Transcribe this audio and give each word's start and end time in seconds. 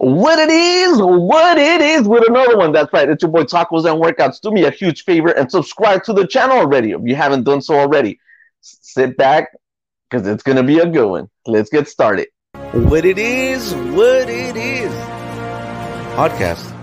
What 0.00 0.38
it 0.38 0.48
is, 0.48 0.98
what 1.02 1.58
it 1.58 1.80
is 1.80 2.06
with 2.06 2.22
another 2.28 2.56
one. 2.56 2.70
That's 2.70 2.92
right. 2.92 3.08
It's 3.08 3.20
your 3.20 3.32
boy 3.32 3.42
Tacos 3.42 3.84
and 3.84 4.00
Workouts. 4.00 4.40
Do 4.40 4.52
me 4.52 4.64
a 4.64 4.70
huge 4.70 5.02
favor 5.02 5.30
and 5.30 5.50
subscribe 5.50 6.04
to 6.04 6.12
the 6.12 6.24
channel 6.24 6.58
already 6.58 6.92
if 6.92 7.00
you 7.02 7.16
haven't 7.16 7.42
done 7.42 7.60
so 7.60 7.74
already. 7.74 8.20
Sit 8.60 9.16
back 9.16 9.48
because 10.08 10.24
it's 10.28 10.44
going 10.44 10.54
to 10.56 10.62
be 10.62 10.78
a 10.78 10.86
good 10.86 11.08
one. 11.08 11.28
Let's 11.48 11.68
get 11.68 11.88
started. 11.88 12.28
What 12.70 13.04
it 13.04 13.18
is, 13.18 13.74
what 13.74 14.28
it 14.28 14.54
is. 14.54 14.92
Podcast. 16.14 16.76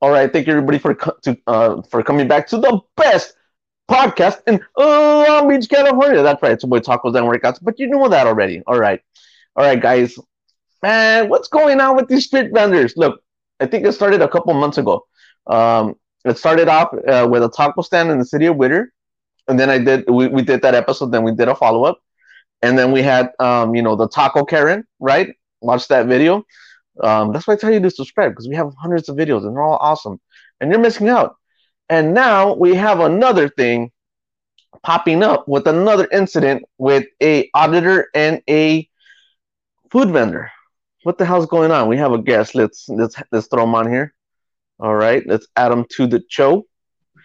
All 0.00 0.10
right, 0.10 0.32
thank 0.32 0.46
you 0.46 0.54
everybody 0.54 0.78
for 0.78 0.94
co- 0.94 1.16
to, 1.24 1.36
uh, 1.46 1.82
for 1.90 2.02
coming 2.02 2.26
back 2.26 2.46
to 2.48 2.56
the 2.56 2.80
best 2.96 3.34
podcast 3.88 4.40
in 4.46 4.60
Long 4.76 5.48
Beach, 5.48 5.68
California. 5.68 6.22
That's 6.22 6.42
right, 6.42 6.52
it's 6.52 6.62
your 6.62 6.70
boy 6.70 6.80
Tacos 6.80 7.16
and 7.16 7.26
Workouts, 7.26 7.58
but 7.62 7.78
you 7.78 7.88
know 7.88 8.08
that 8.08 8.26
already. 8.26 8.62
All 8.66 8.78
right, 8.78 9.00
all 9.56 9.64
right, 9.64 9.80
guys. 9.80 10.18
Man, 10.82 11.28
what's 11.28 11.48
going 11.48 11.80
on 11.80 11.96
with 11.96 12.08
these 12.08 12.26
street 12.26 12.52
vendors? 12.52 12.96
Look, 12.96 13.20
I 13.58 13.66
think 13.66 13.84
it 13.84 13.92
started 13.92 14.22
a 14.22 14.28
couple 14.28 14.54
months 14.54 14.78
ago. 14.78 15.06
Um, 15.46 15.96
it 16.24 16.38
started 16.38 16.68
off 16.68 16.90
uh, 17.08 17.26
with 17.28 17.42
a 17.42 17.48
taco 17.48 17.82
stand 17.82 18.10
in 18.10 18.18
the 18.18 18.24
city 18.24 18.46
of 18.46 18.56
Whittier, 18.56 18.92
and 19.48 19.58
then 19.58 19.70
I 19.70 19.78
did 19.78 20.08
we, 20.08 20.28
we 20.28 20.42
did 20.42 20.62
that 20.62 20.74
episode. 20.74 21.10
Then 21.10 21.24
we 21.24 21.34
did 21.34 21.48
a 21.48 21.54
follow 21.54 21.84
up, 21.84 21.98
and 22.62 22.78
then 22.78 22.92
we 22.92 23.02
had 23.02 23.30
um, 23.40 23.74
you 23.74 23.82
know 23.82 23.96
the 23.96 24.08
taco 24.08 24.44
Karen, 24.44 24.84
right? 25.00 25.34
Watch 25.60 25.88
that 25.88 26.06
video. 26.06 26.44
Um, 27.02 27.32
that's 27.32 27.46
why 27.46 27.54
I 27.54 27.56
tell 27.56 27.72
you 27.72 27.80
to 27.80 27.90
subscribe 27.90 28.32
because 28.32 28.48
we 28.48 28.56
have 28.56 28.72
hundreds 28.78 29.08
of 29.08 29.16
videos 29.16 29.46
and 29.46 29.56
they're 29.56 29.62
all 29.62 29.78
awesome, 29.80 30.20
and 30.60 30.70
you're 30.70 30.80
missing 30.80 31.08
out. 31.08 31.37
And 31.88 32.14
now 32.14 32.54
we 32.54 32.74
have 32.74 33.00
another 33.00 33.48
thing 33.48 33.90
popping 34.82 35.22
up 35.22 35.48
with 35.48 35.66
another 35.66 36.06
incident 36.12 36.64
with 36.78 37.06
a 37.22 37.50
auditor 37.54 38.08
and 38.14 38.42
a 38.48 38.88
food 39.90 40.10
vendor. 40.10 40.50
What 41.04 41.18
the 41.18 41.24
hell's 41.24 41.46
going 41.46 41.70
on? 41.70 41.88
We 41.88 41.96
have 41.96 42.12
a 42.12 42.18
guest. 42.18 42.54
Let's 42.54 42.88
let's 42.88 43.16
let's 43.32 43.46
throw 43.46 43.64
him 43.64 43.74
on 43.74 43.88
here. 43.88 44.12
All 44.78 44.94
right, 44.94 45.22
let's 45.26 45.46
add 45.56 45.72
him 45.72 45.86
to 45.96 46.06
the 46.06 46.22
show. 46.28 46.66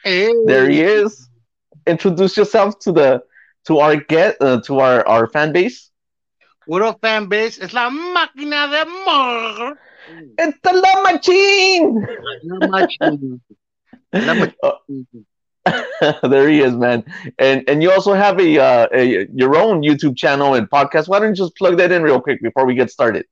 Hey. 0.03 0.31
There 0.45 0.69
he 0.69 0.81
is. 0.81 1.29
Introduce 1.85 2.37
yourself 2.37 2.79
to 2.79 2.91
the 2.91 3.23
to 3.65 3.79
our 3.79 3.97
get 3.97 4.37
uh, 4.41 4.61
to 4.61 4.79
our 4.79 5.05
our 5.07 5.27
fan 5.27 5.51
base. 5.51 5.89
What 6.65 6.81
up, 6.81 7.01
fan 7.01 7.27
base? 7.27 7.59
Es 7.59 7.73
la 7.73 7.89
máquina 7.89 8.69
de 8.71 8.81
amor. 8.81 9.77
It's 10.37 10.57
the 10.63 10.73
love 10.73 11.13
machine. 11.13 12.07
La 12.43 12.87
machina. 14.13 14.53
La 14.63 14.77
machina. 14.87 15.25
there 16.23 16.49
he 16.49 16.61
is, 16.61 16.73
man. 16.73 17.03
And 17.39 17.63
and 17.69 17.81
you 17.81 17.91
also 17.91 18.13
have 18.13 18.39
a, 18.39 18.59
uh, 18.59 18.87
a 18.93 19.27
your 19.33 19.55
own 19.55 19.81
YouTube 19.81 20.17
channel 20.17 20.55
and 20.55 20.69
podcast. 20.69 21.07
Why 21.07 21.19
don't 21.19 21.29
you 21.29 21.35
just 21.35 21.55
plug 21.55 21.77
that 21.77 21.91
in 21.91 22.03
real 22.03 22.19
quick 22.19 22.41
before 22.41 22.65
we 22.65 22.75
get 22.75 22.91
started? 22.91 23.25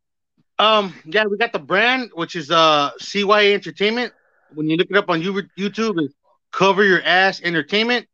Um, 0.59 0.93
yeah, 1.05 1.25
we 1.25 1.37
got 1.37 1.53
the 1.53 1.59
brand, 1.59 2.11
which 2.13 2.35
is 2.35 2.51
uh 2.51 2.91
CYA 3.01 3.53
Entertainment. 3.53 4.13
When 4.53 4.69
you 4.69 4.77
look 4.77 4.87
it 4.89 4.97
up 4.97 5.09
on 5.09 5.21
YouTube, 5.21 6.01
it's 6.03 6.13
Cover 6.51 6.83
Your 6.83 7.01
Ass 7.03 7.41
Entertainment. 7.41 8.07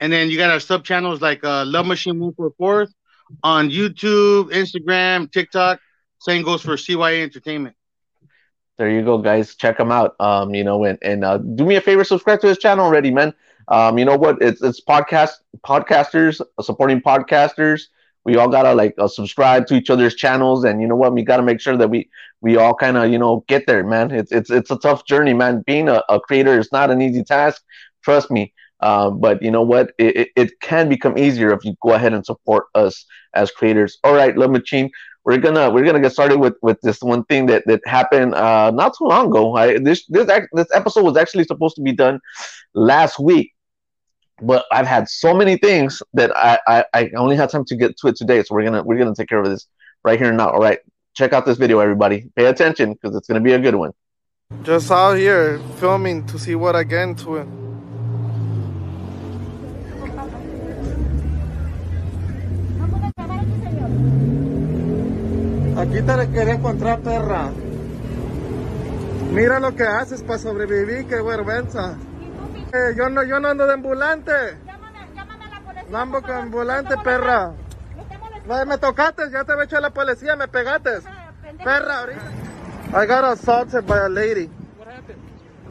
And 0.00 0.12
then 0.12 0.28
you 0.28 0.36
got 0.36 0.50
our 0.50 0.60
sub 0.60 0.84
channels 0.84 1.20
like 1.20 1.42
uh 1.44 1.64
Love 1.64 1.86
Machine 1.86 2.20
144 2.20 2.88
on 3.42 3.70
YouTube, 3.70 4.52
Instagram, 4.52 5.30
TikTok. 5.32 5.80
Same 6.18 6.42
goes 6.42 6.62
for 6.62 6.76
CYA 6.76 7.22
Entertainment. 7.22 7.74
There 8.78 8.90
you 8.90 9.02
go, 9.04 9.18
guys. 9.18 9.54
Check 9.54 9.78
him 9.78 9.92
out. 9.92 10.16
Um, 10.20 10.54
you 10.54 10.64
know, 10.64 10.84
and 10.84 10.98
and 11.02 11.24
uh, 11.24 11.38
do 11.38 11.64
me 11.64 11.76
a 11.76 11.80
favor, 11.80 12.04
subscribe 12.04 12.40
to 12.40 12.48
his 12.48 12.58
channel 12.58 12.84
already, 12.86 13.10
man. 13.10 13.32
Um, 13.68 13.98
you 13.98 14.04
know 14.04 14.16
what? 14.16 14.42
It's 14.42 14.62
it's 14.62 14.80
podcast 14.80 15.32
podcasters 15.64 16.40
supporting 16.60 17.00
podcasters. 17.00 17.82
We 18.24 18.36
all 18.36 18.48
gotta 18.48 18.74
like 18.74 18.94
uh, 18.98 19.06
subscribe 19.06 19.66
to 19.68 19.74
each 19.74 19.90
other's 19.90 20.14
channels, 20.16 20.64
and 20.64 20.80
you 20.80 20.88
know 20.88 20.96
what? 20.96 21.12
We 21.12 21.22
gotta 21.22 21.42
make 21.42 21.60
sure 21.60 21.76
that 21.76 21.88
we 21.88 22.08
we 22.40 22.56
all 22.56 22.74
kind 22.74 22.96
of 22.96 23.10
you 23.10 23.18
know 23.18 23.44
get 23.46 23.66
there, 23.66 23.84
man. 23.84 24.10
It's 24.10 24.32
it's 24.32 24.50
it's 24.50 24.70
a 24.70 24.78
tough 24.78 25.06
journey, 25.06 25.34
man. 25.34 25.62
Being 25.66 25.88
a, 25.88 26.02
a 26.08 26.18
creator 26.20 26.58
is 26.58 26.72
not 26.72 26.90
an 26.90 27.00
easy 27.00 27.22
task. 27.22 27.62
Trust 28.02 28.30
me. 28.30 28.52
Uh, 28.80 29.08
but 29.10 29.40
you 29.42 29.50
know 29.50 29.62
what? 29.62 29.92
It, 29.98 30.16
it, 30.16 30.28
it 30.36 30.60
can 30.60 30.88
become 30.88 31.16
easier 31.16 31.52
if 31.52 31.64
you 31.64 31.74
go 31.80 31.94
ahead 31.94 32.12
and 32.12 32.26
support 32.26 32.64
us 32.74 33.06
as 33.34 33.50
creators. 33.50 33.98
All 34.04 34.14
right, 34.14 34.36
Love 34.36 34.50
Machine 34.50 34.90
we're 35.24 35.38
gonna 35.38 35.70
we're 35.70 35.84
gonna 35.84 36.00
get 36.00 36.12
started 36.12 36.38
with 36.38 36.54
with 36.62 36.80
this 36.82 37.00
one 37.00 37.24
thing 37.24 37.46
that 37.46 37.64
that 37.66 37.80
happened 37.86 38.34
uh 38.34 38.70
not 38.70 38.94
too 38.96 39.04
long 39.04 39.28
ago. 39.28 39.56
I, 39.56 39.78
this 39.78 40.04
this 40.06 40.26
this 40.52 40.68
episode 40.74 41.04
was 41.04 41.16
actually 41.16 41.44
supposed 41.44 41.76
to 41.76 41.82
be 41.82 41.92
done 41.92 42.20
last 42.74 43.18
week, 43.18 43.54
but 44.42 44.66
I've 44.70 44.86
had 44.86 45.08
so 45.08 45.34
many 45.34 45.56
things 45.56 46.02
that 46.12 46.36
I 46.36 46.58
I, 46.66 46.84
I 46.92 47.10
only 47.16 47.36
had 47.36 47.50
time 47.50 47.64
to 47.66 47.76
get 47.76 47.96
to 47.98 48.08
it 48.08 48.16
today. 48.16 48.42
So 48.42 48.54
we're 48.54 48.64
gonna 48.64 48.82
we're 48.82 48.98
gonna 48.98 49.14
take 49.14 49.28
care 49.28 49.40
of 49.40 49.48
this 49.48 49.66
right 50.04 50.18
here 50.18 50.28
and 50.28 50.36
now. 50.36 50.50
All 50.50 50.60
right, 50.60 50.78
check 51.14 51.32
out 51.32 51.46
this 51.46 51.58
video, 51.58 51.78
everybody. 51.78 52.30
Pay 52.36 52.46
attention 52.46 52.92
because 52.92 53.16
it's 53.16 53.26
gonna 53.26 53.40
be 53.40 53.52
a 53.52 53.58
good 53.58 53.74
one. 53.74 53.92
Just 54.62 54.90
out 54.90 55.14
here 55.14 55.58
filming 55.76 56.26
to 56.26 56.38
see 56.38 56.54
what 56.54 56.76
I 56.76 56.84
get 56.84 57.02
into 57.02 57.36
it. 57.36 57.63
Aquí 65.76 66.02
te 66.02 66.30
quería 66.30 66.54
encontrar, 66.54 67.00
perra. 67.00 67.50
Mira 69.32 69.58
lo 69.58 69.74
que 69.74 69.82
haces 69.82 70.22
para 70.22 70.38
sobrevivir, 70.38 71.06
qué 71.06 71.20
vergüenza. 71.20 71.96
Eh, 72.72 72.94
yo 72.96 73.08
no, 73.08 73.22
yo 73.24 73.40
no 73.40 73.48
ando 73.48 73.66
de 73.66 73.74
ambulante. 73.74 74.32
Llámame, 74.64 75.14
llámame 75.14 75.44
a 75.44 75.48
la 75.48 75.60
policía. 75.60 75.90
No 75.90 75.98
ando 75.98 76.22
con 76.22 76.30
ambulante, 76.30 76.96
perra. 77.02 77.52
Me 78.46 78.64
me 78.66 78.78
tocaste, 78.78 79.30
ya 79.30 79.42
te 79.44 79.52
había 79.52 79.64
hecho 79.64 79.80
la 79.80 79.90
policía, 79.90 80.36
me 80.36 80.46
pegaste. 80.46 81.00
Perra, 81.64 82.00
ahorita. 82.00 82.22
I 82.92 83.06
got 83.06 83.24
assaulted 83.24 83.86
by 83.86 83.98
a 83.98 84.08
lady. 84.08 84.48
What 84.78 84.86
happened? 84.88 85.18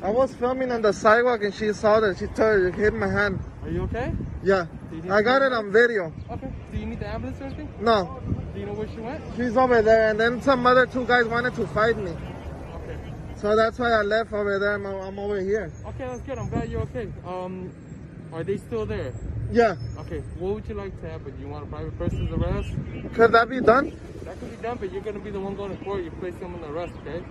I 0.03 0.12
was 0.12 0.34
filming 0.35 0.72
on 0.72 0.81
the 0.81 0.91
sidewalk 0.91 1.44
and 1.44 1.53
she 1.53 1.72
saw 1.72 2.02
that 2.02 2.18
she 2.18 2.28
turned, 2.28 2.75
hit 2.75 2.94
my 2.94 3.08
hand. 3.08 3.40
Are 3.64 3.70
you 3.70 3.84
okay? 3.84 4.12
Yeah, 4.44 4.66
I 5.09 5.22
got 5.22 5.42
it 5.42 5.52
on 5.54 5.72
video. 5.72 6.12
Okay. 6.30 6.52
Do 6.72 6.78
you 6.78 6.86
need 6.86 7.00
the 7.00 7.08
ambulance 7.08 7.40
or 7.42 7.46
anything? 7.46 7.70
No, 7.81 8.22
Do 8.54 8.59
you 8.59 8.66
know 8.66 8.74
where 8.74 8.88
she 8.90 9.00
went? 9.00 9.24
she's 9.36 9.58
over 9.58 9.81
there, 9.81 10.09
and 10.09 10.20
then 10.20 10.42
some 10.42 10.66
other 10.66 10.86
two 10.86 11.06
guys 11.06 11.26
wanted 11.26 11.56
to 11.56 11.68
fight 11.68 11.98
me. 11.98 12.12
Okay. 12.12 12.98
So 13.36 13.56
that's 13.56 13.80
why 13.80 13.92
I 13.92 14.02
left 14.02 14.32
over 14.34 14.59
there. 14.59 14.74
I'm, 14.74 14.86
I'm 14.86 15.20
over 15.20 15.40
here. 15.40 15.72
Okay, 15.88 16.06
that's 16.06 16.22
good. 16.22 16.38
I'm 16.38 16.50
glad 16.50 16.70
you're 16.70 16.82
okay. 16.82 17.08
Um, 17.26 17.72
are 18.32 18.44
they 18.44 18.58
still 18.58 18.86
there? 18.86 19.14
Yeah, 19.52 19.76
Okay. 20.00 20.20
What 20.40 20.56
would 20.56 20.68
you 20.68 20.74
like 20.74 21.00
to 21.02 21.09
happen? 21.09 21.36
Do 21.36 21.42
you 21.42 21.48
want 21.48 21.66
a 21.66 21.68
private 21.68 21.96
person's 22.00 22.32
arrest? 22.32 22.70
could 23.14 23.32
that 23.34 23.50
be 23.50 23.62
done? 23.62 23.96
That 24.24 24.40
could 24.40 24.50
be 24.50 24.58
done, 24.64 24.78
but 24.80 24.92
you're 24.92 25.02
gonna 25.03 25.20
be 25.20 25.30
the 25.30 25.40
one 25.40 25.56
going 25.56 25.78
to 25.78 25.84
court. 25.84 26.03
You 26.03 26.09
place 26.12 26.34
them 26.36 26.56
on 26.56 26.64
arrest, 26.72 26.94
okay? 27.02 27.24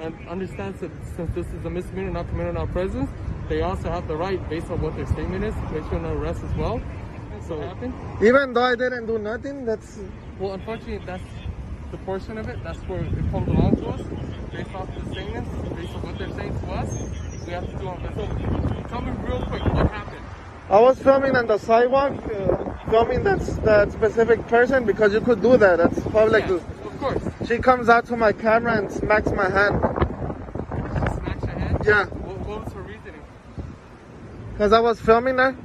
And 0.00 0.16
understand 0.28 0.74
that 0.80 0.90
since 1.14 1.32
this 1.34 1.46
is 1.48 1.64
a 1.64 1.70
misdemeanor 1.70 2.10
not 2.10 2.28
committed 2.28 2.50
in 2.52 2.56
our 2.56 2.66
presence, 2.66 3.08
they 3.48 3.60
also 3.62 3.90
have 3.90 4.08
the 4.08 4.16
right, 4.16 4.40
based 4.48 4.70
on 4.70 4.80
what 4.80 4.96
their 4.96 5.06
statement 5.06 5.44
is, 5.44 5.54
to 5.54 5.60
place 5.68 5.84
you 5.92 5.98
on 5.98 6.04
arrest 6.06 6.42
as 6.42 6.52
well. 6.56 6.80
So? 7.50 7.76
Even 8.22 8.52
though 8.52 8.62
I 8.62 8.76
didn't 8.76 9.06
do 9.06 9.18
nothing, 9.18 9.64
that's 9.64 9.98
Well, 10.38 10.52
unfortunately, 10.52 11.04
that's 11.04 11.24
the 11.90 11.98
portion 11.98 12.38
of 12.38 12.48
it. 12.48 12.62
That's 12.62 12.78
where 12.86 13.02
it 13.02 13.30
comes 13.32 13.48
along 13.48 13.76
to 13.78 13.88
us, 13.88 14.02
based 14.52 14.72
off 14.72 14.88
the 14.96 15.10
statements, 15.10 15.50
based 15.74 15.94
on 15.96 16.02
what 16.04 16.16
they're 16.16 16.30
saying 16.36 16.54
to 16.60 16.66
us. 16.70 16.88
We 17.44 17.52
have 17.52 17.68
to 17.68 17.76
do 17.76 17.88
our 17.88 17.98
best. 17.98 18.14
So, 18.14 18.86
tell 18.88 19.00
me 19.02 19.10
real 19.26 19.42
quick 19.48 19.64
what 19.74 19.90
happened. 19.90 20.24
I 20.68 20.80
was 20.80 21.00
filming 21.00 21.34
on 21.34 21.48
the 21.48 21.58
sidewalk, 21.58 22.12
uh, 22.12 22.88
filming 22.88 23.24
that 23.24 23.40
that 23.64 23.90
specific 23.90 24.46
person 24.46 24.84
because 24.84 25.12
you 25.12 25.20
could 25.20 25.42
do 25.42 25.56
that. 25.56 25.78
That's 25.78 25.98
public. 26.06 26.46
Yeah, 26.46 26.54
of 26.54 27.00
course. 27.00 27.22
She 27.48 27.58
comes 27.58 27.88
out 27.88 28.06
to 28.06 28.16
my 28.16 28.32
camera 28.32 28.74
and 28.78 28.92
smacks 28.92 29.32
my 29.32 29.50
hand. 29.50 29.80
Smash 29.80 31.42
your 31.42 31.58
head. 31.58 31.82
Yeah, 31.84 32.04
What, 32.06 32.38
what 32.46 32.64
was 32.64 32.72
her 32.74 32.82
reasoning? 32.82 33.24
because 34.52 34.72
I 34.72 34.78
was 34.78 35.00
filming 35.00 35.38
her. 35.38 35.56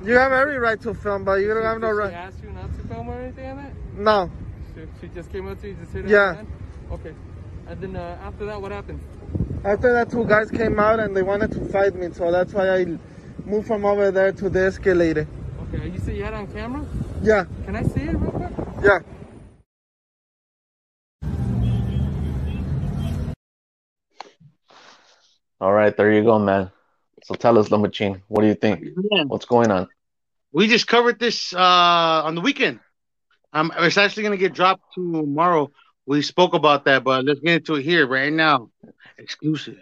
Okay. 0.00 0.10
You 0.10 0.16
have 0.16 0.32
every 0.32 0.58
right 0.58 0.80
to 0.82 0.94
film, 0.94 1.24
but 1.24 1.34
you 1.40 1.48
don't 1.48 1.62
have 1.62 1.80
no 1.80 1.88
Did 1.88 1.94
she 1.94 1.98
right. 1.98 2.12
ask 2.12 2.42
you 2.42 2.50
not 2.50 2.74
to 2.76 2.88
film 2.88 3.08
or 3.08 3.20
anything 3.20 3.50
on 3.50 3.56
that? 3.58 3.72
No. 3.94 4.30
She, 4.74 4.82
she 5.00 5.08
just 5.14 5.30
came 5.30 5.46
up 5.48 5.60
to 5.60 5.68
you, 5.68 5.74
just 5.74 5.92
hit 5.92 6.04
her 6.04 6.10
Yeah. 6.10 6.18
on 6.20 6.28
the 6.28 6.34
hand? 6.36 6.48
Okay. 6.92 7.14
And 7.68 7.80
then 7.80 7.96
uh, 7.96 8.18
after 8.22 8.46
that, 8.46 8.60
what 8.60 8.72
happened? 8.72 9.00
After 9.64 9.92
that, 9.92 10.10
two 10.10 10.24
guys 10.24 10.50
came 10.50 10.78
out 10.80 11.00
and 11.00 11.14
they 11.16 11.22
wanted 11.22 11.52
to 11.52 11.64
fight 11.68 11.94
me, 11.94 12.08
so 12.12 12.32
that's 12.32 12.52
why 12.52 12.68
I 12.70 12.84
moved 13.44 13.66
from 13.66 13.84
over 13.84 14.10
there 14.10 14.32
to 14.32 14.48
the 14.48 14.60
escalator. 14.66 15.26
Okay. 15.72 15.88
You 15.88 15.98
said 15.98 16.16
you 16.16 16.24
had 16.24 16.32
it 16.32 16.36
on 16.36 16.46
camera? 16.52 16.84
Yeah, 17.22 17.44
Can 17.66 17.76
I 17.76 17.82
see 17.82 18.00
it 18.00 18.16
real 18.16 18.30
quick? 18.30 18.50
yeah. 18.82 18.98
All 25.60 25.72
right, 25.72 25.94
there 25.94 26.10
you 26.10 26.22
go, 26.24 26.38
man. 26.38 26.70
So 27.30 27.36
tell 27.36 27.58
us, 27.58 27.70
Love 27.70 27.82
Machine, 27.82 28.22
what 28.26 28.42
do 28.42 28.48
you 28.48 28.56
think? 28.56 28.88
Yeah. 29.12 29.22
What's 29.22 29.44
going 29.44 29.70
on? 29.70 29.86
We 30.50 30.66
just 30.66 30.88
covered 30.88 31.20
this 31.20 31.54
uh, 31.54 32.22
on 32.24 32.34
the 32.34 32.40
weekend. 32.40 32.80
Um, 33.52 33.72
it's 33.78 33.96
actually 33.96 34.24
going 34.24 34.36
to 34.36 34.44
get 34.44 34.52
dropped 34.52 34.82
tomorrow. 34.94 35.70
We 36.06 36.22
spoke 36.22 36.54
about 36.54 36.86
that, 36.86 37.04
but 37.04 37.24
let's 37.24 37.38
get 37.38 37.54
into 37.58 37.76
it 37.76 37.84
here 37.84 38.04
right 38.04 38.32
now. 38.32 38.70
Exclusive. 39.16 39.78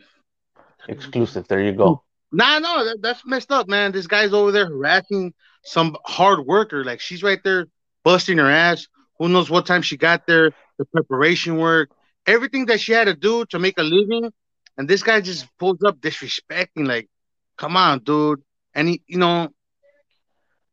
Exclusive. 0.89 1.49
There 1.49 1.63
you 1.63 1.73
go. 1.73 2.03
Nah, 2.31 2.59
no, 2.59 2.85
that, 2.85 3.01
that's 3.01 3.25
messed 3.25 3.51
up, 3.51 3.67
man. 3.67 3.93
This 3.93 4.07
guy's 4.07 4.35
over 4.35 4.53
there 4.53 4.67
harassing 4.67 5.33
some 5.65 5.97
hard 6.05 6.45
worker. 6.45 6.85
Like 6.85 7.01
she's 7.01 7.23
right 7.23 7.43
there 7.45 7.69
busting 8.05 8.37
her 8.37 8.51
ass, 8.51 8.89
Who 9.19 9.31
knows 9.31 9.49
what 9.49 9.65
time 9.65 9.81
she 9.81 9.97
got 9.97 10.27
there? 10.27 10.51
The 10.77 10.85
preparation 10.85 11.57
work, 11.57 11.89
everything 12.27 12.67
that 12.67 12.81
she 12.81 12.93
had 12.93 13.05
to 13.05 13.15
do 13.15 13.47
to 13.47 13.59
make 13.59 13.79
a 13.79 13.83
living, 13.83 14.31
and 14.77 14.87
this 14.87 15.03
guy 15.03 15.23
just 15.23 15.47
pulls 15.59 15.83
up 15.83 15.99
disrespecting. 15.99 16.87
Like, 16.87 17.09
come 17.59 17.77
on, 17.77 17.99
dude. 18.01 18.43
And 18.75 18.89
he, 18.89 19.03
you 19.07 19.19
know, 19.19 19.49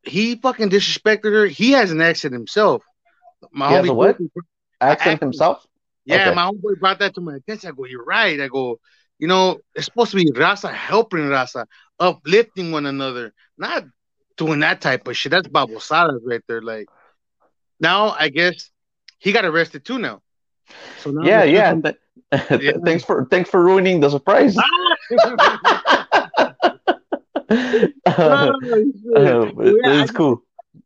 he 0.04 0.36
fucking 0.36 0.70
disrespected 0.70 1.32
her. 1.34 1.46
He 1.48 1.72
has 1.72 1.92
an 1.92 2.02
accent 2.02 2.34
himself. 2.34 2.84
My 3.52 3.70
He 3.70 3.74
has 3.76 3.86
a 3.86 3.90
homie 3.90 3.96
what? 3.96 4.18
Accent 4.82 5.02
accent. 5.02 5.22
himself. 5.22 5.66
yeah, 6.06 6.28
Okay. 6.28 6.36
my 6.36 6.46
homeboy 6.50 6.80
brought 6.80 7.00
that 7.00 7.16
to 7.16 7.22
my 7.22 7.36
attention. 7.36 7.70
I 7.70 7.72
go, 7.74 7.86
you're 7.86 8.04
right. 8.06 8.40
I 8.40 8.48
go, 8.48 8.80
you 9.18 9.28
know, 9.28 9.60
it's 9.74 9.86
supposed 9.86 10.12
to 10.12 10.18
be 10.18 10.32
raza 10.32 10.72
helping 10.72 11.22
raza, 11.22 11.66
uplifting 12.00 12.72
one 12.72 12.86
another, 12.86 13.34
not 13.58 13.86
doing 14.38 14.60
that 14.60 14.82
type 14.82 15.08
of 15.08 15.18
shit. 15.18 15.32
That's 15.32 15.48
babosadas 15.48 16.20
right 16.24 16.42
there. 16.48 16.62
Like, 16.62 16.88
now 17.80 18.10
I 18.10 18.30
guess 18.30 18.70
he 19.20 19.32
got 19.32 19.46
arrested 19.46 19.86
too 19.86 19.98
now. 19.98 20.22
So 21.00 21.12
now 21.12 21.24
Yeah, 21.26 21.44
yeah. 21.44 21.74
Th- 21.74 21.96
Yeah. 22.62 22.74
thanks 22.86 23.04
for 23.04 23.26
thanks 23.26 23.50
for 23.50 23.64
ruining 23.64 24.00
the 24.02 24.10
surprise. 24.10 24.56
Oh, 27.50 28.52
it's 29.58 30.12
cool. 30.12 30.44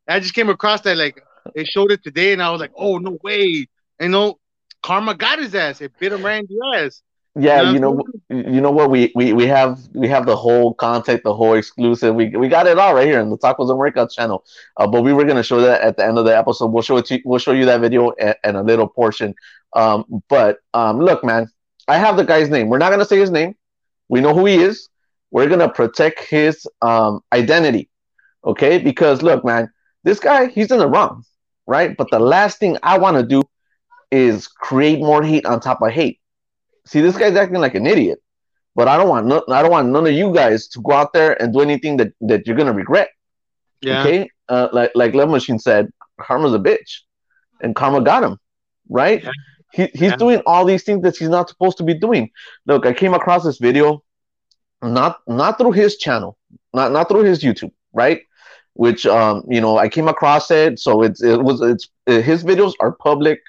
I 0.07 0.19
just 0.19 0.33
came 0.33 0.49
across 0.49 0.81
that 0.81 0.97
like 0.97 1.21
they 1.55 1.63
showed 1.63 1.91
it 1.91 2.03
today, 2.03 2.33
and 2.33 2.41
I 2.41 2.51
was 2.51 2.61
like, 2.61 2.71
"Oh 2.75 2.97
no 2.97 3.17
way!" 3.23 3.67
You 3.99 4.09
know, 4.09 4.39
Karma 4.83 5.15
got 5.15 5.39
his 5.39 5.55
ass. 5.55 5.81
It 5.81 5.91
bit 5.99 6.13
him 6.13 6.23
right 6.23 6.41
in 6.41 6.47
the 6.49 6.77
ass. 6.77 7.01
Yeah, 7.39 7.61
Yeah. 7.61 7.71
you 7.71 7.79
know, 7.79 8.01
you 8.29 8.59
know 8.59 8.71
what? 8.71 8.89
We, 8.89 9.11
we 9.15 9.33
we 9.33 9.45
have 9.47 9.79
we 9.93 10.07
have 10.07 10.25
the 10.25 10.35
whole 10.35 10.73
content, 10.73 11.21
the 11.23 11.33
whole 11.33 11.53
exclusive. 11.53 12.15
We 12.15 12.29
we 12.35 12.47
got 12.47 12.67
it 12.67 12.77
all 12.77 12.93
right 12.93 13.07
here 13.07 13.19
in 13.19 13.29
the 13.29 13.37
Tacos 13.37 13.69
and 13.69 13.79
Workouts 13.79 14.13
channel. 14.13 14.43
Uh, 14.77 14.87
but 14.87 15.03
we 15.03 15.13
were 15.13 15.23
gonna 15.25 15.43
show 15.43 15.61
that 15.61 15.81
at 15.81 15.97
the 15.97 16.05
end 16.05 16.17
of 16.17 16.25
the 16.25 16.35
episode. 16.37 16.67
We'll 16.67 16.83
show 16.83 16.97
it 16.97 17.05
to 17.05 17.19
we'll 17.25 17.39
show 17.39 17.51
you 17.51 17.65
that 17.65 17.81
video 17.81 18.11
and, 18.19 18.35
and 18.43 18.57
a 18.57 18.63
little 18.63 18.87
portion. 18.87 19.35
Um, 19.73 20.05
but 20.27 20.57
um, 20.73 20.99
look, 20.99 21.23
man, 21.23 21.47
I 21.87 21.97
have 21.97 22.17
the 22.17 22.23
guy's 22.25 22.49
name. 22.49 22.67
We're 22.69 22.79
not 22.79 22.89
gonna 22.89 23.05
say 23.05 23.19
his 23.19 23.31
name. 23.31 23.55
We 24.09 24.21
know 24.21 24.33
who 24.33 24.45
he 24.45 24.55
is. 24.55 24.88
We're 25.31 25.47
gonna 25.49 25.69
protect 25.69 26.21
his 26.23 26.65
um 26.81 27.21
identity, 27.33 27.89
okay? 28.43 28.77
Because 28.79 29.21
look, 29.21 29.43
man, 29.45 29.69
this 30.03 30.19
guy 30.19 30.47
he's 30.47 30.71
in 30.71 30.79
the 30.79 30.87
wrong, 30.87 31.23
right? 31.67 31.95
But 31.95 32.09
the 32.11 32.19
last 32.19 32.59
thing 32.59 32.77
I 32.83 32.97
want 32.97 33.17
to 33.17 33.23
do 33.23 33.43
is 34.11 34.47
create 34.47 34.99
more 34.99 35.23
hate 35.23 35.45
on 35.45 35.59
top 35.59 35.81
of 35.81 35.91
hate. 35.91 36.19
See, 36.85 37.01
this 37.01 37.17
guy's 37.17 37.35
acting 37.35 37.59
like 37.59 37.75
an 37.75 37.85
idiot, 37.85 38.19
but 38.75 38.87
I 38.87 38.97
don't 38.97 39.09
want 39.09 39.27
no, 39.27 39.43
I 39.49 39.61
don't 39.61 39.71
want 39.71 39.89
none 39.89 40.07
of 40.07 40.13
you 40.13 40.33
guys 40.33 40.67
to 40.69 40.81
go 40.81 40.93
out 40.93 41.13
there 41.13 41.39
and 41.41 41.53
do 41.53 41.61
anything 41.61 41.97
that, 41.97 42.13
that 42.21 42.47
you're 42.47 42.57
gonna 42.57 42.73
regret. 42.73 43.09
Yeah, 43.81 43.99
Okay, 43.99 44.29
uh, 44.49 44.69
like 44.73 44.91
like 44.95 45.13
Love 45.13 45.29
Machine 45.29 45.59
said, 45.59 45.89
karma's 46.19 46.53
a 46.53 46.59
bitch, 46.59 47.01
and 47.61 47.75
karma 47.75 48.01
got 48.01 48.23
him, 48.23 48.37
right? 48.89 49.23
Yeah. 49.23 49.31
He, 49.71 49.85
he's 49.93 50.11
Yeah. 50.11 50.15
doing 50.17 50.41
all 50.47 50.65
these 50.65 50.83
things 50.83 51.03
that 51.03 51.15
he's 51.15 51.29
not 51.29 51.47
supposed 51.47 51.77
to 51.77 51.83
be 51.83 51.93
doing. 51.93 52.31
Look, 52.65 52.85
I 52.87 52.93
came 52.93 53.13
across 53.13 53.43
this 53.43 53.59
video, 53.59 54.03
not 54.81 55.19
not 55.27 55.57
through 55.57 55.71
his 55.73 55.97
channel, 55.97 56.37
not 56.73 56.91
not 56.91 57.09
through 57.09 57.23
his 57.23 57.43
YouTube, 57.43 57.71
right? 57.93 58.21
Which 58.73 59.05
um 59.05 59.43
you 59.47 59.61
know 59.61 59.77
I 59.77 59.89
came 59.89 60.07
across 60.07 60.51
it, 60.51 60.79
so 60.79 61.03
it's 61.03 61.21
it 61.21 61.41
was 61.41 61.61
it's 61.61 61.89
uh, 62.07 62.21
his 62.21 62.43
videos 62.43 62.73
are 62.79 62.91
public, 62.91 63.39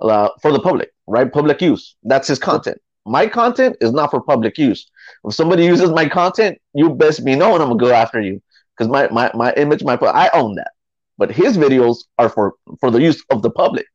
uh, 0.00 0.28
for 0.42 0.52
the 0.52 0.60
public, 0.60 0.90
right? 1.06 1.30
Public 1.32 1.60
use. 1.60 1.96
That's 2.02 2.28
his 2.28 2.38
content. 2.38 2.78
My 3.06 3.26
content 3.26 3.76
is 3.80 3.92
not 3.92 4.10
for 4.10 4.20
public 4.20 4.56
use. 4.56 4.90
If 5.24 5.34
somebody 5.34 5.64
uses 5.64 5.90
my 5.90 6.08
content, 6.08 6.58
you 6.72 6.90
best 6.90 7.24
be 7.24 7.34
knowing 7.34 7.60
I'm 7.60 7.68
gonna 7.68 7.76
go 7.76 7.92
after 7.92 8.20
you 8.20 8.42
because 8.76 8.90
my, 8.90 9.08
my 9.10 9.30
my 9.34 9.52
image, 9.54 9.82
my 9.82 9.94
I 9.94 10.30
own 10.34 10.54
that. 10.56 10.72
But 11.18 11.30
his 11.30 11.56
videos 11.56 11.98
are 12.18 12.28
for 12.28 12.54
for 12.80 12.90
the 12.90 13.00
use 13.00 13.22
of 13.30 13.42
the 13.42 13.50
public. 13.50 13.86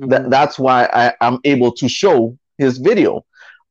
Mm-hmm. 0.00 0.10
That, 0.10 0.30
that's 0.30 0.58
why 0.58 0.88
I, 0.92 1.12
I'm 1.20 1.38
able 1.44 1.72
to 1.72 1.88
show 1.88 2.38
his 2.58 2.78
video. 2.78 3.24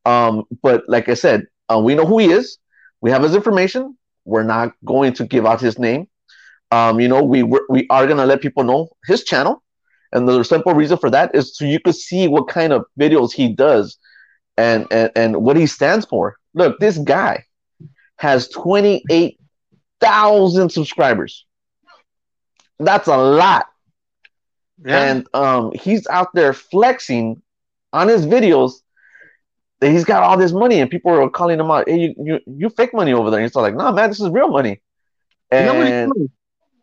Um, 0.05 0.43
but 0.61 0.83
like 0.87 1.09
I 1.09 1.13
said, 1.13 1.45
uh, 1.71 1.79
we 1.79 1.95
know 1.95 2.05
who 2.05 2.19
he 2.19 2.31
is. 2.31 2.57
We 3.01 3.11
have 3.11 3.23
his 3.23 3.35
information. 3.35 3.97
We're 4.25 4.43
not 4.43 4.73
going 4.83 5.13
to 5.13 5.25
give 5.25 5.45
out 5.45 5.61
his 5.61 5.79
name. 5.79 6.07
Um, 6.71 6.99
you 6.99 7.07
know, 7.07 7.23
we 7.23 7.43
we're, 7.43 7.61
gonna 7.89 8.25
let 8.25 8.41
people 8.41 8.63
know 8.63 8.89
his 9.05 9.23
channel, 9.23 9.63
and 10.11 10.27
the 10.27 10.43
simple 10.43 10.73
reason 10.73 10.97
for 10.97 11.09
that 11.09 11.33
is 11.33 11.55
so 11.55 11.63
you 11.63 11.79
could 11.79 11.95
see 11.95 12.27
what 12.27 12.49
kind 12.49 12.73
of 12.73 12.85
videos 12.99 13.31
he 13.31 13.53
does, 13.53 13.97
and 14.57 14.85
and 14.91 15.11
and 15.15 15.37
what 15.37 15.55
he 15.55 15.65
stands 15.65 16.05
for. 16.05 16.35
Look, 16.53 16.79
this 16.79 16.97
guy 16.97 17.45
has 18.17 18.49
twenty 18.49 19.01
eight 19.09 19.39
thousand 20.01 20.69
subscribers. 20.69 21.45
That's 22.79 23.07
a 23.07 23.17
lot 23.17 23.67
yeah. 24.85 25.03
and 25.03 25.27
um, 25.33 25.71
he's 25.73 26.07
out 26.07 26.33
there 26.33 26.53
flexing 26.53 27.41
on 27.93 28.07
his 28.07 28.25
videos 28.25 28.73
he's 29.81 30.05
got 30.05 30.23
all 30.23 30.37
this 30.37 30.51
money, 30.51 30.79
and 30.79 30.89
people 30.89 31.11
are 31.11 31.29
calling 31.29 31.59
him 31.59 31.69
out. 31.69 31.87
Hey, 31.87 31.99
you 31.99 32.15
you, 32.17 32.39
you 32.47 32.69
fake 32.69 32.93
money 32.93 33.13
over 33.13 33.29
there. 33.29 33.39
And 33.39 33.49
he's 33.49 33.55
like, 33.55 33.75
no, 33.75 33.91
man, 33.91 34.09
this 34.09 34.19
is 34.19 34.29
real 34.29 34.49
money. 34.49 34.81
you 35.51 35.59
know 35.59 35.73
what 35.73 35.87
he's 35.87 35.91
doing? 35.91 36.29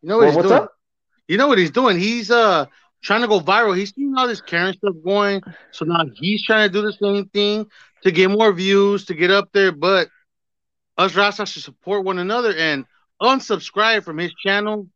You 0.03 0.09
know 0.09 0.17
what 0.17 0.21
well, 0.21 0.29
he's 0.29 0.37
what's 0.37 0.49
doing? 0.49 0.63
up? 0.63 0.73
You 1.29 1.39
know 1.39 1.49
what 1.49 1.59
he's 1.59 1.71
doing? 1.71 1.99
He's 1.99 2.31
uh 2.31 2.67
trying 3.03 3.23
to 3.23 3.29
go 3.29 3.41
viral. 3.41 3.77
He's 3.77 3.95
seeing 3.95 4.15
all 4.17 4.29
this 4.29 4.41
Karen 4.41 4.75
stuff 4.75 4.95
going, 5.05 5.43
so 5.71 5.85
now 5.85 6.05
he's 6.15 6.45
trying 6.45 6.69
to 6.69 6.73
do 6.73 6.83
the 6.83 6.93
same 6.93 7.27
thing 7.29 7.67
to 8.03 8.11
get 8.11 8.31
more 8.31 8.53
views, 8.53 9.07
to 9.07 9.15
get 9.15 9.31
up 9.31 9.51
there. 9.53 9.73
But 9.73 10.09
us 10.97 11.13
Rastas 11.13 11.49
should 11.49 11.63
support 11.63 12.05
one 12.05 12.19
another 12.19 12.55
and 12.55 12.85
unsubscribe 13.21 14.05
from 14.05 14.19
his 14.19 14.33
channel. 14.35 14.89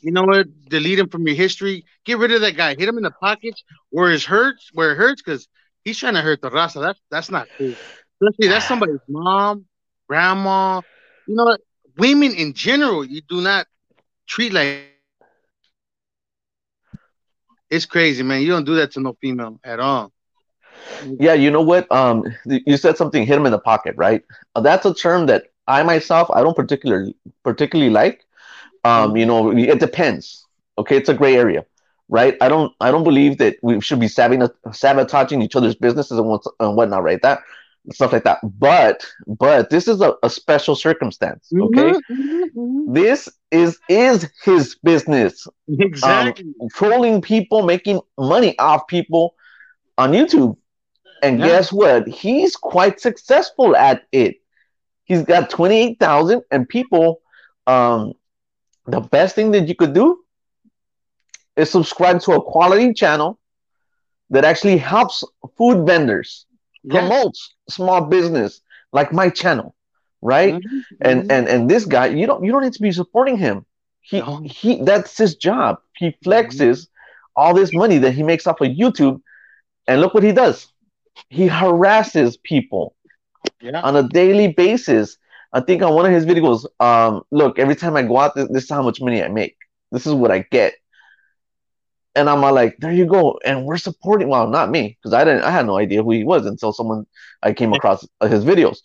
You 0.00 0.12
know 0.12 0.22
what? 0.22 0.46
Delete 0.68 1.00
him 1.00 1.08
from 1.08 1.26
your 1.26 1.36
history. 1.36 1.84
Get 2.04 2.18
rid 2.18 2.32
of 2.32 2.40
that 2.42 2.56
guy. 2.56 2.76
Hit 2.78 2.88
him 2.88 2.98
in 2.98 3.02
the 3.02 3.10
pockets 3.10 3.64
where 3.90 4.10
it 4.10 4.22
hurts, 4.22 4.70
where 4.72 4.92
it 4.92 4.96
hurts, 4.96 5.22
because 5.22 5.48
he's 5.84 5.98
trying 5.98 6.14
to 6.14 6.20
hurt 6.20 6.42
the 6.42 6.50
Raza. 6.50 6.80
That's 6.80 7.00
that's 7.10 7.30
not 7.30 7.48
cool. 7.56 7.74
Especially 8.20 8.48
that's 8.48 8.66
somebody's 8.66 9.00
mom, 9.08 9.66
grandma. 10.08 10.80
You 11.26 11.34
know? 11.34 11.56
Women 11.96 12.32
in 12.34 12.52
general, 12.54 13.04
you 13.04 13.20
do 13.22 13.40
not 13.40 13.66
treat 14.26 14.52
like 14.52 14.84
it's 17.70 17.86
crazy, 17.86 18.22
man. 18.22 18.42
You 18.42 18.48
don't 18.48 18.64
do 18.64 18.76
that 18.76 18.92
to 18.92 19.00
no 19.00 19.16
female 19.20 19.58
at 19.64 19.80
all. 19.80 20.12
Yeah, 21.18 21.34
you 21.34 21.50
know 21.50 21.60
what? 21.60 21.90
Um, 21.90 22.24
you 22.44 22.76
said 22.76 22.96
something. 22.96 23.26
Hit 23.26 23.36
him 23.36 23.46
in 23.46 23.52
the 23.52 23.58
pocket, 23.58 23.94
right? 23.96 24.22
Uh, 24.54 24.60
that's 24.60 24.86
a 24.86 24.94
term 24.94 25.26
that 25.26 25.46
I 25.66 25.82
myself 25.82 26.30
I 26.32 26.42
don't 26.42 26.56
particularly 26.56 27.14
particularly 27.44 27.90
like. 27.90 28.24
Um, 28.84 29.16
you 29.16 29.26
know, 29.26 29.50
it 29.50 29.80
depends. 29.80 30.46
Okay, 30.78 30.96
it's 30.96 31.08
a 31.08 31.14
gray 31.14 31.36
area, 31.36 31.66
right? 32.08 32.36
I 32.40 32.48
don't 32.48 32.72
I 32.80 32.90
don't 32.90 33.04
believe 33.04 33.38
that 33.38 33.56
we 33.62 33.80
should 33.80 34.00
be 34.00 34.08
sabotaging 34.08 35.42
each 35.42 35.56
other's 35.56 35.74
businesses 35.74 36.18
and, 36.18 36.40
and 36.60 36.76
whatnot, 36.76 37.02
right? 37.02 37.20
That 37.22 37.40
stuff 37.92 38.12
like 38.12 38.24
that. 38.24 38.38
But 38.42 39.06
but 39.26 39.70
this 39.70 39.88
is 39.88 40.00
a, 40.00 40.14
a 40.22 40.30
special 40.30 40.74
circumstance. 40.76 41.54
Okay, 41.60 41.94
Mhm, 42.10 42.50
mhm, 42.56 42.86
this 42.86 43.28
is 43.50 43.78
is 43.88 44.28
his 44.44 44.76
business. 44.82 45.46
Exactly. 45.78 46.54
trolling 46.72 47.20
people, 47.20 47.62
making 47.62 48.00
money 48.18 48.58
off 48.58 48.86
people 48.86 49.34
on 49.98 50.12
YouTube. 50.12 50.56
And 51.22 51.38
Yeah. 51.38 51.42
guess 51.42 51.72
what? 51.72 52.06
He's 52.08 52.56
quite 52.56 53.00
successful 53.00 53.76
at 53.76 54.02
it. 54.12 54.36
He's 55.04 55.22
got 55.22 55.50
28,000 55.50 56.42
and 56.50 56.68
people 56.68 57.20
um 57.66 58.12
the 58.86 59.00
best 59.00 59.34
thing 59.34 59.50
that 59.52 59.68
you 59.68 59.74
could 59.74 59.94
do 59.94 60.18
is 61.58 61.70
subscribe 61.70 62.20
to 62.22 62.32
a 62.34 62.42
quality 62.42 62.94
channel 62.94 63.38
that 64.30 64.44
actually 64.44 64.78
helps 64.78 65.24
food 65.56 65.86
vendors, 65.86 66.46
Yeah. 66.84 67.00
promotes 67.00 67.54
small 67.68 68.02
business 68.06 68.60
like 68.92 69.12
my 69.12 69.30
channel, 69.30 69.74
right? 70.22 70.54
Mhm, 70.54 70.84
and 71.02 71.24
mhm. 71.24 71.30
and 71.30 71.48
and 71.48 71.70
this 71.70 71.84
guy 71.86 72.06
you 72.06 72.26
don't 72.26 72.44
you 72.44 72.52
don't 72.52 72.62
need 72.64 72.74
to 72.74 72.82
be 72.82 72.92
supporting 72.92 73.36
him 73.38 73.66
he 74.00 74.20
No. 74.20 74.40
he 74.44 74.82
that's 74.82 75.16
his 75.18 75.36
job 75.36 75.78
he 75.96 76.12
flexes 76.24 76.88
all 77.36 77.54
this 77.54 77.72
money 77.74 77.98
that 77.98 78.12
he 78.12 78.22
makes 78.22 78.46
off 78.46 78.60
of 78.60 78.68
youtube 78.68 79.20
and 79.88 80.00
look 80.00 80.14
what 80.14 80.22
he 80.24 80.32
does 80.32 80.72
he 81.28 81.46
harasses 81.48 82.36
people 82.42 82.94
yeah. 83.60 83.82
on 83.82 83.96
a 83.96 84.02
daily 84.08 84.48
basis 84.52 85.16
i 85.52 85.60
think 85.60 85.82
on 85.82 85.94
one 85.94 86.06
of 86.06 86.12
his 86.12 86.26
videos 86.26 86.66
um 86.80 87.22
look 87.30 87.58
every 87.58 87.76
time 87.76 87.96
i 87.96 88.02
go 88.02 88.18
out 88.18 88.34
this, 88.34 88.48
this 88.50 88.64
is 88.64 88.70
how 88.70 88.82
much 88.82 89.00
money 89.00 89.22
i 89.22 89.28
make 89.28 89.56
this 89.92 90.06
is 90.06 90.14
what 90.14 90.30
i 90.30 90.40
get 90.50 90.74
and 92.18 92.30
i'm 92.30 92.42
like 92.42 92.76
there 92.80 92.92
you 92.92 93.06
go. 93.06 93.38
And 93.44 93.64
we're 93.66 93.78
supporting 93.78 94.28
well 94.28 94.48
not 94.48 94.70
me 94.70 94.98
because 94.98 95.14
i 95.14 95.24
didn't 95.24 95.42
i 95.42 95.50
had 95.50 95.66
no 95.66 95.78
idea 95.78 96.02
who 96.02 96.12
he 96.12 96.24
was 96.24 96.46
until 96.46 96.72
someone 96.72 97.06
i 97.42 97.52
came 97.52 97.72
across 97.72 98.06
his 98.34 98.44
videos. 98.44 98.78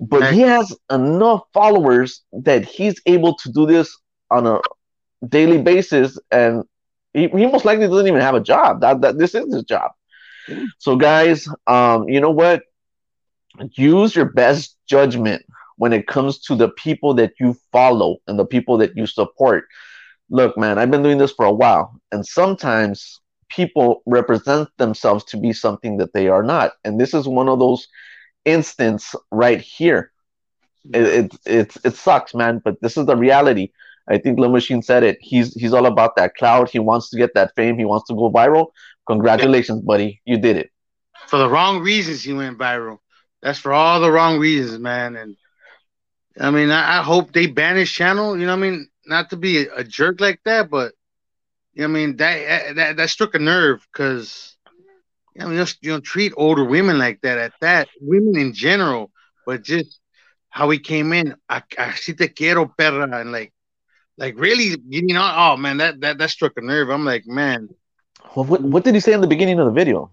But 0.00 0.24
he 0.26 0.40
has 0.40 0.74
enough 0.90 1.42
followers 1.52 2.22
that 2.32 2.64
he's 2.64 3.00
able 3.06 3.34
to 3.36 3.52
do 3.52 3.66
this 3.66 3.96
on 4.30 4.46
a 4.46 4.58
daily 5.28 5.60
basis 5.62 6.18
and 6.30 6.64
he, 7.14 7.28
he 7.28 7.46
most 7.46 7.64
likely 7.64 7.86
doesn't 7.86 8.06
even 8.08 8.20
have 8.20 8.34
a 8.34 8.40
job. 8.40 8.80
That, 8.80 9.00
that 9.02 9.18
this 9.18 9.34
is 9.34 9.54
his 9.54 9.64
job. 9.64 9.92
So 10.78 10.96
guys 10.96 11.48
um 11.66 12.08
you 12.08 12.20
know 12.20 12.30
what? 12.30 12.62
Use 13.76 14.14
your 14.16 14.26
best 14.26 14.76
judgment 14.88 15.44
when 15.76 15.92
it 15.92 16.06
comes 16.06 16.40
to 16.40 16.54
the 16.54 16.68
people 16.70 17.14
that 17.14 17.32
you 17.40 17.54
follow 17.72 18.18
and 18.26 18.38
the 18.38 18.46
people 18.46 18.78
that 18.78 18.96
you 18.96 19.06
support 19.06 19.64
look 20.30 20.56
man 20.56 20.78
i've 20.78 20.90
been 20.90 21.02
doing 21.02 21.18
this 21.18 21.32
for 21.32 21.44
a 21.44 21.52
while 21.52 22.00
and 22.12 22.26
sometimes 22.26 23.20
people 23.54 24.02
represent 24.06 24.68
themselves 24.78 25.24
to 25.24 25.36
be 25.36 25.52
something 25.52 25.96
that 25.98 26.12
they 26.12 26.28
are 26.28 26.42
not, 26.42 26.72
and 26.84 27.00
this 27.00 27.14
is 27.14 27.28
one 27.28 27.48
of 27.48 27.58
those 27.58 27.86
instances 28.44 29.14
right 29.30 29.60
here. 29.60 30.10
It, 30.92 31.02
it 31.02 31.36
it 31.46 31.76
it 31.84 31.94
sucks, 31.94 32.34
man, 32.34 32.60
but 32.64 32.80
this 32.82 32.96
is 32.96 33.06
the 33.06 33.16
reality. 33.16 33.70
I 34.08 34.18
think 34.18 34.38
Lil 34.38 34.50
Machine 34.50 34.82
said 34.82 35.02
it. 35.02 35.16
He's 35.20 35.54
he's 35.54 35.72
all 35.72 35.86
about 35.86 36.16
that 36.16 36.34
cloud. 36.34 36.68
He 36.68 36.78
wants 36.78 37.08
to 37.10 37.16
get 37.16 37.34
that 37.34 37.52
fame. 37.56 37.78
He 37.78 37.86
wants 37.86 38.06
to 38.08 38.14
go 38.14 38.30
viral. 38.30 38.68
Congratulations, 39.06 39.80
buddy. 39.82 40.20
You 40.24 40.38
did 40.38 40.56
it. 40.56 40.70
For 41.28 41.38
the 41.38 41.48
wrong 41.48 41.80
reasons, 41.80 42.22
he 42.22 42.32
went 42.32 42.58
viral. 42.58 42.98
That's 43.42 43.58
for 43.58 43.72
all 43.72 44.00
the 44.00 44.10
wrong 44.10 44.38
reasons, 44.38 44.78
man. 44.78 45.16
And 45.16 45.36
I 46.38 46.50
mean, 46.50 46.70
I, 46.70 46.98
I 46.98 47.02
hope 47.02 47.32
they 47.32 47.46
ban 47.46 47.76
his 47.76 47.90
channel. 47.90 48.38
You 48.38 48.46
know, 48.46 48.52
what 48.52 48.66
I 48.66 48.70
mean, 48.70 48.88
not 49.06 49.30
to 49.30 49.36
be 49.36 49.66
a, 49.66 49.84
jerk 49.84 50.20
like 50.20 50.40
that, 50.44 50.70
but 50.70 50.92
you 51.72 51.82
know, 51.82 51.92
what 51.92 51.98
I 51.98 52.06
mean, 52.06 52.16
that 52.16 52.76
that 52.76 52.96
that 52.96 53.10
struck 53.10 53.34
a 53.34 53.38
nerve 53.38 53.86
because 53.92 54.54
I 55.38 55.46
mean, 55.46 55.56
just, 55.56 55.78
you 55.82 55.90
know, 55.90 56.00
treat 56.00 56.32
older 56.36 56.64
women 56.64 56.98
like 56.98 57.20
that. 57.22 57.38
At 57.38 57.52
that, 57.60 57.88
women 58.00 58.36
in 58.36 58.52
general, 58.52 59.10
but 59.46 59.62
just 59.62 59.98
how 60.48 60.70
he 60.70 60.78
came 60.78 61.12
in, 61.12 61.34
I 61.48 61.62
así 61.76 62.16
te 62.16 62.28
quiero, 62.28 62.66
perra, 62.66 63.20
and 63.20 63.32
like, 63.32 63.52
like 64.16 64.38
really, 64.38 64.76
you 64.88 65.02
know, 65.12 65.32
oh 65.36 65.56
man, 65.56 65.78
that 65.78 66.00
that 66.00 66.18
that 66.18 66.30
struck 66.30 66.52
a 66.56 66.60
nerve. 66.60 66.88
I'm 66.90 67.04
like, 67.04 67.26
man. 67.26 67.68
Well, 68.36 68.44
what 68.44 68.62
what 68.62 68.84
did 68.84 68.94
he 68.94 69.00
say 69.00 69.12
in 69.12 69.20
the 69.20 69.26
beginning 69.26 69.58
of 69.58 69.66
the 69.66 69.72
video? 69.72 70.12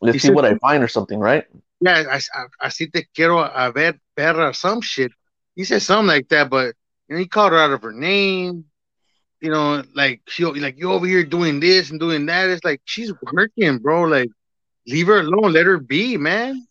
Let's 0.00 0.20
see 0.20 0.28
said- 0.28 0.34
what 0.34 0.44
I 0.44 0.54
find 0.56 0.82
or 0.82 0.88
something, 0.88 1.18
right? 1.18 1.44
yeah, 1.80 2.04
I, 2.10 2.20
I, 2.34 2.68
así 2.68 2.92
te 2.92 3.06
quiero 3.14 3.38
a 3.38 3.72
ver, 3.72 3.98
perra, 4.14 4.54
some 4.54 4.82
shit. 4.82 5.12
He 5.54 5.64
said 5.64 5.82
something 5.82 6.08
like 6.08 6.28
that, 6.28 6.50
but 6.50 6.74
know, 7.14 7.20
he 7.20 7.26
called 7.26 7.52
her 7.52 7.58
out 7.58 7.72
of 7.72 7.82
her 7.82 7.92
name. 7.92 8.64
You 9.40 9.50
know, 9.50 9.84
like 9.94 10.22
she, 10.26 10.44
like 10.44 10.78
you 10.78 10.90
over 10.90 11.06
here 11.06 11.24
doing 11.24 11.60
this 11.60 11.90
and 11.90 12.00
doing 12.00 12.26
that. 12.26 12.50
It's 12.50 12.64
like 12.64 12.80
she's 12.84 13.12
working, 13.32 13.78
bro. 13.78 14.02
Like, 14.02 14.30
leave 14.86 15.06
her 15.06 15.20
alone, 15.20 15.52
let 15.52 15.66
her 15.66 15.78
be, 15.78 16.16
man. 16.16 16.66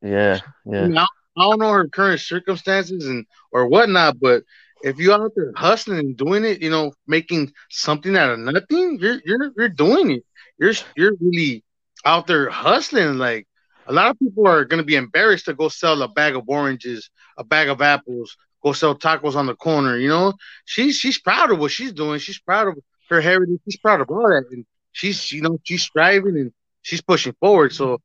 Yeah, 0.00 0.38
yeah. 0.64 0.82
I, 0.82 0.86
mean, 0.86 0.98
I, 0.98 1.06
I 1.36 1.42
don't 1.42 1.58
know 1.58 1.72
her 1.72 1.88
current 1.88 2.20
circumstances 2.20 3.06
and 3.06 3.26
or 3.50 3.66
whatnot, 3.66 4.20
but 4.20 4.44
if 4.84 4.98
you 4.98 5.12
out 5.12 5.32
there 5.34 5.52
hustling 5.56 5.98
and 5.98 6.16
doing 6.16 6.44
it, 6.44 6.60
you 6.60 6.70
know, 6.70 6.92
making 7.06 7.52
something 7.70 8.16
out 8.16 8.30
of 8.30 8.38
nothing, 8.38 8.98
you're 9.00 9.20
you're 9.24 9.50
you're 9.56 9.68
doing 9.68 10.10
it. 10.12 10.24
You're 10.58 10.74
you're 10.94 11.14
really 11.20 11.64
out 12.04 12.26
there 12.26 12.50
hustling. 12.50 13.16
Like 13.16 13.48
a 13.86 13.92
lot 13.92 14.10
of 14.10 14.18
people 14.18 14.46
are 14.46 14.64
gonna 14.64 14.84
be 14.84 14.96
embarrassed 14.96 15.46
to 15.46 15.54
go 15.54 15.68
sell 15.68 16.02
a 16.02 16.08
bag 16.08 16.36
of 16.36 16.44
oranges, 16.48 17.10
a 17.38 17.44
bag 17.44 17.68
of 17.68 17.80
apples, 17.80 18.36
go 18.64 18.72
sell 18.72 18.96
tacos 18.96 19.36
on 19.36 19.46
the 19.46 19.54
corner. 19.54 19.96
You 19.96 20.08
know, 20.08 20.32
she's 20.64 20.96
she's 20.96 21.18
proud 21.18 21.52
of 21.52 21.58
what 21.58 21.70
she's 21.70 21.92
doing. 21.92 22.18
She's 22.18 22.38
proud 22.38 22.68
of 22.68 22.78
her 23.10 23.20
heritage. 23.20 23.60
She's 23.64 23.76
proud 23.76 24.00
of 24.00 24.10
all 24.10 24.28
that, 24.28 24.44
and 24.50 24.64
she's 24.92 25.30
you 25.30 25.42
know 25.42 25.58
she's 25.62 25.82
striving 25.82 26.36
and 26.36 26.52
she's 26.82 27.02
pushing 27.02 27.34
forward. 27.40 27.72
So 27.72 28.00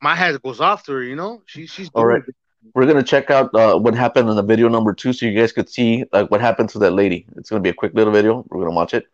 my 0.00 0.14
hat 0.14 0.40
goes 0.42 0.60
off 0.60 0.84
to 0.84 0.92
her. 0.92 1.02
You 1.02 1.16
know, 1.16 1.42
she, 1.46 1.66
she's 1.66 1.90
All 1.94 2.04
doing 2.04 2.14
right. 2.14 2.22
We're 2.74 2.86
gonna 2.86 3.02
check 3.02 3.30
out 3.30 3.54
uh, 3.54 3.78
what 3.78 3.94
happened 3.94 4.28
in 4.28 4.36
the 4.36 4.42
video 4.42 4.68
number 4.68 4.92
two, 4.92 5.12
so 5.12 5.26
you 5.26 5.38
guys 5.38 5.52
could 5.52 5.68
see 5.68 6.04
like 6.12 6.30
what 6.30 6.40
happened 6.40 6.68
to 6.70 6.78
that 6.80 6.92
lady. 6.92 7.26
It's 7.36 7.50
gonna 7.50 7.62
be 7.62 7.70
a 7.70 7.74
quick 7.74 7.94
little 7.94 8.12
video. 8.12 8.44
We're 8.48 8.60
gonna 8.60 8.74
watch 8.74 8.94
it. 8.94 9.06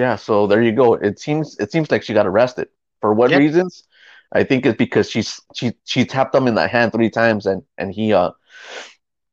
Yeah, 0.00 0.16
so 0.16 0.46
there 0.46 0.62
you 0.62 0.72
go. 0.72 0.94
It 0.94 1.18
seems 1.20 1.58
it 1.58 1.72
seems 1.72 1.90
like 1.90 2.02
she 2.02 2.14
got 2.14 2.26
arrested. 2.26 2.68
For 3.00 3.14
what 3.14 3.32
Yeah. 3.32 3.38
reasons? 3.38 3.84
I 4.32 4.44
think 4.44 4.66
it's 4.66 4.78
because 4.78 5.10
she's 5.10 5.40
she 5.54 5.72
she 5.84 6.04
tapped 6.06 6.34
him 6.34 6.48
in 6.48 6.54
the 6.54 6.68
hand 6.68 6.92
three 6.92 7.10
times 7.10 7.46
and 7.46 7.62
and 7.78 7.92
he 7.92 8.12
uh 8.12 8.30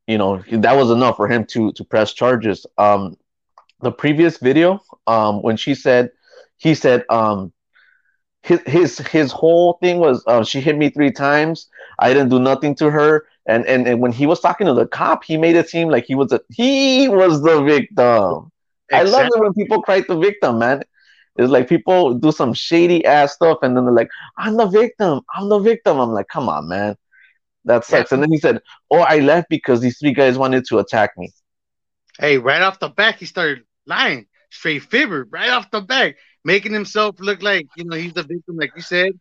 you 0.08 0.18
know 0.18 0.44
that 0.52 0.76
was 0.76 0.92
enough 0.92 1.18
for 1.18 1.28
him 1.28 1.46
to 1.46 1.72
to 1.74 1.84
press 1.86 2.14
charges. 2.14 2.66
Um 2.78 3.18
the 3.82 3.92
previous 3.92 4.38
video 4.38 4.82
um 5.08 5.42
when 5.44 5.58
she 5.58 5.76
said 5.76 6.12
he 6.58 6.76
said 6.76 7.06
um 7.10 7.54
his 8.44 8.62
his 8.66 8.98
his 9.00 9.32
whole 9.32 9.78
thing 9.82 10.00
was 10.00 10.24
uh, 10.28 10.44
she 10.44 10.62
hit 10.62 10.78
me 10.78 10.90
three 10.90 11.12
times. 11.12 11.70
I 12.00 12.14
didn't 12.14 12.30
do 12.30 12.40
nothing 12.40 12.76
to 12.76 12.90
her. 12.92 13.26
And, 13.48 13.66
and 13.66 13.88
and 13.88 14.02
when 14.02 14.12
he 14.14 14.28
was 14.28 14.40
talking 14.42 14.68
to 14.68 14.74
the 14.74 14.88
cop, 14.88 15.24
he 15.24 15.38
made 15.38 15.56
it 15.56 15.70
seem 15.70 15.90
like 15.90 16.06
he 16.06 16.16
was 16.16 16.32
a 16.34 16.42
he 16.52 17.08
was 17.10 17.42
the 17.44 17.62
victim. 17.64 18.52
I 18.94 19.04
love 19.04 19.28
it 19.28 19.40
when 19.40 19.54
people 19.54 19.82
cry 19.82 20.02
the 20.02 20.18
victim, 20.18 20.60
man. 20.60 20.84
It's 21.38 21.52
like 21.52 21.70
people 21.70 22.16
do 22.16 22.32
some 22.32 22.54
shady 22.54 23.06
ass 23.06 23.34
stuff 23.34 23.60
and 23.62 23.76
then 23.78 23.86
they're 23.86 23.94
like, 23.94 24.10
I'm 24.38 24.58
the 24.58 24.66
victim, 24.68 25.22
I'm 25.36 25.50
the 25.50 25.60
victim. 25.60 26.00
I'm 26.00 26.12
like, 26.12 26.28
come 26.28 26.50
on, 26.50 26.68
man. 26.68 26.96
That 27.66 27.84
sucks. 27.86 28.12
And 28.12 28.24
then 28.24 28.32
he 28.32 28.38
said, 28.38 28.62
Oh, 28.90 29.00
I 29.00 29.20
left 29.20 29.50
because 29.50 29.82
these 29.82 30.00
three 30.00 30.14
guys 30.14 30.38
wanted 30.38 30.66
to 30.70 30.80
attack 30.80 31.12
me. 31.18 31.32
Hey, 32.20 32.38
right 32.38 32.62
off 32.62 32.80
the 32.80 32.90
back, 32.90 33.18
he 33.18 33.26
started 33.26 33.64
lying, 33.86 34.28
straight 34.50 34.84
fibber, 34.84 35.28
right 35.30 35.50
off 35.50 35.70
the 35.72 35.82
back, 35.82 36.16
making 36.44 36.74
himself 36.74 37.20
look 37.20 37.44
like 37.44 37.68
you 37.76 37.84
know 37.86 37.96
he's 37.98 38.14
the 38.14 38.24
victim, 38.24 38.56
like 38.58 38.72
you 38.76 38.82
said. 38.82 39.12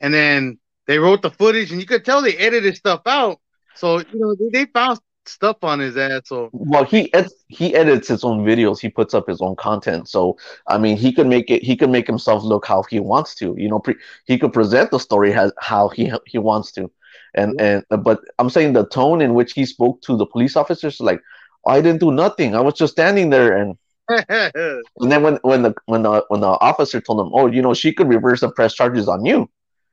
And 0.00 0.14
then 0.14 0.58
they 0.86 0.98
wrote 0.98 1.22
the 1.22 1.30
footage, 1.30 1.72
and 1.72 1.80
you 1.80 1.86
could 1.86 2.04
tell 2.04 2.22
they 2.22 2.36
edited 2.36 2.76
stuff 2.76 3.02
out. 3.06 3.40
So 3.74 3.98
you 3.98 4.18
know 4.18 4.34
they, 4.34 4.64
they 4.64 4.70
found 4.70 5.00
stuff 5.28 5.58
on 5.62 5.80
his 5.80 5.96
ass. 5.96 6.22
So 6.26 6.52
Well, 6.52 6.84
he 6.84 7.12
ed- 7.14 7.28
he 7.48 7.74
edits 7.74 8.08
his 8.08 8.24
own 8.24 8.44
videos. 8.44 8.80
He 8.80 8.88
puts 8.88 9.14
up 9.14 9.26
his 9.28 9.40
own 9.40 9.56
content. 9.56 10.08
So 10.08 10.36
I 10.66 10.78
mean, 10.78 10.96
he 10.96 11.12
could 11.12 11.26
make 11.26 11.50
it. 11.50 11.62
He 11.62 11.76
could 11.76 11.90
make 11.90 12.06
himself 12.06 12.42
look 12.42 12.66
how 12.66 12.82
he 12.84 13.00
wants 13.00 13.34
to. 13.36 13.54
You 13.58 13.68
know, 13.68 13.78
pre- 13.80 13.96
he 14.26 14.38
could 14.38 14.52
present 14.52 14.90
the 14.90 14.98
story 14.98 15.34
as 15.34 15.52
how 15.58 15.88
he 15.88 16.12
he 16.26 16.38
wants 16.38 16.72
to. 16.72 16.90
And 17.34 17.54
and 17.60 17.84
uh, 17.90 17.96
but 17.98 18.20
I'm 18.38 18.50
saying 18.50 18.72
the 18.72 18.86
tone 18.86 19.20
in 19.20 19.34
which 19.34 19.52
he 19.52 19.66
spoke 19.66 20.00
to 20.02 20.16
the 20.16 20.26
police 20.26 20.56
officers, 20.56 21.00
like, 21.00 21.20
I 21.66 21.80
didn't 21.80 22.00
do 22.00 22.12
nothing. 22.12 22.54
I 22.54 22.60
was 22.60 22.74
just 22.74 22.92
standing 22.94 23.30
there. 23.30 23.56
And 23.56 23.76
and 25.00 25.12
then 25.12 25.22
when 25.22 25.36
when 25.42 25.62
the 25.62 25.74
when 25.86 26.02
the 26.02 26.24
when 26.28 26.40
the 26.40 26.48
officer 26.48 27.00
told 27.00 27.20
him, 27.20 27.32
oh, 27.34 27.46
you 27.46 27.62
know, 27.62 27.74
she 27.74 27.92
could 27.92 28.08
reverse 28.08 28.40
the 28.40 28.50
press 28.50 28.74
charges 28.74 29.08
on 29.08 29.24
you, 29.24 29.48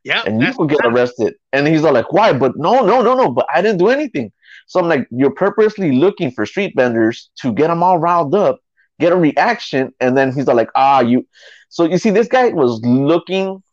yeah, 0.06 0.22
and 0.26 0.40
you 0.40 0.54
could 0.54 0.70
get 0.70 0.86
arrested. 0.86 1.34
And 1.52 1.68
he's 1.68 1.84
all 1.84 1.92
like, 1.92 2.14
why? 2.14 2.32
But 2.32 2.56
no, 2.56 2.86
no, 2.86 3.02
no, 3.02 3.16
no. 3.16 3.32
But 3.32 3.48
I 3.52 3.62
didn't 3.64 3.80
do 3.80 3.90
anything. 3.90 4.32
So 4.68 4.80
I'm 4.80 4.88
like, 4.88 5.08
you're 5.10 5.32
purposely 5.32 5.94
looking 5.94 6.30
for 6.30 6.46
street 6.46 6.74
vendors 6.76 7.32
to 7.42 7.52
get 7.52 7.68
them 7.68 7.82
all 7.82 7.98
riled 7.98 8.36
up, 8.36 8.60
get 9.00 9.12
a 9.12 9.16
reaction, 9.16 9.92
and 10.00 10.16
then 10.16 10.32
he's 10.32 10.48
all 10.48 10.56
like, 10.56 10.70
ah, 10.76 11.00
you. 11.00 11.28
So 11.70 11.86
you 11.86 11.98
see, 11.98 12.12
this 12.12 12.28
guy 12.28 12.50
was 12.50 12.80
looking 12.86 13.64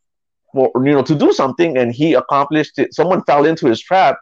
for 0.55 0.73
you 0.77 0.93
know 0.93 1.03
to 1.03 1.15
do 1.15 1.35
something, 1.35 1.77
and 1.77 1.95
he 1.95 2.15
accomplished 2.15 2.79
it. 2.79 2.95
Someone 2.95 3.23
fell 3.25 3.45
into 3.45 3.67
his 3.67 3.81
trap, 3.81 4.17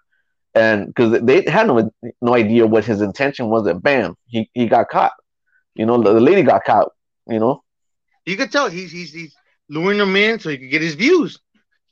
and 0.56 0.88
because 0.88 1.20
they 1.22 1.44
had 1.48 1.68
no 1.68 1.92
no 2.20 2.34
idea 2.34 2.66
what 2.66 2.84
his 2.84 3.02
intention 3.02 3.50
was, 3.50 3.68
and 3.68 3.80
bam, 3.80 4.16
he 4.26 4.50
he 4.52 4.66
got 4.66 4.88
caught. 4.88 5.12
You 5.76 5.86
know, 5.86 6.02
the, 6.02 6.14
the 6.14 6.20
lady 6.20 6.42
got 6.42 6.64
caught. 6.64 6.90
You 7.28 7.38
know, 7.38 7.62
you 8.26 8.36
could 8.36 8.50
tell 8.50 8.68
he's 8.68 8.90
he's 8.90 9.12
he's 9.12 9.32
luring 9.68 9.98
them 9.98 10.16
in 10.16 10.40
so 10.40 10.50
he 10.50 10.58
could 10.58 10.70
get 10.70 10.82
his 10.82 10.96
views. 10.96 11.38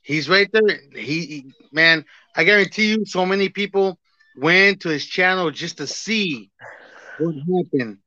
He's 0.09 0.27
right 0.27 0.49
there. 0.51 0.79
He, 0.95 1.53
man, 1.71 2.03
I 2.35 2.43
guarantee 2.43 2.89
you, 2.93 3.05
so 3.05 3.27
many 3.27 3.49
people 3.49 3.99
went 4.35 4.81
to 4.81 4.89
his 4.89 5.05
channel 5.05 5.51
just 5.51 5.77
to 5.77 5.85
see 5.85 6.49
what 7.19 7.35
happened. 7.35 7.99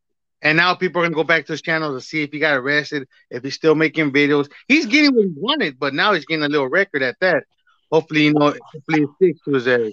And 0.42 0.56
now 0.56 0.75
people 0.75 1.00
are 1.00 1.04
gonna 1.04 1.14
go 1.14 1.23
back 1.23 1.47
to 1.47 1.52
his 1.52 1.62
channel 1.62 1.94
to 1.94 2.00
see 2.00 2.25
if 2.25 2.32
he 2.32 2.40
got 2.40 2.56
arrested, 2.56 3.06
if 3.30 3.44
he's 3.44 3.54
still 3.54 3.76
making 3.76 4.11
videos. 4.11 4.50
He's 4.66 4.87
getting 4.87 5.14
what 5.14 5.26
he 5.26 5.32
wanted, 5.37 5.78
but 5.78 5.94
now 5.94 6.12
he's 6.12 6.25
getting 6.25 6.42
a 6.44 6.49
little 6.49 6.68
record 6.68 7.02
at 7.02 7.21
that. 7.21 7.44
Hopefully, 7.92 8.25
you 8.25 8.35
know, 8.35 8.52
hopefully 8.73 9.02
it 9.04 9.09
sticks 9.14 9.38
to 9.44 9.54
his 9.54 9.68
area. 9.68 9.92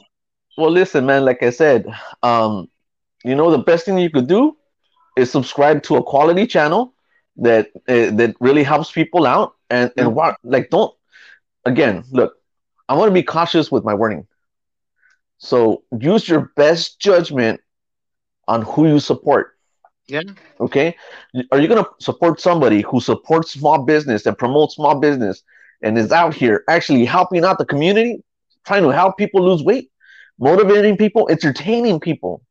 Well, 0.57 0.71
listen, 0.71 1.05
man. 1.05 1.25
Like 1.25 1.43
I 1.43 1.51
said, 1.51 1.85
um, 2.23 2.69
you 3.23 3.35
know, 3.35 3.51
the 3.51 3.59
best 3.59 3.85
thing 3.85 3.99
you 3.99 4.09
could 4.09 4.27
do 4.27 4.57
is 5.15 5.29
subscribe 5.29 5.83
to 5.83 5.97
a 5.97 6.03
quality 6.03 6.47
channel 6.47 6.95
that 7.35 7.67
uh, 7.87 8.09
that 8.17 8.35
really 8.39 8.63
helps 8.63 8.91
people 8.91 9.27
out, 9.27 9.53
and 9.69 9.91
and 9.95 10.15
what 10.15 10.37
like 10.43 10.71
don't 10.71 10.95
again 11.69 12.03
look. 12.11 12.33
I 12.87 12.95
want 12.95 13.09
to 13.09 13.13
be 13.13 13.23
cautious 13.23 13.71
with 13.71 13.83
my 13.83 13.93
wording. 13.93 14.27
So 15.37 15.83
use 15.97 16.27
your 16.27 16.51
best 16.55 16.99
judgment 16.99 17.61
on 18.47 18.63
who 18.63 18.87
you 18.87 18.99
support. 18.99 19.55
Yeah. 20.07 20.23
Okay. 20.59 20.95
Are 21.51 21.59
you 21.59 21.67
going 21.67 21.83
to 21.83 21.89
support 21.99 22.41
somebody 22.41 22.81
who 22.81 22.99
supports 22.99 23.51
small 23.51 23.83
business 23.83 24.25
and 24.25 24.37
promotes 24.37 24.75
small 24.75 24.99
business 24.99 25.43
and 25.81 25.97
is 25.97 26.11
out 26.11 26.33
here 26.33 26.63
actually 26.67 27.05
helping 27.05 27.45
out 27.45 27.59
the 27.59 27.65
community, 27.65 28.23
trying 28.65 28.83
to 28.83 28.89
help 28.89 29.17
people 29.17 29.45
lose 29.45 29.63
weight, 29.63 29.91
motivating 30.39 30.97
people, 30.97 31.29
entertaining 31.29 31.99
people? 31.99 32.41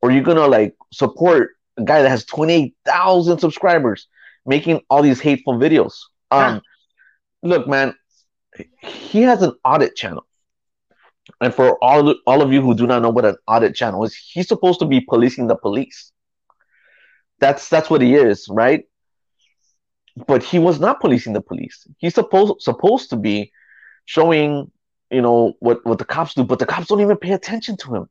Or 0.00 0.10
are 0.10 0.12
you 0.12 0.22
going 0.22 0.36
to 0.36 0.46
like 0.46 0.76
support 0.92 1.50
a 1.76 1.82
guy 1.82 2.02
that 2.02 2.08
has 2.08 2.24
28,000 2.24 3.40
subscribers 3.40 4.06
making 4.46 4.80
all 4.88 5.02
these 5.02 5.20
hateful 5.20 5.54
videos? 5.54 5.94
Um, 6.30 6.62
Look, 7.42 7.68
man, 7.68 7.94
he 8.82 9.22
has 9.22 9.42
an 9.42 9.52
audit 9.64 9.96
channel. 9.96 10.26
And 11.40 11.54
for 11.54 11.76
all, 11.82 12.14
all 12.26 12.42
of 12.42 12.52
you 12.52 12.62
who 12.62 12.74
do 12.74 12.86
not 12.86 13.02
know 13.02 13.10
what 13.10 13.24
an 13.24 13.36
audit 13.46 13.74
channel 13.74 14.04
is, 14.04 14.14
he's 14.14 14.48
supposed 14.48 14.80
to 14.80 14.86
be 14.86 15.00
policing 15.00 15.46
the 15.46 15.56
police. 15.56 16.12
That's 17.38 17.68
that's 17.68 17.90
what 17.90 18.00
he 18.00 18.14
is, 18.14 18.46
right? 18.48 18.84
but 20.26 20.42
he 20.42 20.58
was 20.58 20.80
not 20.80 21.00
policing 21.00 21.32
the 21.32 21.40
police. 21.40 21.86
He's 21.98 22.14
supposed 22.14 22.62
supposed 22.62 23.10
to 23.10 23.16
be 23.16 23.52
showing, 24.06 24.70
you 25.10 25.22
know, 25.22 25.54
what 25.60 25.84
what 25.84 25.98
the 25.98 26.04
cops 26.04 26.34
do, 26.34 26.44
but 26.44 26.58
the 26.58 26.66
cops 26.66 26.88
don't 26.88 27.00
even 27.00 27.16
pay 27.16 27.32
attention 27.32 27.76
to 27.78 27.94
him 27.94 28.08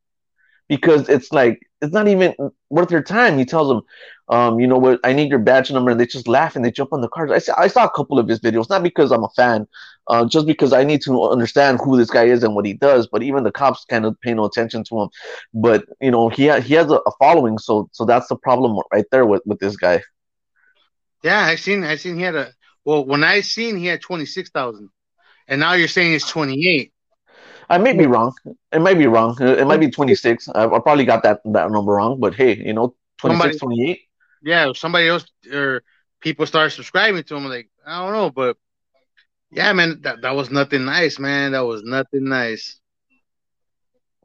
because 0.68 1.10
it's 1.10 1.32
like 1.32 1.60
it's 1.82 1.94
not 1.94 2.08
even 2.08 2.34
worth 2.70 2.90
their 2.90 3.04
time. 3.04 3.38
He 3.38 3.46
tells 3.46 3.68
them, 3.68 3.82
um, 4.30 4.60
you 4.60 4.68
know 4.68 4.78
what, 4.78 5.00
I 5.04 5.14
need 5.14 5.30
your 5.30 5.40
badge 5.40 5.72
number, 5.72 5.92
and 5.92 6.00
they 6.00 6.06
just 6.06 6.28
laugh 6.28 6.56
and 6.56 6.64
they 6.66 6.72
jump 6.72 6.94
on 6.94 7.02
the 7.02 7.08
cars. 7.10 7.32
I 7.32 7.40
saw, 7.40 7.54
I 7.58 7.68
saw 7.68 7.86
a 7.86 7.90
couple 7.92 8.20
of 8.20 8.28
his 8.28 8.40
videos, 8.40 8.70
not 8.70 8.84
because 8.84 9.12
I'm 9.12 9.24
a 9.24 9.30
fan, 9.30 9.68
uh, 10.08 10.26
just 10.26 10.46
because 10.46 10.74
I 10.74 10.84
need 10.84 11.02
to 11.04 11.24
understand 11.24 11.80
who 11.84 11.98
this 11.98 12.10
guy 12.10 12.26
is 12.26 12.44
and 12.44 12.56
what 12.56 12.66
he 12.66 12.74
does. 12.74 13.08
But 13.08 13.24
even 13.24 13.44
the 13.44 13.52
cops 13.52 13.86
kind 13.86 14.06
of 14.06 14.20
pay 14.22 14.34
no 14.34 14.46
attention 14.46 14.84
to 14.86 15.02
him. 15.02 15.10
But 15.54 15.86
you 16.02 16.12
know, 16.12 16.30
he 16.30 16.48
ha- 16.48 16.60
he 16.62 16.74
has 16.76 16.92
a, 16.92 16.96
a 16.96 17.12
following, 17.20 17.58
so 17.58 17.90
so 17.94 18.06
that's 18.06 18.28
the 18.28 18.36
problem 18.36 18.78
right 18.92 19.06
there 19.12 19.26
with 19.26 19.44
with 19.46 19.60
this 19.60 19.78
guy. 19.78 20.02
Yeah, 21.24 21.40
I 21.40 21.56
seen. 21.56 21.84
I 21.84 21.96
seen 21.96 22.18
he 22.18 22.24
had 22.24 22.36
a. 22.36 22.52
Well, 22.86 23.06
when 23.06 23.24
I 23.24 23.42
seen 23.42 23.78
he 23.78 23.88
had 23.88 24.02
twenty 24.02 24.26
six 24.26 24.50
thousand, 24.50 24.90
and 25.48 25.60
now 25.60 25.74
you're 25.74 25.88
saying 25.88 26.14
it's 26.14 26.30
twenty 26.30 26.68
eight. 26.68 26.94
I 27.70 27.78
may 27.78 27.94
be 27.94 28.06
wrong. 28.06 28.34
It 28.72 28.80
might 28.82 28.98
be 28.98 29.08
wrong. 29.08 29.38
It 29.42 29.68
might 29.68 29.80
be 29.80 29.90
26. 29.90 30.48
I, 30.56 30.66
I 30.66 30.80
probably 30.80 31.06
got 31.06 31.24
that 31.24 31.42
that 31.46 31.70
number 31.72 31.94
wrong, 31.94 32.20
but 32.20 32.34
hey, 32.34 32.56
you 32.56 32.74
know, 32.74 32.96
26, 33.18 33.58
28. 33.58 34.07
Yeah, 34.48 34.72
somebody 34.74 35.10
else 35.10 35.26
or 35.52 35.84
people 36.22 36.46
start 36.46 36.72
subscribing 36.72 37.22
to 37.26 37.36
him, 37.36 37.44
like 37.50 37.68
I 37.86 38.00
don't 38.02 38.14
know, 38.14 38.30
but 38.30 38.56
yeah, 39.52 39.74
man, 39.74 40.00
that, 40.04 40.22
that 40.22 40.36
was 40.38 40.50
nothing 40.50 40.86
nice, 40.86 41.20
man. 41.20 41.52
That 41.52 41.66
was 41.66 41.84
nothing 41.84 42.30
nice. 42.30 42.80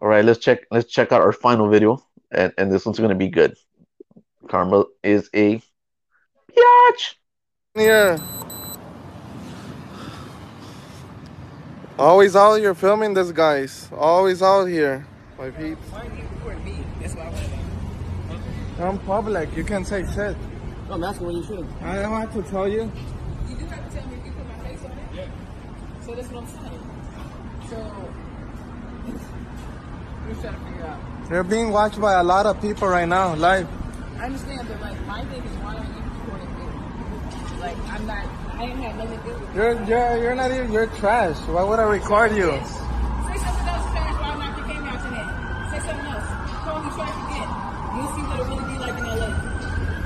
All 0.01 0.07
right, 0.07 0.25
let's 0.25 0.39
check. 0.39 0.61
Let's 0.71 0.89
check 0.89 1.11
out 1.11 1.23
our 1.23 1.33
final 1.33 1.69
video, 1.69 2.07
and 2.31 2.53
and 2.57 2.71
this 2.71 2.87
one's 2.87 3.01
gonna 3.01 3.17
be 3.17 3.31
good. 3.31 3.57
Karma 4.47 4.85
is 5.03 5.29
a 5.35 5.61
biatch. 6.53 7.15
Yeah. 7.75 8.19
Always 11.99 12.37
out 12.37 12.55
here 12.55 12.77
filming 12.77 13.13
this, 13.13 13.33
guys. 13.33 13.89
Always 13.93 14.41
out 14.41 14.67
here. 14.67 15.05
My 15.37 15.51
peeps. 15.51 15.83
I'm 18.83 18.99
public. 19.01 19.55
You 19.57 19.65
can 19.65 19.85
say 19.85 20.05
shit. 20.15 20.37
No, 20.89 20.95
I'm 20.95 21.05
asking 21.05 21.27
when 21.27 21.37
you 21.37 21.45
shoot 21.45 21.59
him. 21.59 21.69
I 21.83 21.97
don't 22.03 22.21
have 22.21 22.33
to 22.35 22.43
tell 22.51 22.69
you. 22.69 22.91
You 23.49 23.57
do 23.57 23.65
have 23.67 23.89
to 23.89 23.97
tell 23.97 24.07
me 24.09 24.17
if 24.17 24.27
you 24.27 24.33
put 24.33 24.47
my 24.49 24.59
face 24.65 24.83
on 24.85 24.91
it. 24.91 24.99
Yeah. 25.15 25.27
So 26.05 26.15
that's 26.15 26.29
what 26.29 26.43
I'm 26.43 26.49
saying. 26.51 26.81
So, 27.71 27.77
we're 30.27 30.35
trying 30.43 30.55
to 30.55 30.61
figure 30.67 30.87
out. 30.87 30.99
They're 31.29 31.45
being 31.45 31.71
watched 31.71 32.01
by 32.01 32.15
a 32.19 32.23
lot 32.25 32.47
of 32.47 32.61
people 32.61 32.89
right 32.89 33.09
now, 33.09 33.35
live. 33.37 33.69
I 34.19 34.25
understand, 34.27 34.67
but 34.69 34.81
like, 34.81 35.01
my 35.07 35.25
thing 35.27 35.43
is, 35.43 35.53
why 35.63 35.77
are 35.77 35.85
you 35.85 36.03
recording 36.03 36.51
me? 36.59 36.65
Like, 37.61 37.77
I'm 37.89 38.07
not, 38.07 38.27
I 38.59 38.67
didn't 38.67 38.83
have 38.83 38.97
nothing 38.97 39.19
to 39.19 39.25
do 39.25 39.31
with 39.33 39.43
it. 39.49 39.55
You're 39.57 39.83
you're 39.85 40.17
you're 40.23 40.35
not 40.35 40.51
even 40.51 40.73
you're 40.73 40.87
trash. 40.99 41.37
Why 41.47 41.63
would 41.63 41.79
I 41.79 41.85
record 41.85 42.33
you? 42.37 42.51
Say 42.51 43.37
something 43.39 43.67
else 43.67 43.87
trash 43.95 44.15
while 44.19 44.33
I'm 44.33 44.39
not 44.43 44.57
the 44.59 44.63
camera 44.67 44.91
out 44.91 45.01
today. 45.07 45.27
Say 45.71 45.79
something 45.87 46.07
else. 46.07 46.27
Call 46.67 46.79
me 46.83 46.91
trash 46.93 47.17
again. 47.31 47.49
You'll 47.95 48.13
see 48.15 48.23
what 48.23 48.41
it 48.41 48.47
really 48.47 48.62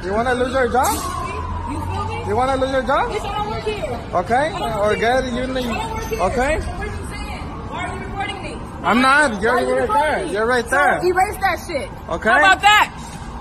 You 0.07 0.13
wanna 0.15 0.35
lose 0.35 0.53
your 0.53 0.69
job? 0.69 0.87
You 1.69 1.81
feel 1.85 2.05
me? 2.07 2.29
You 2.29 2.37
wanna 2.37 2.57
lose 2.57 2.71
your 2.71 2.83
job? 2.83 3.11
Bitch, 3.11 3.27
I 3.27 3.35
don't 3.35 3.51
work 3.51 3.65
here. 3.65 4.01
Okay? 4.15 4.35
I 4.37 4.59
don't 4.59 4.79
work 4.79 4.87
Or 4.87 4.95
get 4.95 5.25
you 5.25 5.31
I 5.33 5.47
don't 5.47 5.55
work 5.91 6.05
here. 6.05 6.21
Okay? 6.23 6.59
What 6.61 6.79
are 6.79 6.87
you 6.87 7.07
saying? 7.11 7.43
Why 7.43 7.89
are 7.89 7.99
you 7.99 8.05
recording 8.07 8.41
me? 8.41 8.53
I'm 8.85 9.01
not. 9.03 9.43
You're 9.43 9.59
you 9.59 9.75
right 9.75 9.89
there. 9.89 10.25
me? 10.27 10.33
You're 10.33 10.47
right 10.47 10.65
So 10.65 10.77
there. 10.77 11.05
erase 11.05 11.37
that 11.41 11.59
shit. 11.67 11.91
Okay? 12.09 12.29
How 12.31 12.39
about 12.39 12.61
that? 12.61 12.87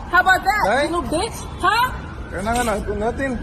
How 0.09 0.21
about 0.21 0.41
that? 0.43 0.63
Okay. 0.65 0.87
You 0.89 1.01
little 1.01 1.19
bitch? 1.19 1.37
Huh? 1.61 2.31
You're 2.31 2.41
not 2.41 2.55
gonna 2.55 2.79
do 2.83 2.95
nothing. 2.95 3.37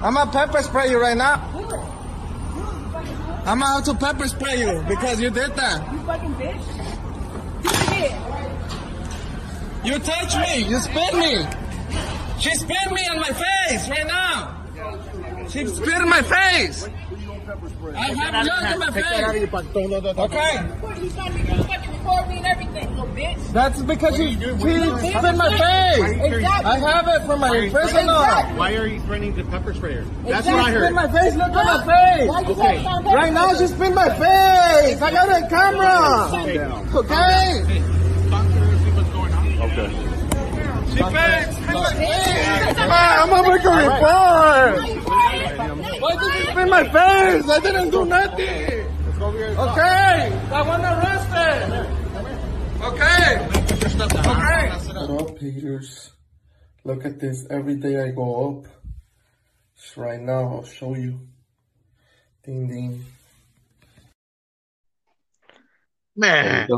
I'm 0.00 0.14
gonna 0.14 0.30
pepper 0.30 0.62
spray 0.62 0.88
you 0.90 1.00
right 1.02 1.16
now. 1.16 1.38
Do 1.50 1.58
it. 1.58 1.68
Do 1.68 1.74
it, 1.74 1.74
you 1.74 1.82
fucking 2.92 3.16
hoe. 3.16 3.42
I'm 3.50 3.62
out 3.64 3.84
to 3.86 3.94
pepper 3.94 4.28
spray 4.28 4.60
you 4.60 4.84
because 4.86 5.20
you 5.20 5.30
did 5.30 5.50
that. 5.56 5.92
You 5.92 5.98
fucking 6.06 6.34
bitch. 6.36 6.62
You 7.64 7.70
did. 7.90 8.14
You 9.84 9.98
touched 9.98 10.38
me. 10.38 10.62
You 10.70 10.78
spit 10.78 11.14
me. 11.14 11.44
She 12.38 12.54
spit 12.54 12.92
me 12.92 13.06
on 13.08 13.20
my 13.20 13.32
face 13.32 13.88
right 13.88 14.06
now. 14.06 14.62
She 15.48 15.66
spit 15.66 15.88
in 16.02 16.08
my 16.08 16.22
face. 16.22 16.88
I 17.94 18.12
have 18.14 18.44
blood 18.44 18.72
in 18.72 18.78
my 18.78 18.90
face. 18.90 19.04
Okay. 20.18 20.56
What, 20.58 21.02
You 21.02 21.10
trying 21.10 21.32
to 21.32 21.38
you 21.38 21.62
fucking 21.64 21.90
record 21.92 22.28
me 22.28 22.36
and 22.38 22.46
everything, 22.46 22.90
little 22.90 23.06
bitch. 23.14 23.52
That's 23.52 23.82
because 23.82 24.16
she, 24.16 24.32
she 24.34 24.40
spit 24.40 25.24
in 25.24 25.36
my 25.36 25.50
face. 25.50 26.34
Exactly. 26.34 26.42
I 26.44 26.78
have 26.78 27.08
it 27.08 27.26
for 27.26 27.36
my 27.36 27.70
personal. 27.70 28.20
Exactly. 28.20 28.58
Why 28.58 28.74
are 28.74 28.86
you 28.86 29.00
running 29.02 29.34
the 29.34 29.44
pepper 29.44 29.72
sprayer? 29.72 30.04
That's 30.24 30.46
what 30.46 30.56
I 30.56 30.62
spit 30.62 30.74
heard. 30.74 30.88
in 30.88 30.94
my 30.94 31.08
face. 31.12 31.34
Look 31.36 31.52
at 31.52 31.54
my 31.54 31.84
face. 31.86 32.50
Okay. 32.50 32.84
Right 33.14 33.32
now, 33.32 33.54
she 33.54 33.66
spit 33.68 33.88
in 33.88 33.94
my 33.94 34.08
face. 34.10 35.00
I 35.00 35.10
got 35.10 35.28
a 35.30 35.48
camera. 35.48 36.96
Okay. 36.98 37.64
She 37.68 37.95
spit 40.96 41.52
spit 41.54 41.68
in 41.68 41.82
my 41.82 41.92
face. 41.94 42.76
I'm 42.78 43.28
gonna 43.28 43.48
make 43.48 43.64
a 43.64 43.70
report. 43.70 44.72
Why 46.00 46.16
did 46.16 46.34
you 46.34 46.42
spit 46.42 46.58
in 46.58 46.70
my 46.70 46.84
face? 46.84 47.48
I 47.48 47.60
didn't 47.60 47.90
do 47.90 48.04
nothing. 48.04 48.86
Okay. 49.22 50.32
I 50.52 50.62
want 50.62 50.82
arrested. 50.84 51.86
Okay. 52.82 53.56
Okay. 54.30 54.62
What 54.94 55.22
up, 55.22 55.38
haters? 55.38 56.10
Look 56.84 57.04
at 57.04 57.18
this. 57.18 57.46
Every 57.50 57.76
day 57.76 58.00
I 58.00 58.10
go 58.10 58.48
up. 58.48 58.66
Right 59.96 60.20
now, 60.30 60.56
I'll 60.56 60.64
show 60.64 60.94
you. 60.94 61.20
Ding 62.44 62.68
ding. 62.68 63.04
Man. 66.14 66.68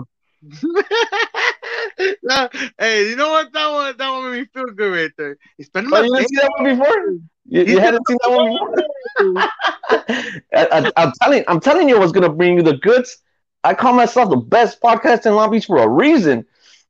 Nah, 2.22 2.48
hey, 2.78 3.11
you 3.11 3.16
know 3.16 3.30
what? 3.30 3.52
That 3.52 3.70
one, 3.70 3.96
that 3.96 4.11
one 4.11 4.30
made 4.30 4.40
me 4.40 4.46
feel 4.52 4.66
good 4.66 4.92
right 4.92 5.11
there. 5.16 5.37
He's 5.56 5.66
spending 5.66 5.92
Oh, 5.92 6.02
you 6.02 6.14
didn't 6.14 6.28
see 6.28 6.37
that 6.37 6.50
one 6.58 6.78
before? 6.78 7.12
You, 7.46 7.64
you 7.64 7.78
hadn't 7.78 8.06
seen 8.06 8.16
that 8.22 8.30
one 8.30 8.52
before? 8.52 8.74
I, 10.54 10.90
I, 10.96 11.02
am 11.02 11.12
telling, 11.22 11.44
I'm 11.48 11.61
telling 11.61 11.88
you, 11.88 11.96
it 11.96 12.00
was 12.00 12.12
gonna 12.12 12.32
bring 12.32 12.56
you 12.56 12.62
the 12.62 12.76
goods. 12.76 13.18
I 13.64 13.74
call 13.74 13.92
myself 13.92 14.30
the 14.30 14.37
best 14.37 14.80
podcast 14.80 15.26
in 15.26 15.34
Long 15.34 15.50
Beach 15.50 15.66
for 15.66 15.78
a 15.78 15.88
reason. 15.88 16.46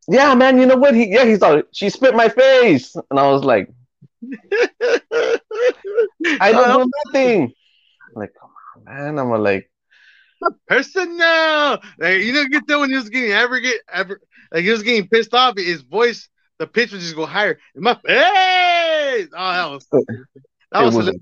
Yeah, 0.08 0.34
man. 0.34 0.58
You 0.58 0.66
know 0.66 0.76
what? 0.76 0.94
He, 0.94 1.08
yeah, 1.08 1.24
he's 1.24 1.40
like, 1.40 1.66
she 1.72 1.90
spit 1.90 2.14
my 2.14 2.28
face, 2.28 2.94
and 3.10 3.18
I 3.18 3.28
was 3.30 3.44
like, 3.44 3.70
I 6.40 6.52
don't 6.52 6.68
know 6.68 6.90
nothing. 7.06 7.42
I'm 7.44 8.14
like, 8.14 8.32
come 8.38 8.50
on, 8.76 8.84
man. 8.84 9.18
I'm 9.18 9.30
like, 9.42 9.70
personal. 10.66 11.78
Like 11.98 12.22
you 12.22 12.32
know, 12.32 12.46
get 12.46 12.66
that 12.66 12.78
when 12.78 12.90
you 12.90 12.96
was 12.96 13.08
getting 13.08 13.32
ever 13.32 13.60
get 13.60 13.80
ever 13.92 14.20
like 14.52 14.64
he 14.64 14.70
was 14.70 14.82
getting 14.82 15.08
pissed 15.08 15.34
off. 15.34 15.56
His 15.56 15.82
voice, 15.82 16.28
the 16.58 16.66
pitch 16.66 16.92
would 16.92 17.00
just 17.00 17.16
go 17.16 17.26
higher. 17.26 17.58
In 17.74 17.82
my 17.82 17.94
face. 17.94 19.28
Oh, 19.32 19.52
that 19.52 19.70
was 19.70 19.86
that 19.90 20.82
it 20.82 20.84
was, 20.84 20.94
was, 20.96 21.14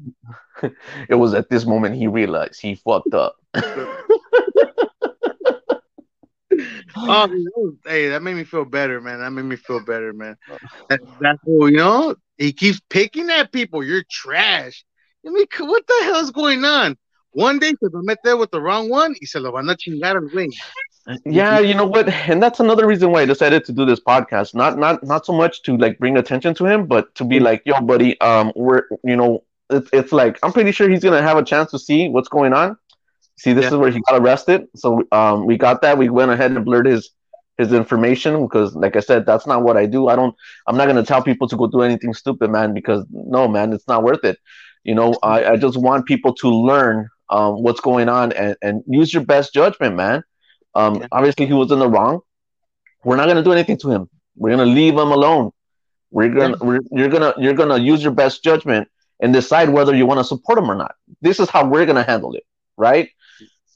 it 1.09 1.15
was 1.15 1.35
at 1.35 1.49
this 1.49 1.65
moment 1.65 1.97
he 1.97 2.07
realized 2.07 2.61
he 2.61 2.75
fucked 2.75 3.15
up. 3.15 3.37
Oh, 6.99 7.29
hey, 7.85 8.09
that 8.09 8.23
made 8.23 8.35
me 8.35 8.45
feel 8.45 8.65
better, 8.65 9.01
man. 9.01 9.19
That 9.19 9.31
made 9.31 9.45
me 9.45 9.57
feel 9.57 9.85
better, 9.85 10.15
man. 10.15 10.37
That, 10.89 11.01
that's 11.21 11.39
cool, 11.45 11.65
oh, 11.65 11.67
you 11.67 11.77
know. 11.77 12.15
He 12.39 12.53
keeps 12.53 12.81
picking 12.89 13.31
at 13.31 13.53
people. 13.53 13.85
You're 13.85 14.03
trash. 14.11 14.85
I 15.27 15.31
mean, 15.31 15.47
what 15.59 15.87
the 15.87 16.01
hell's 16.05 16.31
going 16.31 16.65
on? 16.65 16.97
One 17.33 17.59
day 17.59 17.71
se 17.71 17.89
lo 17.93 18.01
mete 18.03 18.39
with 18.39 18.51
the 18.51 18.61
wrong 18.62 18.89
one 18.89 19.15
y 19.21 19.27
se 19.27 19.39
lo 19.41 19.53
van 19.53 19.69
a 19.69 19.77
chingar 19.77 20.17
al 20.17 20.29
güey. 20.31 20.49
Yeah, 21.25 21.59
you 21.61 21.75
know 21.75 21.87
what? 21.87 22.09
And 22.29 22.42
that's 22.42 22.61
another 22.61 22.87
reason 22.87 23.11
why 23.11 23.23
I 23.23 23.27
decided 23.27 23.64
to 23.66 23.73
do 23.73 23.85
this 23.85 24.01
podcast. 24.01 24.55
Not 24.55 24.79
not 24.79 25.03
not 25.05 25.25
so 25.27 25.33
much 25.33 25.62
to 25.62 25.77
like 25.77 25.99
bring 25.99 26.16
attention 26.16 26.55
to 26.55 26.66
him, 26.66 26.87
but 26.87 27.14
to 27.16 27.25
be 27.25 27.38
like, 27.40 27.62
yo, 27.64 27.81
buddy, 27.81 28.21
um, 28.21 28.53
we're 28.57 28.83
you 29.05 29.16
know, 29.16 29.45
it's 29.71 29.88
it's 29.92 30.12
like 30.12 30.38
I'm 30.42 30.53
pretty 30.53 30.73
sure 30.73 30.88
he's 30.88 31.03
gonna 31.05 31.23
have 31.23 31.37
a 31.38 31.45
chance 31.45 31.71
to 31.73 31.79
see 31.79 32.09
what's 32.09 32.29
going 32.29 32.53
on. 32.53 32.77
See, 33.37 33.53
this 33.53 33.66
Yeah. 33.66 33.71
is 33.71 33.77
where 33.77 33.90
he 33.90 34.01
got 34.09 34.21
arrested. 34.21 34.66
So 34.77 35.03
um 35.12 35.47
we 35.47 35.57
got 35.57 35.83
that. 35.83 35.99
We 35.99 36.09
went 36.09 36.31
ahead 36.33 36.53
and 36.53 36.64
blurred 36.64 36.87
his 36.87 37.11
his 37.59 37.73
information 37.73 38.42
because 38.45 38.75
like 38.75 38.97
I 38.97 39.01
said, 39.01 39.27
that's 39.27 39.47
not 39.47 39.62
what 39.62 39.77
I 39.77 39.87
do. 39.87 40.09
I 40.09 40.16
don't 40.16 40.35
I'm 40.66 40.77
not 40.77 40.87
gonna 40.87 41.05
tell 41.05 41.23
people 41.23 41.49
to 41.49 41.57
go 41.57 41.66
do 41.66 41.83
anything 41.83 42.14
stupid, 42.14 42.51
man, 42.51 42.75
because 42.75 43.05
no 43.11 43.49
man, 43.49 43.73
it's 43.73 43.88
not 43.88 44.03
worth 44.03 44.25
it. 44.25 44.38
You 44.85 44.95
know, 44.95 45.19
I, 45.23 45.53
I 45.53 45.57
just 45.57 45.77
want 45.79 46.07
people 46.07 46.35
to 46.35 46.49
learn 46.49 47.09
um 47.31 47.62
what's 47.62 47.81
going 47.81 48.09
on 48.09 48.33
and, 48.33 48.57
and 48.62 48.83
use 48.87 49.12
your 49.12 49.25
best 49.25 49.53
judgment, 49.55 49.97
man. 49.97 50.23
Um, 50.77 50.95
Yeah. 51.01 51.07
obviously 51.12 51.47
he 51.47 51.53
was 51.55 51.71
in 51.73 51.79
the 51.79 51.89
wrong. 51.89 52.21
We're 53.05 53.17
not 53.17 53.27
gonna 53.29 53.43
do 53.43 53.53
anything 53.53 53.79
to 53.79 53.91
him. 53.91 54.09
We're 54.37 54.51
gonna 54.51 54.67
leave 54.81 54.95
him 54.95 55.11
alone. 55.19 55.51
We're 56.11 56.29
gonna 56.39 56.57
we're, 56.61 56.81
you're 56.91 57.09
gonna 57.09 57.33
you're 57.39 57.55
gonna 57.55 57.79
use 57.79 58.03
your 58.03 58.12
best 58.12 58.45
judgment 58.45 58.89
and 59.21 59.33
decide 59.33 59.69
whether 59.71 59.95
you 59.95 60.07
want 60.07 60.21
to 60.21 60.25
support 60.25 60.59
him 60.59 60.71
or 60.71 60.75
not. 60.75 60.95
This 61.21 61.41
is 61.41 61.49
how 61.49 61.67
we're 61.67 61.87
gonna 61.87 62.03
handle 62.12 62.33
it, 62.35 62.45
right? 62.77 63.09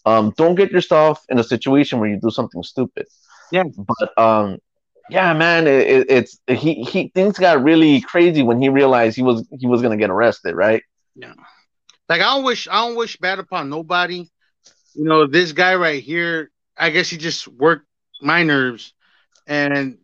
Um, 0.07 0.33
don't 0.37 0.55
get 0.55 0.71
yourself 0.71 1.25
in 1.29 1.39
a 1.39 1.45
situation 1.45 1.99
where 2.01 2.09
you 2.09 2.19
do 2.21 2.31
something 2.31 2.63
stupid. 2.63 3.07
Yeah. 3.51 3.65
But 3.77 4.19
um, 4.19 4.59
yeah, 5.11 5.33
man, 5.35 5.67
it, 5.67 5.87
it, 5.95 6.11
it's 6.11 6.39
he 6.49 6.83
he 6.83 7.09
things 7.15 7.39
got 7.39 7.63
really 7.63 8.01
crazy 8.01 8.43
when 8.43 8.61
he 8.63 8.69
realized 8.69 9.17
he 9.17 9.23
was 9.23 9.47
he 9.59 9.67
was 9.67 9.83
gonna 9.83 9.97
get 9.97 10.11
arrested, 10.11 10.55
right? 10.55 10.83
Yeah. 11.15 11.35
Like 12.09 12.21
I 12.21 12.35
don't 12.35 12.45
wish 12.45 12.69
I 12.69 12.87
don't 12.87 12.97
wish 12.97 13.17
bad 13.17 13.39
upon 13.39 13.69
nobody. 13.71 14.29
You 14.95 15.05
know, 15.05 15.27
this 15.27 15.53
guy 15.53 15.75
right 15.77 16.03
here, 16.03 16.51
I 16.81 16.91
guess 16.91 17.11
he 17.11 17.19
just 17.19 17.49
worked 17.49 17.87
my 18.23 18.45
nerves. 18.45 18.95
And 19.47 19.99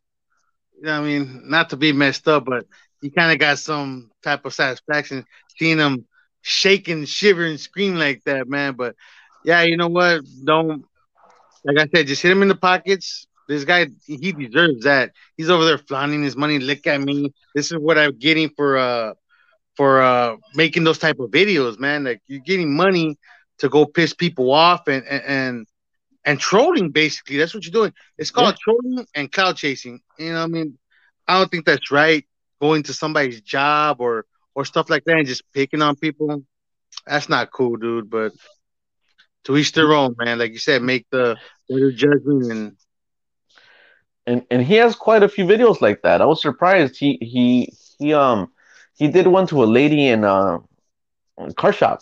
you 0.77 0.85
know, 0.85 1.01
I 1.01 1.05
mean, 1.05 1.43
not 1.49 1.71
to 1.71 1.77
be 1.77 1.93
messed 1.93 2.29
up, 2.29 2.45
but 2.47 2.67
he 3.01 3.11
kind 3.11 3.33
of 3.33 3.39
got 3.39 3.59
some 3.59 4.11
type 4.23 4.45
of 4.45 4.55
satisfaction 4.55 5.25
seeing 5.59 5.79
him 5.79 6.07
shaking, 6.43 6.99
and 6.99 7.09
shiver 7.09 7.45
and 7.45 7.61
scream 7.61 7.97
like 7.97 8.23
that, 8.25 8.49
man. 8.49 8.75
But 8.75 8.97
yeah, 9.45 9.63
you 9.63 9.77
know 9.77 9.89
what? 9.89 10.23
Don't 10.45 10.85
like 11.65 11.79
I 11.79 11.89
said, 11.95 12.07
just 12.07 12.23
hit 12.23 12.33
him 12.33 12.43
in 12.43 12.49
the 12.49 12.57
pockets. 12.57 13.27
This 13.49 13.65
guy, 13.65 13.87
he 14.07 14.33
deserves 14.33 14.85
that. 14.85 15.13
He's 15.37 15.51
over 15.51 15.65
there 15.65 15.79
flaunting 15.79 16.23
his 16.23 16.37
money. 16.37 16.59
Look 16.59 16.87
at 16.87 17.01
me. 17.01 17.33
This 17.55 17.71
is 17.71 17.79
what 17.79 17.99
I'm 17.99 18.19
getting 18.19 18.51
for 18.57 18.77
uh 18.79 19.15
for 19.77 20.03
uh 20.03 20.37
making 20.55 20.85
those 20.85 20.99
type 20.99 21.21
of 21.21 21.31
videos, 21.31 21.79
man. 21.79 22.05
Like 22.05 22.21
you're 22.27 22.41
getting 22.41 22.75
money 22.77 23.19
to 23.59 23.69
go 23.69 23.87
piss 23.87 24.15
people 24.15 24.53
off 24.53 24.89
and 24.89 25.05
and 25.07 25.25
and, 25.25 25.67
and 26.27 26.39
trolling 26.39 26.91
basically. 26.91 27.39
That's 27.39 27.55
what 27.55 27.65
you're 27.65 27.73
doing. 27.73 27.95
It's 28.19 28.31
called 28.31 28.57
trolling 28.59 29.07
and 29.15 29.33
cloud 29.33 29.57
chasing. 29.57 30.01
You 30.19 30.33
know, 30.33 30.41
what 30.41 30.45
I 30.45 30.49
mean, 30.49 30.79
I 31.27 31.39
don't 31.39 31.51
think 31.51 31.65
that's 31.65 31.91
right. 31.91 32.25
Going 32.61 32.83
to 32.85 32.93
somebody's 32.93 33.41
job 33.41 34.01
or 34.01 34.27
or 34.55 34.65
stuff 34.65 34.91
like 34.91 35.05
that 35.05 35.19
and 35.19 35.27
just 35.27 35.45
picking 35.53 35.83
on 35.83 35.97
people. 35.97 36.43
That's 37.07 37.29
not 37.29 37.53
cool, 37.53 37.77
dude. 37.77 38.11
But 38.11 38.33
to 39.45 39.57
each 39.57 39.73
their 39.73 39.93
own, 39.93 40.17
man. 40.19 40.39
Like 40.39 40.53
you 40.53 40.59
said, 40.59 40.83
make 40.83 41.07
the 41.11 41.37
better 41.69 41.93
judgment 41.93 42.51
and 42.51 42.77
and 44.27 44.45
and 44.51 44.63
he 44.63 44.75
has 44.75 44.97
quite 44.97 45.23
a 45.23 45.29
few 45.29 45.45
videos 45.45 45.81
like 45.81 46.03
that. 46.03 46.21
I 46.21 46.27
was 46.27 46.43
surprised. 46.43 46.97
He 46.99 47.19
he 47.21 47.73
he 47.99 48.13
um 48.13 48.51
he 48.95 49.09
did 49.09 49.27
one 49.27 49.47
to 49.49 49.63
a 49.63 49.67
lady 49.67 50.09
in 50.09 50.25
uh, 50.25 50.59
a 51.39 51.55
car 51.55 51.73
shop. 51.73 52.01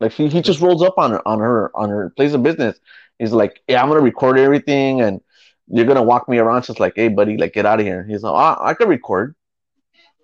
Like 0.00 0.12
he, 0.12 0.28
he 0.28 0.42
just 0.42 0.60
rolls 0.60 0.82
up 0.82 0.94
on 0.98 1.12
her 1.12 1.28
on 1.28 1.38
her 1.38 1.70
on 1.76 1.88
her 1.90 2.10
place 2.10 2.32
of 2.32 2.42
business. 2.42 2.78
He's 3.18 3.32
like, 3.32 3.60
yeah, 3.68 3.82
I'm 3.82 3.88
gonna 3.88 4.00
record 4.00 4.38
everything, 4.38 5.00
and 5.00 5.20
you're 5.68 5.86
gonna 5.86 6.02
walk 6.02 6.28
me 6.28 6.38
around. 6.38 6.64
Just 6.64 6.80
like, 6.80 6.94
hey, 6.96 7.08
buddy, 7.08 7.36
like 7.36 7.52
get 7.54 7.66
out 7.66 7.80
of 7.80 7.86
here. 7.86 8.04
He's 8.08 8.22
like, 8.22 8.32
oh, 8.32 8.64
I 8.64 8.74
can 8.74 8.88
record, 8.88 9.34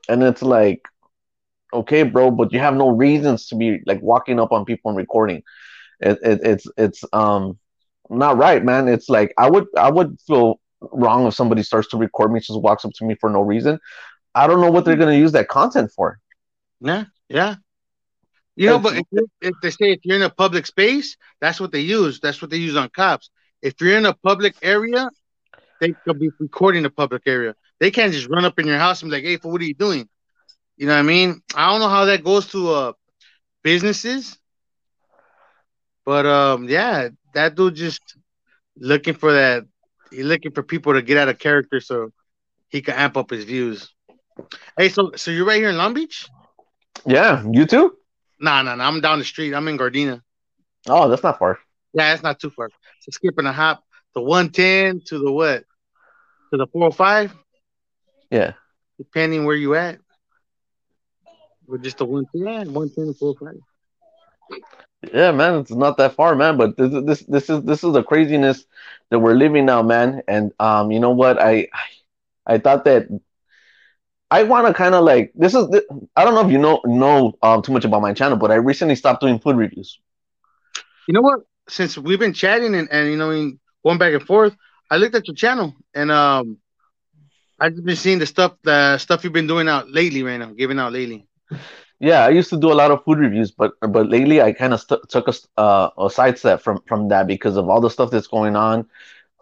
and 0.08 0.22
it's 0.22 0.42
like, 0.42 0.82
okay, 1.72 2.02
bro, 2.02 2.30
but 2.30 2.52
you 2.52 2.58
have 2.58 2.74
no 2.74 2.90
reasons 2.90 3.46
to 3.48 3.56
be 3.56 3.80
like 3.86 4.00
walking 4.02 4.38
up 4.40 4.52
on 4.52 4.64
people 4.64 4.90
and 4.90 4.98
recording. 4.98 5.42
It, 6.00 6.18
it, 6.22 6.40
it's 6.44 6.66
it's 6.76 7.04
um 7.12 7.58
not 8.10 8.36
right, 8.36 8.64
man. 8.64 8.88
It's 8.88 9.08
like 9.08 9.32
I 9.38 9.48
would 9.50 9.66
I 9.76 9.90
would 9.90 10.18
feel 10.26 10.60
wrong 10.80 11.26
if 11.26 11.34
somebody 11.34 11.62
starts 11.62 11.88
to 11.88 11.96
record 11.96 12.32
me, 12.32 12.40
just 12.40 12.60
walks 12.60 12.84
up 12.84 12.92
to 12.94 13.04
me 13.04 13.14
for 13.20 13.30
no 13.30 13.42
reason. 13.42 13.78
I 14.34 14.46
don't 14.46 14.60
know 14.60 14.70
what 14.70 14.84
they're 14.84 14.96
gonna 14.96 15.16
use 15.16 15.32
that 15.32 15.48
content 15.48 15.90
for. 15.94 16.18
yeah, 16.80 17.04
yeah. 17.28 17.56
You 18.56 18.68
know, 18.68 18.78
but 18.78 18.96
if, 18.96 19.04
if 19.40 19.54
they 19.62 19.70
say 19.70 19.92
if 19.92 20.00
you're 20.04 20.16
in 20.16 20.22
a 20.22 20.30
public 20.30 20.66
space, 20.66 21.16
that's 21.40 21.60
what 21.60 21.72
they 21.72 21.80
use. 21.80 22.20
That's 22.20 22.40
what 22.42 22.50
they 22.50 22.58
use 22.58 22.76
on 22.76 22.88
cops. 22.90 23.30
If 23.62 23.80
you're 23.80 23.96
in 23.96 24.06
a 24.06 24.14
public 24.14 24.54
area, 24.62 25.08
they 25.80 25.94
could 26.04 26.18
be 26.18 26.30
recording 26.38 26.82
the 26.82 26.90
public 26.90 27.22
area. 27.26 27.54
They 27.80 27.90
can't 27.90 28.12
just 28.12 28.28
run 28.28 28.44
up 28.44 28.58
in 28.58 28.66
your 28.66 28.78
house 28.78 29.02
and 29.02 29.10
be 29.10 29.16
like, 29.16 29.24
"Hey, 29.24 29.36
for 29.36 29.50
what 29.50 29.60
are 29.60 29.64
you 29.64 29.74
doing?" 29.74 30.08
You 30.76 30.86
know 30.86 30.94
what 30.94 31.00
I 31.00 31.02
mean? 31.02 31.40
I 31.54 31.70
don't 31.70 31.80
know 31.80 31.88
how 31.88 32.04
that 32.06 32.24
goes 32.24 32.46
to 32.48 32.70
uh 32.70 32.92
businesses, 33.62 34.38
but 36.04 36.26
um, 36.26 36.68
yeah, 36.68 37.08
that 37.34 37.54
dude 37.54 37.74
just 37.74 38.02
looking 38.76 39.14
for 39.14 39.32
that. 39.32 39.64
He's 40.10 40.24
looking 40.24 40.52
for 40.52 40.62
people 40.62 40.94
to 40.94 41.02
get 41.02 41.18
out 41.18 41.28
of 41.28 41.38
character 41.38 41.80
so 41.80 42.10
he 42.68 42.82
can 42.82 42.94
amp 42.94 43.16
up 43.16 43.30
his 43.30 43.44
views. 43.44 43.92
Hey, 44.76 44.88
so 44.88 45.12
so 45.16 45.30
you're 45.30 45.46
right 45.46 45.56
here 45.58 45.70
in 45.70 45.76
Long 45.76 45.94
Beach? 45.94 46.28
Yeah, 47.06 47.44
you 47.50 47.66
too. 47.66 47.96
Nah, 48.42 48.62
nah, 48.62 48.74
nah. 48.76 48.88
I'm 48.88 49.00
down 49.00 49.20
the 49.20 49.24
street. 49.24 49.54
I'm 49.54 49.68
in 49.68 49.78
Gardena. 49.78 50.22
Oh, 50.88 51.08
that's 51.08 51.22
not 51.22 51.38
far. 51.38 51.58
Yeah, 51.94 52.14
it's 52.14 52.22
not 52.22 52.40
too 52.40 52.50
far. 52.50 52.70
So 53.00 53.10
skipping 53.10 53.46
a 53.46 53.52
hop, 53.52 53.82
the 54.14 54.20
110 54.22 55.00
to 55.06 55.18
the 55.18 55.32
what? 55.32 55.64
To 56.52 56.58
the 56.58 56.66
405, 56.66 57.34
Yeah. 58.30 58.54
depending 58.98 59.44
where 59.44 59.56
you 59.56 59.74
at. 59.74 59.98
Or 61.68 61.78
just 61.78 61.98
the 61.98 62.04
110, 62.06 62.72
110 62.72 63.06
to 63.06 63.14
405. 63.14 63.62
Yeah, 65.12 65.32
man, 65.32 65.56
it's 65.60 65.70
not 65.70 65.96
that 65.98 66.14
far, 66.14 66.34
man. 66.34 66.56
But 66.56 66.76
this 66.76 66.92
is 66.92 67.04
this 67.04 67.20
this 67.22 67.50
is 67.50 67.62
this 67.64 67.84
is 67.84 67.92
the 67.92 68.02
craziness 68.02 68.64
that 69.10 69.18
we're 69.18 69.34
living 69.34 69.66
now, 69.66 69.82
man. 69.82 70.22
And 70.28 70.52
um, 70.60 70.90
you 70.92 71.00
know 71.00 71.10
what? 71.10 71.40
I 71.40 71.68
I, 71.72 72.54
I 72.54 72.58
thought 72.58 72.84
that 72.84 73.08
I 74.32 74.44
want 74.44 74.66
to 74.66 74.72
kind 74.72 74.94
of 74.94 75.04
like 75.04 75.30
this 75.34 75.54
is 75.54 75.66
I 76.16 76.24
don't 76.24 76.34
know 76.34 76.44
if 76.46 76.50
you 76.50 76.58
know 76.58 76.80
know 76.86 77.34
um 77.42 77.60
too 77.62 77.72
much 77.72 77.84
about 77.84 78.00
my 78.00 78.14
channel, 78.14 78.38
but 78.38 78.50
I 78.50 78.54
recently 78.54 78.96
stopped 78.96 79.20
doing 79.20 79.38
food 79.38 79.56
reviews. 79.56 79.98
You 81.06 81.14
know 81.14 81.20
what? 81.20 81.40
Since 81.68 81.98
we've 81.98 82.18
been 82.18 82.32
chatting 82.32 82.74
and, 82.74 82.88
and 82.90 83.10
you 83.10 83.16
know, 83.16 83.30
in- 83.30 83.58
going 83.84 83.98
back 83.98 84.14
and 84.14 84.22
forth, 84.22 84.54
I 84.90 84.96
looked 84.96 85.14
at 85.14 85.26
your 85.28 85.34
channel 85.34 85.74
and 85.94 86.10
um, 86.10 86.58
I've 87.60 87.76
been 87.84 87.96
seeing 87.96 88.18
the 88.18 88.26
stuff, 88.26 88.54
the 88.62 88.98
stuff 88.98 89.24
you've 89.24 89.32
been 89.32 89.46
doing 89.46 89.68
out 89.68 89.90
lately, 89.90 90.22
right 90.22 90.38
now, 90.38 90.52
giving 90.52 90.78
out 90.78 90.92
lately. 90.92 91.26
Yeah, 92.00 92.24
I 92.24 92.30
used 92.30 92.50
to 92.50 92.56
do 92.58 92.72
a 92.72 92.74
lot 92.82 92.90
of 92.90 93.04
food 93.04 93.18
reviews, 93.18 93.52
but 93.52 93.72
but 93.80 94.08
lately 94.08 94.40
I 94.42 94.52
kind 94.52 94.72
of 94.74 94.80
st- 94.80 95.08
took 95.08 95.28
a, 95.28 95.34
uh, 95.60 95.90
a 95.98 96.10
sidestep 96.10 96.60
from 96.62 96.82
from 96.86 97.08
that 97.08 97.26
because 97.26 97.56
of 97.56 97.68
all 97.68 97.80
the 97.80 97.90
stuff 97.90 98.10
that's 98.10 98.26
going 98.26 98.56
on. 98.56 98.88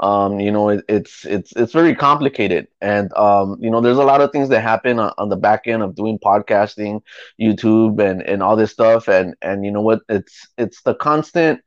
Um, 0.00 0.40
you 0.40 0.50
know, 0.50 0.70
it, 0.70 0.84
it's 0.88 1.24
it's 1.26 1.52
it's 1.56 1.72
very 1.72 1.94
complicated, 1.94 2.66
and 2.80 3.12
um, 3.16 3.56
you 3.60 3.70
know, 3.70 3.80
there's 3.80 3.98
a 3.98 4.02
lot 4.04 4.20
of 4.20 4.32
things 4.32 4.48
that 4.50 4.60
happen 4.60 4.98
on, 4.98 5.12
on 5.18 5.28
the 5.28 5.36
back 5.36 5.66
end 5.66 5.82
of 5.82 5.94
doing 5.94 6.18
podcasting, 6.18 7.00
YouTube, 7.40 8.00
and 8.00 8.22
and 8.22 8.42
all 8.42 8.56
this 8.56 8.72
stuff, 8.72 9.08
and 9.08 9.34
and 9.42 9.64
you 9.64 9.70
know 9.70 9.82
what? 9.82 10.00
It's 10.08 10.48
it's 10.58 10.82
the 10.82 10.94
constant 10.94 11.60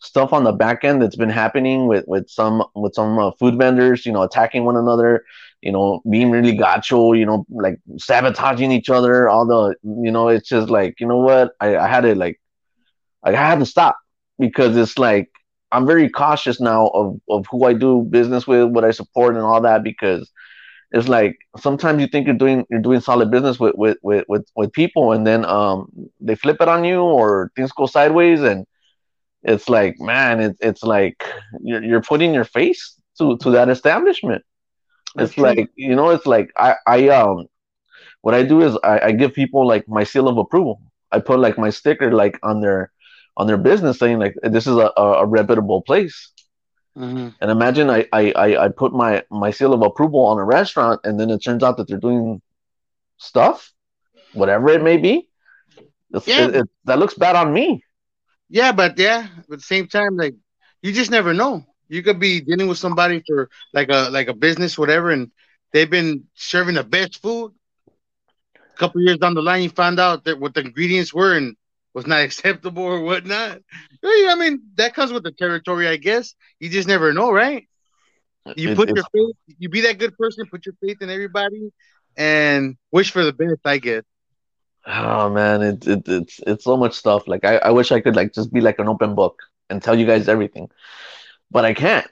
stuff 0.00 0.32
on 0.32 0.44
the 0.44 0.52
back 0.52 0.84
end 0.84 1.02
that's 1.02 1.16
been 1.16 1.30
happening 1.30 1.86
with 1.86 2.04
with 2.06 2.28
some 2.28 2.62
with 2.74 2.94
some 2.94 3.18
uh, 3.18 3.30
food 3.38 3.58
vendors, 3.58 4.06
you 4.06 4.12
know, 4.12 4.22
attacking 4.22 4.64
one 4.64 4.76
another, 4.76 5.24
you 5.62 5.72
know, 5.72 6.00
being 6.10 6.30
really 6.30 6.56
gacho, 6.56 7.16
you 7.18 7.26
know, 7.26 7.44
like 7.50 7.78
sabotaging 7.98 8.72
each 8.72 8.90
other. 8.90 9.28
All 9.28 9.46
the, 9.46 9.74
you 10.02 10.10
know, 10.10 10.28
it's 10.28 10.48
just 10.48 10.68
like, 10.70 11.00
you 11.00 11.06
know 11.06 11.18
what? 11.18 11.52
I, 11.60 11.76
I 11.76 11.88
had 11.88 12.02
to 12.02 12.14
like 12.14 12.40
I 13.24 13.32
had 13.32 13.58
to 13.60 13.66
stop 13.66 13.96
because 14.38 14.76
it's 14.76 14.98
like 14.98 15.30
I'm 15.74 15.86
very 15.86 16.08
cautious 16.10 16.60
now 16.60 16.88
of 16.94 17.18
of 17.30 17.46
who 17.50 17.66
I 17.66 17.74
do 17.74 18.06
business 18.10 18.46
with, 18.46 18.70
what 18.70 18.84
I 18.84 18.92
support, 18.92 19.36
and 19.36 19.44
all 19.44 19.60
that 19.62 19.84
because 19.84 20.30
it's 20.92 21.08
like 21.08 21.36
sometimes 21.58 22.00
you 22.00 22.08
think 22.08 22.26
you're 22.26 22.36
doing 22.36 22.64
you're 22.70 22.80
doing 22.82 23.00
solid 23.00 23.30
business 23.30 23.58
with 23.60 23.74
with 23.76 23.98
with 24.02 24.24
with, 24.28 24.44
with 24.56 24.72
people, 24.72 25.12
and 25.12 25.26
then 25.26 25.44
um 25.46 25.86
they 26.20 26.36
flip 26.36 26.58
it 26.60 26.68
on 26.68 26.84
you 26.84 27.00
or 27.02 27.50
things 27.56 27.72
go 27.72 27.86
sideways 27.86 28.42
and 28.42 28.66
it's 29.42 29.68
like 29.68 29.96
man 30.00 30.40
it, 30.40 30.56
it's 30.60 30.82
like 30.82 31.16
you're, 31.62 31.82
you're 31.84 32.02
putting 32.02 32.34
your 32.34 32.44
face 32.44 33.00
to 33.18 33.36
to 33.38 33.50
that 33.50 33.68
establishment 33.68 34.42
That's 35.16 35.30
it's 35.30 35.36
true. 35.36 35.44
like 35.48 35.68
you 35.76 35.94
know 35.96 36.10
it's 36.10 36.26
like 36.26 36.50
i 36.56 36.74
i 36.86 37.08
um 37.08 37.46
what 38.22 38.34
i 38.34 38.42
do 38.42 38.62
is 38.62 38.76
I, 38.84 39.00
I 39.08 39.12
give 39.12 39.34
people 39.34 39.66
like 39.66 39.84
my 39.88 40.04
seal 40.04 40.28
of 40.28 40.38
approval 40.38 40.80
i 41.12 41.20
put 41.20 41.40
like 41.40 41.58
my 41.58 41.70
sticker 41.70 42.12
like 42.12 42.38
on 42.42 42.60
their 42.60 42.90
on 43.36 43.46
their 43.46 43.56
business 43.58 43.98
saying 43.98 44.18
like 44.18 44.34
this 44.42 44.66
is 44.66 44.76
a, 44.76 44.90
a, 44.96 45.26
reputable 45.26 45.82
place 45.82 46.32
Mhm. 46.96 47.34
and 47.40 47.50
imagine 47.50 47.90
I, 47.90 48.06
I 48.12 48.32
i 48.32 48.64
i 48.64 48.68
put 48.68 48.92
my 48.92 49.22
my 49.30 49.50
seal 49.50 49.72
of 49.74 49.82
approval 49.82 50.20
on 50.26 50.38
a 50.38 50.44
restaurant 50.44 51.00
and 51.04 51.18
then 51.18 51.30
it 51.30 51.38
turns 51.44 51.62
out 51.62 51.76
that 51.76 51.88
they're 51.88 51.98
doing 51.98 52.40
stuff 53.18 53.72
whatever 54.32 54.68
it 54.68 54.82
may 54.82 54.96
be 54.96 55.28
Yeah. 56.24 56.48
it, 56.48 56.54
it, 56.56 56.66
that 56.84 56.98
looks 56.98 57.14
bad 57.14 57.36
on 57.36 57.52
me 57.52 57.82
Yeah, 58.48 58.72
but 58.72 58.98
yeah, 58.98 59.26
but 59.48 59.54
at 59.54 59.58
the 59.60 59.64
same 59.64 59.86
time, 59.88 60.16
like 60.16 60.34
you 60.82 60.92
just 60.92 61.10
never 61.10 61.32
know. 61.34 61.64
You 61.88 62.02
could 62.02 62.18
be 62.20 62.40
dealing 62.40 62.68
with 62.68 62.78
somebody 62.78 63.22
for 63.26 63.48
like 63.72 63.88
a 63.90 64.08
like 64.10 64.28
a 64.28 64.34
business, 64.34 64.78
whatever, 64.78 65.10
and 65.10 65.30
they've 65.72 65.90
been 65.90 66.24
serving 66.34 66.74
the 66.76 66.84
best 66.84 67.20
food. 67.22 67.52
A 68.74 68.78
couple 68.78 69.00
years 69.02 69.18
down 69.18 69.34
the 69.34 69.42
line, 69.42 69.62
you 69.62 69.70
found 69.70 69.98
out 69.98 70.24
that 70.24 70.38
what 70.40 70.54
the 70.54 70.60
ingredients 70.60 71.12
were 71.14 71.36
and 71.36 71.56
was 71.94 72.06
not 72.06 72.22
acceptable 72.26 72.82
or 72.84 73.00
whatnot. 73.00 73.60
I 74.04 74.36
mean, 74.38 74.60
that 74.76 74.94
comes 74.94 75.12
with 75.12 75.24
the 75.24 75.32
territory, 75.32 75.88
I 75.88 75.96
guess. 75.96 76.34
You 76.60 76.70
just 76.70 76.88
never 76.88 77.12
know, 77.12 77.32
right? 77.32 77.66
You 78.54 78.70
It- 78.70 78.70
put 78.70 78.94
your 78.94 79.04
faith, 79.12 79.36
you 79.58 79.68
be 79.68 79.82
that 79.82 79.98
good 79.98 80.16
person, 80.16 80.46
put 80.50 80.66
your 80.66 80.74
faith 80.80 80.98
in 81.02 81.10
everybody, 81.10 81.70
and 82.16 82.76
wish 82.92 83.10
for 83.12 83.24
the 83.24 83.32
best, 83.32 83.60
I 83.64 83.78
guess. 83.78 84.02
Oh 84.86 85.30
man, 85.30 85.62
it, 85.62 85.86
it 85.86 86.08
it's 86.08 86.40
it's 86.46 86.64
so 86.64 86.76
much 86.76 86.94
stuff. 86.94 87.26
Like 87.28 87.44
I, 87.44 87.56
I 87.56 87.70
wish 87.70 87.92
I 87.92 88.00
could 88.00 88.16
like 88.16 88.32
just 88.34 88.52
be 88.52 88.60
like 88.60 88.78
an 88.78 88.88
open 88.88 89.14
book 89.14 89.38
and 89.70 89.82
tell 89.82 89.98
you 89.98 90.06
guys 90.06 90.28
everything. 90.28 90.68
But 91.50 91.64
I 91.64 91.74
can't 91.74 92.06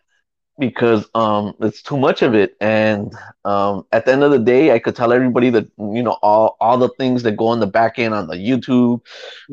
because 0.62 1.11
um 1.14 1.55
it's 1.61 1.83
too 1.83 1.98
much 1.98 2.22
of 2.22 2.35
it. 2.35 2.57
And 2.61 3.12
um 3.44 3.85
at 3.92 4.07
the 4.07 4.12
end 4.12 4.25
of 4.25 4.33
the 4.33 4.38
day 4.38 4.72
I 4.72 4.79
could 4.79 4.96
tell 4.96 5.12
everybody 5.12 5.51
that 5.51 5.66
you 5.79 6.03
know 6.03 6.18
all 6.22 6.57
all 6.61 6.79
the 6.79 6.90
things 6.98 7.22
that 7.25 7.37
go 7.37 7.48
on 7.48 7.61
the 7.61 7.66
back 7.66 7.98
end 7.98 8.14
on 8.14 8.29
the 8.29 8.37
YouTube, 8.37 9.01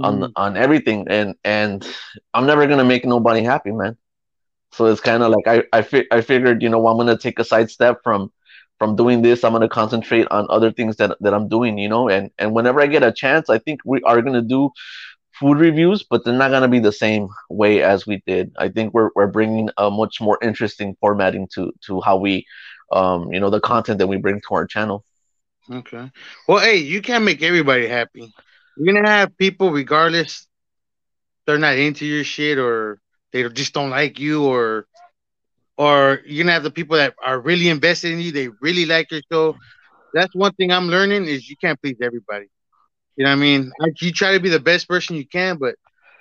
on 0.02 0.20
the, 0.22 0.30
on 0.36 0.58
everything 0.58 1.08
and 1.10 1.36
and 1.44 1.86
I'm 2.34 2.46
never 2.46 2.68
gonna 2.68 2.86
make 2.86 3.06
nobody 3.06 3.44
happy, 3.44 3.72
man. 3.72 3.98
So 4.74 4.86
it's 4.86 5.02
kind 5.02 5.24
of 5.24 5.32
like 5.32 5.48
I 5.48 5.64
I, 5.78 5.82
fi- 5.82 6.08
I 6.12 6.22
figured, 6.22 6.62
you 6.64 6.70
know, 6.70 6.88
I'm 6.88 6.98
gonna 6.98 7.18
take 7.18 7.40
a 7.40 7.46
sidestep 7.46 8.04
from 8.04 8.32
from 8.80 8.96
doing 8.96 9.22
this. 9.22 9.44
I'm 9.44 9.54
gonna 9.54 9.70
concentrate 9.70 10.28
on 10.32 10.48
other 10.50 10.72
things 10.72 10.98
that 10.98 11.18
that 11.22 11.34
I'm 11.34 11.48
doing, 11.50 11.78
you 11.78 11.90
know. 11.90 12.10
And 12.10 12.32
and 12.40 12.54
whenever 12.54 12.82
I 12.82 12.88
get 12.88 13.04
a 13.04 13.12
chance, 13.12 13.50
I 13.50 13.60
think 13.60 13.82
we 13.86 14.02
are 14.04 14.22
gonna 14.22 14.42
do 14.42 14.72
food 15.34 15.58
reviews, 15.58 16.04
but 16.04 16.24
they're 16.24 16.34
not 16.34 16.52
gonna 16.52 16.68
be 16.68 16.80
the 16.80 16.92
same 16.92 17.28
way 17.50 17.82
as 17.82 18.06
we 18.06 18.22
did. 18.26 18.52
I 18.58 18.70
think 18.70 18.94
we're 18.94 19.10
we're 19.16 19.28
bringing 19.28 19.70
a 19.78 19.90
much 19.90 20.22
more 20.22 20.38
interesting 20.42 20.96
formatting 21.00 21.48
to 21.56 21.72
to 21.86 22.02
how 22.02 22.18
we, 22.18 22.46
um, 22.92 23.32
you 23.32 23.40
know, 23.40 23.50
the 23.50 23.60
content 23.60 24.00
that 24.00 24.08
we 24.08 24.18
bring 24.18 24.42
to 24.48 24.56
our 24.56 24.66
channel. 24.66 25.04
Okay. 25.72 26.12
Well, 26.48 26.60
hey, 26.60 26.78
you 26.78 27.02
can't 27.02 27.24
make 27.24 27.44
everybody 27.44 27.88
happy. 27.88 28.34
You're 28.78 28.96
gonna 28.96 29.10
have 29.10 29.38
people, 29.38 29.72
regardless, 29.72 30.48
they're 31.46 31.58
not 31.58 31.78
into 31.78 32.06
your 32.06 32.24
shit 32.24 32.58
or 32.58 33.00
they 33.32 33.48
just 33.50 33.74
don't 33.74 33.90
like 33.90 34.20
you, 34.20 34.46
or 34.46 34.88
or 35.78 36.22
you're 36.26 36.44
gonna 36.44 36.54
have 36.54 36.64
the 36.64 36.72
people 36.72 36.98
that 36.98 37.14
are 37.24 37.40
really 37.40 37.70
invested 37.70 38.12
in 38.12 38.20
you. 38.20 38.32
They 38.32 38.50
really 38.62 38.86
like 38.86 39.12
your 39.12 39.22
show. 39.32 39.58
That's 40.14 40.34
one 40.34 40.54
thing 40.54 40.72
I'm 40.72 40.88
learning 40.88 41.26
is 41.26 41.50
you 41.50 41.56
can't 41.56 41.80
please 41.82 41.98
everybody. 42.02 42.48
You 43.20 43.26
know 43.26 43.32
what 43.32 43.38
I 43.40 43.42
mean? 43.42 43.74
Like 43.80 44.02
you 44.02 44.14
try 44.14 44.34
to 44.34 44.42
be 44.42 44.50
the 44.50 44.62
best 44.62 44.90
person 44.90 45.18
you 45.18 45.28
can, 45.28 45.58
but 45.58 45.76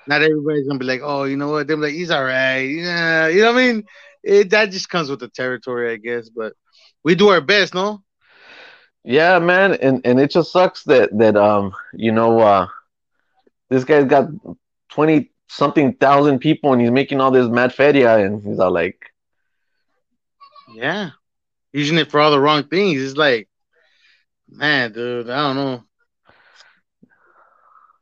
not 0.09 0.23
everybody's 0.23 0.67
gonna 0.69 0.81
be 0.81 0.87
like, 0.87 1.03
oh, 1.05 1.25
you 1.25 1.37
know 1.37 1.51
what? 1.51 1.69
They're 1.69 1.79
like, 1.79 1.95
he's 1.95 2.11
all 2.11 2.25
right. 2.25 2.63
Yeah, 2.63 3.29
you 3.29 3.43
know 3.43 3.53
what 3.55 3.61
I 3.61 3.73
mean? 3.73 3.85
It, 4.25 4.51
that 4.51 4.73
just 4.73 4.91
comes 4.91 5.11
with 5.11 5.21
the 5.21 5.29
territory, 5.29 5.93
I 5.93 5.97
guess. 5.99 6.31
But 6.31 6.55
we 7.05 7.17
do 7.17 7.29
our 7.31 7.43
best, 7.43 7.75
no? 7.75 8.03
Yeah, 9.05 9.39
man, 9.39 9.75
and 9.75 10.03
and 10.05 10.21
it 10.21 10.31
just 10.31 10.53
sucks 10.53 10.85
that 10.85 11.17
that 11.19 11.37
um 11.37 11.75
you 11.95 12.13
know 12.13 12.41
uh 12.41 12.69
this 13.71 13.85
guy's 13.85 14.07
got 14.07 14.29
twenty 14.91 15.33
something 15.49 15.95
thousand 15.95 16.41
people 16.41 16.73
and 16.73 16.83
he's 16.83 16.91
making 16.91 17.21
all 17.21 17.31
this 17.33 17.49
mad 17.49 17.75
feria 17.75 18.19
and 18.19 18.43
he's 18.43 18.61
all 18.61 18.73
like, 18.73 19.13
Yeah. 20.75 21.11
Using 21.73 21.99
it 21.99 22.11
for 22.11 22.21
all 22.21 22.31
the 22.33 22.41
wrong 22.41 22.65
things. 22.69 23.03
It's 23.03 23.17
like, 23.17 23.49
man, 24.49 24.93
dude, 24.93 25.31
I 25.31 25.49
don't 25.49 25.57
know. 25.57 25.85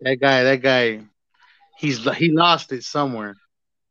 That 0.06 0.20
guy, 0.20 0.44
that 0.44 0.62
guy, 0.62 1.02
he's 1.78 1.98
he 2.16 2.30
lost 2.32 2.72
it 2.72 2.84
somewhere. 2.84 3.36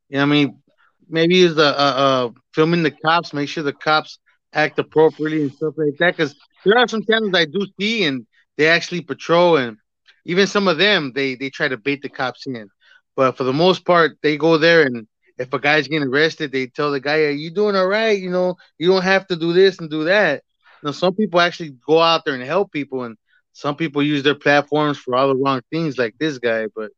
You 0.10 0.18
know 0.18 0.24
what 0.28 0.28
I 0.28 0.32
mean? 0.32 0.64
Maybe 1.10 1.36
he's 1.42 1.56
the 1.56 1.68
uh, 1.68 1.96
uh 2.06 2.32
filming 2.54 2.84
the 2.84 2.92
cops, 2.92 3.34
make 3.34 3.50
sure 3.50 3.64
the 3.64 3.74
cops 3.74 4.20
act 4.54 4.80
appropriately 4.80 5.44
and 5.44 5.54
stuff 5.54 5.76
like 5.78 5.98
that. 6.00 6.18
Because 6.18 6.36
there 6.66 6.78
are 6.78 6.88
some 6.88 7.04
channels 7.10 7.34
I 7.36 7.46
do 7.46 7.68
see 7.80 8.06
and 8.06 8.26
they 8.58 8.68
actually 8.68 9.02
patrol 9.02 9.58
and 9.58 9.78
even 10.26 10.48
some 10.48 10.68
of 10.68 10.78
them 10.78 11.14
they 11.16 11.36
they 11.36 11.50
try 11.50 11.70
to 11.70 11.78
bait 11.78 12.02
the 12.04 12.10
cops 12.10 12.48
in. 12.48 12.70
But 13.16 13.38
for 13.38 13.44
the 13.44 13.54
most 13.54 13.86
part, 13.86 14.18
they 14.24 14.38
go 14.38 14.58
there 14.58 14.84
and 14.84 15.08
if 15.38 15.54
a 15.54 15.60
guy's 15.60 15.88
getting 15.88 16.08
arrested, 16.10 16.52
they 16.52 16.68
tell 16.68 16.92
the 16.92 17.02
guy, 17.02 17.24
"Are 17.24 17.32
you 17.32 17.52
doing 17.52 17.76
all 17.76 17.88
right? 17.88 18.20
You 18.20 18.32
know, 18.32 18.56
you 18.80 18.90
don't 18.90 19.04
have 19.04 19.28
to 19.28 19.38
do 19.38 19.54
this 19.54 19.80
and 19.80 19.90
do 19.90 20.06
that." 20.06 20.44
Know, 20.84 20.92
some 20.94 21.16
people 21.16 21.42
actually 21.42 21.76
go 21.88 22.00
out 22.02 22.26
there 22.26 22.36
and 22.36 22.44
help 22.44 22.72
people, 22.72 23.04
and 23.04 23.18
some 23.56 23.78
people 23.78 24.04
use 24.04 24.24
their 24.24 24.36
platforms 24.36 25.00
for 25.00 25.16
all 25.16 25.30
the 25.30 25.36
wrong 25.38 25.62
things, 25.72 25.98
like 25.98 26.16
this 26.20 26.40
guy. 26.40 26.68
But 26.76 26.92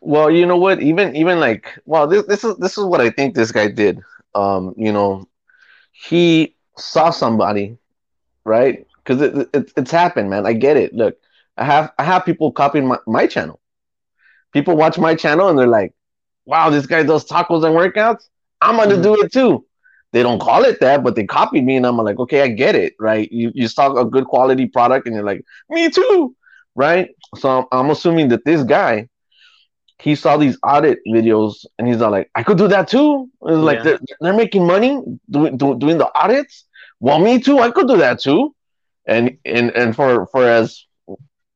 well, 0.00 0.30
you 0.30 0.46
know 0.46 0.56
what? 0.56 0.82
Even 0.82 1.16
even 1.16 1.40
like, 1.40 1.78
well, 1.86 2.06
this 2.08 2.26
this 2.26 2.44
is 2.44 2.56
this 2.58 2.78
is 2.78 2.84
what 2.84 3.00
I 3.00 3.10
think 3.10 3.34
this 3.34 3.52
guy 3.52 3.68
did. 3.68 4.00
Um, 4.34 4.74
you 4.76 4.92
know, 4.92 5.28
he 5.92 6.56
saw 6.76 7.10
somebody, 7.10 7.78
right? 8.44 8.86
Because 9.04 9.22
it, 9.22 9.48
it, 9.54 9.72
it's 9.76 9.90
happened, 9.92 10.30
man. 10.30 10.46
I 10.46 10.54
get 10.54 10.76
it. 10.76 10.94
Look, 10.94 11.16
I 11.56 11.64
have 11.64 11.92
I 11.98 12.04
have 12.04 12.24
people 12.24 12.52
copying 12.52 12.88
my, 12.88 12.98
my 13.06 13.26
channel. 13.26 13.60
People 14.52 14.76
watch 14.76 14.98
my 14.98 15.14
channel 15.14 15.48
and 15.48 15.58
they're 15.58 15.66
like, 15.66 15.94
"Wow, 16.46 16.70
this 16.70 16.86
guy 16.86 17.02
does 17.02 17.26
tacos 17.26 17.64
and 17.64 17.74
workouts. 17.76 18.28
I'm 18.60 18.76
gonna 18.76 18.96
Mhm. 18.96 19.02
do 19.02 19.14
it 19.22 19.32
too." 19.32 19.64
They 20.12 20.22
don't 20.22 20.40
call 20.40 20.64
it 20.64 20.80
that, 20.80 21.02
but 21.02 21.14
they 21.16 21.24
copied 21.24 21.64
me, 21.64 21.76
and 21.76 21.86
I'm 21.86 21.96
like, 21.98 22.18
"Okay, 22.18 22.42
I 22.42 22.48
get 22.48 22.74
it, 22.74 22.94
right?" 23.00 23.30
You 23.32 23.50
you 23.54 23.68
saw 23.68 23.96
a 23.96 24.04
good 24.04 24.26
quality 24.26 24.66
product, 24.66 25.06
and 25.06 25.14
you're 25.14 25.24
like, 25.24 25.44
"Me 25.70 25.88
too," 25.90 26.34
right? 26.74 27.08
So 27.36 27.66
I'm 27.72 27.90
assuming 27.90 28.28
that 28.28 28.44
this 28.44 28.62
guy, 28.64 29.08
he 30.00 30.14
saw 30.14 30.36
these 30.36 30.58
audit 30.62 30.98
videos, 31.08 31.64
and 31.78 31.88
he's 31.88 32.00
all 32.02 32.10
like, 32.10 32.30
"I 32.34 32.42
could 32.42 32.58
do 32.58 32.68
that 32.68 32.88
too." 32.88 33.28
It's 33.42 33.56
like 33.58 33.78
Yeah. 33.78 33.82
they're, 33.84 34.00
they're 34.20 34.32
making 34.34 34.66
money 34.66 35.00
doing 35.30 35.56
do, 35.56 35.76
doing 35.78 35.98
the 35.98 36.10
audits. 36.14 36.64
Well, 37.00 37.18
me 37.18 37.40
too. 37.40 37.58
I 37.60 37.70
could 37.70 37.88
do 37.88 37.96
that 37.98 38.20
too. 38.20 38.54
And 39.06 39.38
and 39.44 39.70
and 39.72 39.94
for 39.96 40.26
for 40.28 40.46
as 40.46 40.84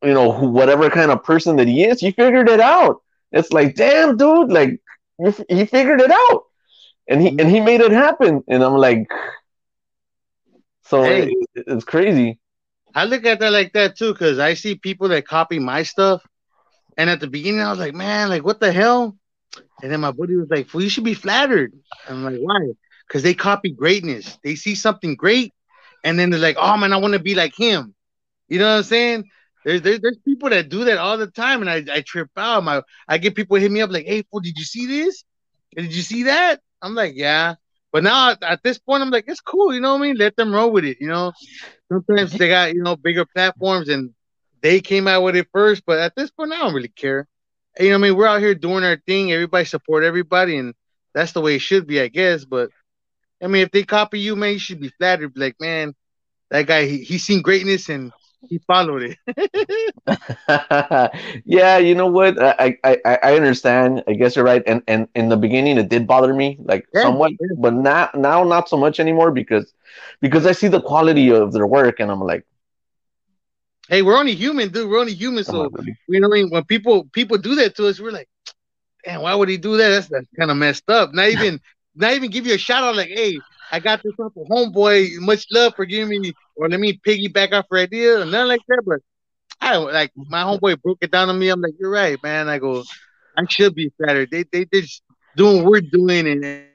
you 0.03 0.15
know 0.15 0.33
whatever 0.33 0.91
kind 0.91 1.11
of 1.11 1.23
person 1.25 1.57
that 1.57 1.69
he 1.69 1.85
is, 1.85 2.01
he 2.01 2.13
figured 2.13 2.49
it 2.49 2.61
out. 2.61 3.03
It's 3.33 3.53
like, 3.53 3.75
damn, 3.77 4.17
dude, 4.17 4.53
like 4.53 4.81
he 5.49 5.67
figured 5.67 6.01
it 6.01 6.11
out, 6.11 6.43
and 7.09 7.21
he 7.21 7.29
and 7.39 7.49
he 7.51 7.61
made 7.61 7.81
it 7.81 7.93
happen. 7.93 8.43
And 8.49 8.63
I'm 8.63 8.77
like, 8.77 9.09
so 10.83 11.03
Hey. 11.03 11.31
it- 11.55 11.65
it's 11.67 11.85
crazy. 11.85 12.39
I 12.95 13.05
look 13.05 13.25
at 13.25 13.41
that 13.41 13.53
like 13.53 13.73
that 13.75 13.97
too, 13.97 14.13
because 14.13 14.39
I 14.39 14.55
see 14.55 14.75
people 14.77 15.09
that 15.09 15.27
copy 15.27 15.59
my 15.59 15.83
stuff, 15.83 16.23
and 16.97 17.09
at 17.11 17.21
the 17.21 17.27
beginning 17.29 17.61
I 17.61 17.71
was 17.71 17.79
like, 17.79 17.95
"Man, 17.95 18.29
like 18.29 18.45
what 18.45 18.61
the 18.61 18.73
hell?" 18.73 19.17
And 19.83 19.91
then 19.93 20.01
my 20.01 20.13
buddy 20.13 20.37
was 20.37 20.49
like, 20.51 20.73
"Well, 20.73 20.83
you 20.83 20.89
should 20.91 21.05
be 21.05 21.15
flattered." 21.15 21.73
I'm 22.07 22.25
like, 22.25 22.37
"Why?" 22.39 22.61
Because 23.07 23.23
they 23.23 23.35
copy 23.35 23.71
greatness. 23.73 24.39
They 24.43 24.55
see 24.57 24.75
something 24.75 25.15
great, 25.17 25.53
and 26.05 26.19
then 26.19 26.31
they're 26.31 26.41
like, 26.41 26.57
"Oh 26.59 26.77
man, 26.77 26.93
I 26.93 26.97
want 26.99 27.15
to 27.15 27.21
be 27.21 27.35
like 27.35 27.55
him." 27.57 27.95
You 28.49 28.59
know 28.59 28.71
what 28.71 28.79
I'm 28.79 28.83
saying? 28.85 29.25
There's, 29.65 29.83
there's 29.83 30.01
there's 30.01 30.19
people 30.27 30.51
that 30.51 30.69
do 30.69 30.85
that 30.85 30.99
all 30.99 31.19
the 31.19 31.27
time, 31.29 31.61
and 31.63 31.71
I, 31.71 31.85
I 31.93 32.01
trip 32.03 32.31
out. 32.37 32.65
My 32.65 32.83
I 33.09 33.19
get 33.19 33.35
people 33.35 33.57
hit 33.57 33.71
me 33.71 33.81
up 33.83 33.91
like, 33.91 34.07
"Hey, 34.07 34.23
fool, 34.31 34.41
did 34.41 34.57
you 34.59 34.65
see 34.65 34.87
this? 34.87 35.25
Did 35.77 35.95
you 35.95 36.03
see 36.03 36.25
that?" 36.25 36.61
I'm 36.87 36.95
like, 36.95 37.15
"Yeah." 37.17 37.57
But 37.93 38.05
now 38.05 38.31
at, 38.33 38.43
at 38.43 38.63
this 38.63 38.79
point, 38.79 39.03
I'm 39.03 39.11
like, 39.11 39.25
"It's 39.29 39.41
cool." 39.41 39.75
You 39.75 39.81
know 39.81 39.95
what 39.95 40.01
I 40.01 40.07
mean? 40.09 40.17
Let 40.17 40.37
them 40.37 40.53
roll 40.55 40.71
with 40.73 40.85
it. 40.85 40.99
You 41.01 41.09
know. 41.09 41.33
Sometimes 41.93 42.33
they 42.33 42.49
got 42.49 42.75
you 42.75 42.83
know 42.83 42.97
bigger 42.97 43.25
platforms, 43.25 43.89
and 43.89 44.13
they 44.63 44.81
came 44.81 45.07
out 45.09 45.23
with 45.23 45.37
it 45.37 45.49
first. 45.53 45.85
But 45.87 45.99
at 46.01 46.15
this 46.17 46.31
point, 46.31 46.53
I 46.53 46.59
don't 46.59 46.75
really 46.75 46.89
care. 46.89 47.29
You 47.79 47.91
know 47.91 47.99
what 47.99 47.99
I 47.99 48.09
mean? 48.09 48.17
We're 48.17 48.27
out 48.27 48.41
here 48.41 48.55
doing 48.55 48.85
our 48.85 48.97
thing. 49.07 49.33
Everybody 49.33 49.65
support 49.67 50.05
everybody, 50.05 50.57
and 50.57 50.75
that's 51.15 51.33
the 51.33 51.41
way 51.41 51.57
it 51.57 51.61
should 51.61 51.87
be, 51.87 52.01
I 52.01 52.09
guess. 52.09 52.45
But 52.45 52.71
I 53.43 53.49
mean, 53.49 53.63
if 53.63 53.71
they 53.71 53.85
copy 53.85 54.21
you, 54.21 54.37
man, 54.37 54.55
you 54.55 54.59
should 54.59 54.81
be 54.81 54.89
flattered. 54.89 55.33
Like, 55.37 55.57
man, 55.61 55.95
that 56.51 56.67
guy, 56.67 56.87
he, 56.87 56.99
he 57.03 57.19
seen 57.19 57.43
greatness 57.43 57.89
and 57.89 58.13
he 58.49 58.59
followed 58.59 59.03
it. 59.03 59.19
yeah, 61.45 61.79
you 61.79 61.95
know 61.95 62.07
what? 62.07 62.41
I, 62.41 62.77
I 62.85 62.99
I 63.05 63.37
understand. 63.37 64.03
I 64.07 64.15
guess 64.15 64.37
you're 64.37 64.45
right. 64.45 64.63
And 64.67 64.83
and 64.87 65.09
in 65.15 65.29
the 65.29 65.37
beginning, 65.37 65.79
it 65.79 65.89
did 65.89 66.07
bother 66.07 66.33
me, 66.35 66.59
like 66.63 66.87
Yeah, 66.95 67.03
somewhat, 67.03 67.33
but 67.59 67.75
now 67.75 68.11
now 68.15 68.45
not 68.45 68.69
so 68.69 68.77
much 68.77 69.01
anymore 69.01 69.31
because 69.33 69.73
because 70.21 70.47
I 70.47 70.53
see 70.53 70.69
the 70.69 70.81
quality 70.81 71.31
of 71.31 71.53
their 71.53 71.67
work, 71.67 72.01
and 72.01 72.11
I'm 72.11 72.21
like, 72.21 72.45
hey, 73.89 74.03
we're 74.03 74.17
only 74.19 74.35
human, 74.35 74.71
dude. 74.71 74.89
We're 74.89 75.01
only 75.01 75.15
human. 75.15 75.45
So 75.45 75.69
really? 75.73 75.97
you 76.09 76.21
know 76.21 76.29
what 76.29 76.39
I 76.39 76.43
mean? 76.43 76.51
When 76.51 76.65
people 76.65 77.05
people 77.13 77.39
do 77.39 77.55
that 77.57 77.77
to 77.77 77.87
us, 77.89 78.01
we're 78.01 78.11
like, 78.13 78.29
damn, 79.05 79.23
why 79.23 79.35
would 79.35 79.49
he 79.49 79.57
do 79.57 79.77
that? 79.77 79.89
That's, 79.89 80.09
that's 80.09 80.29
kind 80.39 80.51
of 80.51 80.57
messed 80.57 80.89
up. 80.91 81.13
Not 81.15 81.29
even 81.29 81.61
not 81.95 82.15
even 82.15 82.31
give 82.31 82.47
you 82.47 82.55
a 82.55 82.59
shout 82.59 82.83
out 82.85 82.97
like, 82.97 83.09
hey, 83.09 83.45
I 83.71 83.81
got 83.81 84.03
this 84.03 84.13
off 84.19 84.33
of 84.37 84.47
homeboy. 84.49 85.19
Much 85.21 85.47
love 85.51 85.75
for 85.75 85.85
giving 85.85 86.21
me 86.21 86.33
or 86.55 86.69
let 86.69 86.81
me 86.81 87.01
piggyback 87.07 87.53
off 87.53 87.67
her 87.71 87.79
idea 87.79 88.21
and 88.21 88.31
nothing 88.31 88.49
like 88.49 88.61
that. 88.69 88.83
But 88.87 89.01
I 89.61 89.77
like 89.77 90.13
my 90.17 90.43
homeboy 90.43 90.81
broke 90.83 90.99
it 91.01 91.11
down 91.11 91.29
to 91.29 91.35
me. 91.35 91.49
I'm 91.49 91.61
like, 91.61 91.75
you're 91.79 91.91
right, 91.91 92.19
man. 92.23 92.49
I 92.49 92.59
go, 92.59 92.85
I 93.37 93.45
should 93.49 93.75
be 93.75 93.93
flattered. 93.97 94.31
They 94.31 94.45
they 94.45 94.65
they 94.65 94.83
just 94.83 95.03
doing 95.37 95.65
what 95.65 95.67
we're 95.67 95.81
doing 95.81 96.27
and 96.27 96.67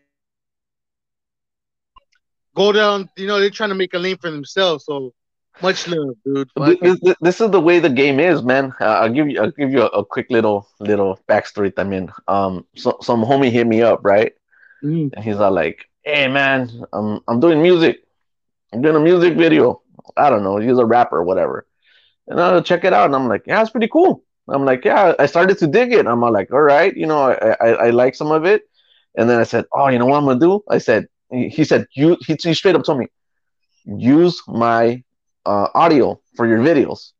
go 2.56 2.72
down. 2.72 3.10
You 3.16 3.28
know, 3.28 3.40
they're 3.40 3.50
trying 3.50 3.70
to 3.70 3.76
make 3.76 3.94
a 3.94 4.00
lane 4.00 4.18
for 4.18 4.32
themselves. 4.32 4.86
So 4.86 5.14
much 5.62 5.88
love, 5.88 6.16
dude. 6.26 6.50
This, 6.82 7.00
this, 7.02 7.16
this 7.22 7.42
is 7.42 7.52
the 7.52 7.62
way 7.62 7.80
the 7.80 7.90
game 7.90 8.20
is, 8.20 8.42
man. 8.42 8.74
Uh, 8.80 8.86
I'll 8.86 9.14
give 9.14 9.30
you 9.30 9.42
I'll 9.42 9.52
give 9.52 9.72
you 9.72 9.82
a, 9.82 9.88
a 9.88 10.06
quick 10.06 10.28
little 10.30 10.68
little 10.80 11.20
backstory. 11.28 11.72
I 11.78 11.84
mean, 11.84 12.12
um, 12.28 12.66
so, 12.76 12.98
some 13.02 13.24
homie 13.24 13.52
hit 13.52 13.68
me 13.68 13.82
up, 13.82 14.00
right? 14.04 14.34
Mm. 14.84 15.14
And 15.14 15.24
he's 15.24 15.38
all 15.38 15.52
like, 15.52 15.86
"Hey, 16.04 16.28
man, 16.28 16.70
I'm 16.94 17.20
I'm 17.28 17.40
doing 17.40 17.62
music. 17.62 18.04
I'm 18.74 18.82
doing 18.82 18.96
a 18.96 19.00
music 19.00 19.36
video. 19.38 19.82
I 20.18 20.30
don't 20.30 20.44
know. 20.44 20.58
He's 20.58 20.78
a 20.78 20.86
rapper, 20.86 21.24
whatever." 21.24 21.68
And 22.28 22.40
I'll 22.40 22.64
check 22.64 22.84
it 22.86 22.94
out, 22.94 23.06
and 23.06 23.16
I'm 23.16 23.28
like, 23.28 23.44
"Yeah, 23.48 23.62
it's 23.62 23.72
pretty 23.72 23.88
cool." 23.90 24.24
I'm 24.50 24.66
like, 24.66 24.86
"Yeah." 24.86 25.16
I 25.20 25.26
started 25.28 25.58
to 25.60 25.68
dig 25.68 25.94
it. 25.94 26.08
I'm 26.08 26.22
like, 26.22 26.52
"All 26.54 26.62
right, 26.62 26.96
you 26.96 27.08
know, 27.08 27.22
I 27.32 27.56
I, 27.62 27.70
I 27.88 27.90
like 27.92 28.16
some 28.16 28.32
of 28.32 28.46
it." 28.46 28.64
And 29.16 29.30
then 29.30 29.40
I 29.40 29.44
said, 29.44 29.66
"Oh, 29.74 29.90
you 29.90 30.00
know 30.00 30.06
what 30.08 30.18
I'm 30.18 30.26
gonna 30.26 30.40
do?" 30.40 30.64
I 30.70 30.78
said, 30.80 31.08
he, 31.32 31.50
he 31.50 31.64
said, 31.64 31.88
"You." 31.96 32.18
He, 32.26 32.38
he 32.42 32.54
straight 32.54 32.76
up 32.76 32.84
told 32.84 33.00
me, 33.00 33.08
"Use 33.86 34.42
my 34.48 35.04
uh, 35.46 35.68
audio 35.76 36.22
for 36.36 36.48
your 36.48 36.60
videos." 36.60 37.12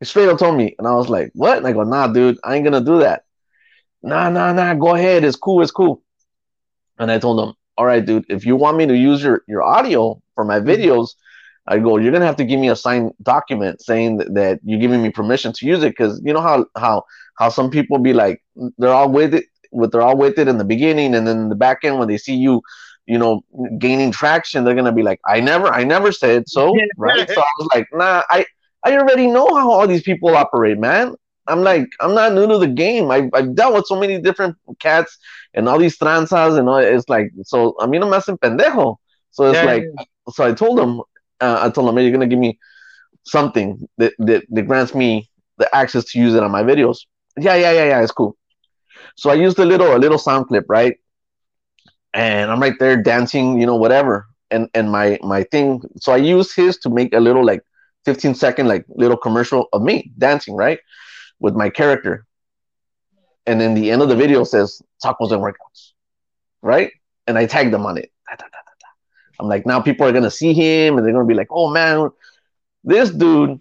He 0.00 0.06
straight 0.06 0.28
up 0.28 0.38
told 0.38 0.56
me, 0.56 0.74
and 0.78 0.86
I 0.86 0.94
was 0.94 1.08
like, 1.08 1.30
"What?" 1.34 1.58
And 1.58 1.66
I 1.66 1.72
go, 1.72 1.82
"Nah, 1.84 2.08
dude, 2.08 2.38
I 2.44 2.56
ain't 2.56 2.64
gonna 2.64 2.80
do 2.80 3.00
that." 3.00 3.24
Nah, 4.02 4.28
nah, 4.30 4.52
nah. 4.52 4.74
Go 4.74 4.94
ahead. 4.94 5.24
It's 5.24 5.36
cool. 5.36 5.62
It's 5.62 5.72
cool. 5.72 6.02
And 6.98 7.10
I 7.10 7.18
told 7.18 7.40
him, 7.40 7.54
"All 7.78 7.86
right, 7.86 8.04
dude. 8.04 8.26
If 8.28 8.44
you 8.44 8.56
want 8.56 8.76
me 8.76 8.86
to 8.86 8.96
use 8.96 9.22
your 9.22 9.42
your 9.46 9.62
audio 9.62 10.20
for 10.34 10.44
my 10.44 10.58
mm-hmm. 10.58 10.68
videos, 10.68 11.14
I 11.66 11.78
go. 11.78 11.96
You're 11.96 12.12
gonna 12.12 12.26
have 12.26 12.36
to 12.36 12.44
give 12.44 12.60
me 12.60 12.68
a 12.68 12.76
signed 12.76 13.12
document 13.22 13.80
saying 13.80 14.18
that, 14.18 14.34
that 14.34 14.60
you're 14.64 14.80
giving 14.80 15.02
me 15.02 15.10
permission 15.10 15.52
to 15.54 15.66
use 15.66 15.82
it. 15.82 15.90
Because 15.90 16.20
you 16.24 16.34
know 16.34 16.42
how 16.42 16.66
how 16.76 17.04
how 17.38 17.48
some 17.48 17.70
people 17.70 17.98
be 17.98 18.12
like, 18.12 18.42
they're 18.78 18.92
all 18.92 19.10
with 19.10 19.32
it, 19.32 19.44
with 19.72 19.92
they're 19.92 20.02
all 20.02 20.18
with 20.18 20.38
it 20.38 20.48
in 20.48 20.58
the 20.58 20.64
beginning, 20.64 21.14
and 21.14 21.26
then 21.26 21.38
in 21.38 21.48
the 21.48 21.54
back 21.54 21.84
end 21.84 21.98
when 21.98 22.08
they 22.08 22.18
see 22.18 22.34
you." 22.36 22.60
you 23.10 23.16
know, 23.16 23.40
gaining 23.78 24.12
traction, 24.12 24.64
they're 24.64 24.74
gonna 24.74 24.92
be 24.92 25.02
like, 25.02 25.18
I 25.24 25.40
never, 25.40 25.68
I 25.68 25.82
never 25.82 26.12
said 26.12 26.46
so, 26.46 26.76
right? 26.98 27.26
So 27.26 27.40
I 27.40 27.52
was 27.58 27.68
like, 27.74 27.88
nah, 27.90 28.22
I, 28.28 28.44
I 28.84 28.98
already 28.98 29.28
know 29.28 29.46
how 29.54 29.70
all 29.70 29.86
these 29.86 30.02
people 30.02 30.36
operate, 30.36 30.78
man. 30.78 31.14
I'm 31.48 31.62
like, 31.62 31.86
I'm 32.00 32.14
not 32.14 32.32
new 32.34 32.46
to 32.48 32.58
the 32.58 32.68
game. 32.68 33.10
I, 33.10 33.28
I've 33.34 33.54
dealt 33.54 33.74
with 33.74 33.86
so 33.86 33.98
many 33.98 34.20
different 34.20 34.56
cats 34.80 35.16
and 35.54 35.68
all 35.68 35.78
these 35.78 35.98
tranzas 35.98 36.58
and 36.58 36.68
all. 36.68 36.78
It's 36.78 37.08
like, 37.08 37.30
so 37.44 37.74
I 37.80 37.86
mean, 37.86 38.02
I'm 38.02 38.10
hacen 38.10 38.38
pendejo. 38.38 38.96
So 39.32 39.50
it's 39.50 39.62
Yeah, 39.62 39.64
like, 39.64 39.86
yeah, 39.96 40.04
so 40.30 40.44
I 40.44 40.52
told 40.52 40.78
him, 40.80 41.00
uh, 41.40 41.58
I 41.62 41.70
told 41.70 41.88
him, 41.88 41.96
hey, 41.96 42.04
you're 42.04 42.12
gonna 42.12 42.26
give 42.26 42.38
me 42.38 42.58
something 43.24 43.86
that, 43.98 44.12
that 44.18 44.44
that 44.50 44.62
grants 44.62 44.94
me 44.94 45.30
the 45.58 45.74
access 45.74 46.04
to 46.12 46.18
use 46.18 46.34
it 46.34 46.42
on 46.42 46.50
my 46.50 46.62
videos. 46.62 46.98
Yeah, 47.38 47.54
yeah, 47.56 47.72
yeah, 47.72 47.84
yeah. 47.86 48.02
It's 48.02 48.12
cool. 48.12 48.36
So 49.16 49.30
I 49.30 49.34
used 49.34 49.58
a 49.58 49.64
little 49.64 49.96
a 49.96 49.98
little 49.98 50.18
sound 50.18 50.48
clip, 50.48 50.64
right? 50.68 50.96
And 52.14 52.50
I'm 52.50 52.60
right 52.60 52.74
there 52.78 53.00
dancing, 53.02 53.60
you 53.60 53.66
know, 53.66 53.76
whatever. 53.76 54.26
And 54.50 54.68
and 54.74 54.90
my 54.90 55.18
my 55.22 55.42
thing. 55.44 55.80
So 56.00 56.12
I 56.12 56.16
used 56.18 56.54
his 56.56 56.78
to 56.80 56.90
make 56.90 57.12
a 57.14 57.20
little 57.20 57.44
like 57.44 57.62
15 58.04 58.34
second 58.34 58.68
like 58.68 58.84
little 58.88 59.16
commercial 59.16 59.66
of 59.72 59.82
me 59.82 60.10
dancing, 60.18 60.54
right, 60.56 60.78
with 61.40 61.54
my 61.54 61.68
character. 61.70 62.24
And 63.46 63.60
then 63.60 63.74
the 63.74 63.90
end 63.90 64.02
of 64.02 64.08
the 64.08 64.16
video 64.16 64.44
says 64.44 64.82
tacos 65.04 65.32
and 65.32 65.42
workouts, 65.42 65.92
right? 66.62 66.92
And 67.26 67.38
I 67.38 67.46
tagged 67.46 67.72
them 67.72 67.86
on 67.86 67.98
it. 67.98 68.10
I'm 69.40 69.48
like, 69.48 69.66
now 69.66 69.80
people 69.80 70.06
are 70.06 70.12
gonna 70.12 70.30
see 70.30 70.52
him 70.52 70.96
and 70.96 71.06
they're 71.06 71.12
gonna 71.12 71.26
be 71.26 71.34
like, 71.34 71.48
oh 71.50 71.70
man, 71.70 72.10
this 72.84 73.10
dude 73.10 73.60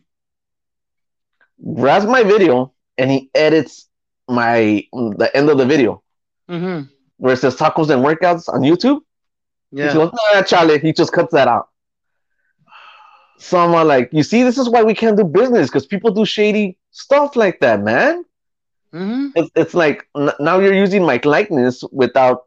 grabs 1.75 2.05
my 2.05 2.23
video 2.23 2.73
and 2.97 3.11
he 3.11 3.29
edits 3.35 3.87
my 4.27 4.83
the 4.93 5.29
end 5.33 5.49
of 5.49 5.57
the 5.57 5.65
video 5.65 6.03
hmm 6.47 6.81
where 7.17 7.33
it 7.33 7.37
says 7.37 7.55
tacos 7.55 7.89
and 7.89 8.03
workouts 8.05 8.47
on 8.47 8.61
YouTube. 8.61 8.99
Yeah. 9.71 9.87
He 9.87 9.93
goes, 9.93 10.11
nah, 10.33 10.41
Charlie, 10.43 10.79
he 10.79 10.93
just 10.93 11.11
cuts 11.11 11.33
that 11.33 11.47
out. 11.47 11.69
So 13.37 13.57
I'm 13.59 13.71
like, 13.87 14.09
you 14.11 14.23
see, 14.23 14.43
this 14.43 14.57
is 14.57 14.69
why 14.69 14.83
we 14.83 14.93
can't 14.93 15.17
do 15.17 15.23
business 15.23 15.69
because 15.69 15.85
people 15.85 16.11
do 16.11 16.25
shady 16.25 16.77
stuff 16.91 17.35
like 17.35 17.59
that, 17.61 17.81
man. 17.81 18.23
hmm 18.91 19.33
It's, 19.35 19.49
it's 19.55 19.73
like 19.73 20.07
n- 20.17 20.31
now 20.39 20.59
you're 20.59 20.73
using 20.73 21.03
my 21.05 21.19
likeness 21.23 21.83
without 21.91 22.41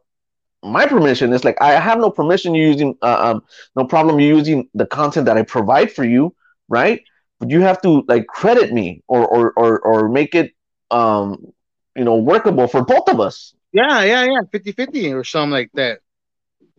my 0.63 0.85
permission. 0.85 1.33
It's 1.33 1.43
like 1.45 1.57
I 1.61 1.71
have 1.79 1.99
no 1.99 2.09
permission. 2.09 2.55
You 2.55 2.67
using 2.67 2.95
uh, 3.01 3.31
um, 3.33 3.43
no 3.75 3.85
problem. 3.85 4.19
You 4.19 4.35
using 4.37 4.69
the 4.73 4.85
content 4.85 5.25
that 5.25 5.37
I 5.37 5.43
provide 5.43 5.91
for 5.91 6.03
you, 6.03 6.33
right? 6.69 7.01
But 7.39 7.49
you 7.49 7.61
have 7.61 7.81
to 7.81 8.03
like 8.07 8.27
credit 8.27 8.71
me 8.73 9.01
or 9.07 9.25
or 9.27 9.53
or, 9.55 9.79
or 9.79 10.09
make 10.09 10.35
it 10.35 10.51
um 10.91 11.53
you 11.95 12.03
know 12.03 12.15
workable 12.15 12.67
for 12.67 12.83
both 12.83 13.07
of 13.09 13.19
us. 13.19 13.53
Yeah, 13.71 14.03
yeah, 14.03 14.23
yeah. 14.25 14.41
50 14.51 14.71
50 14.71 15.11
or 15.13 15.23
something 15.23 15.51
like 15.51 15.71
that. 15.73 15.99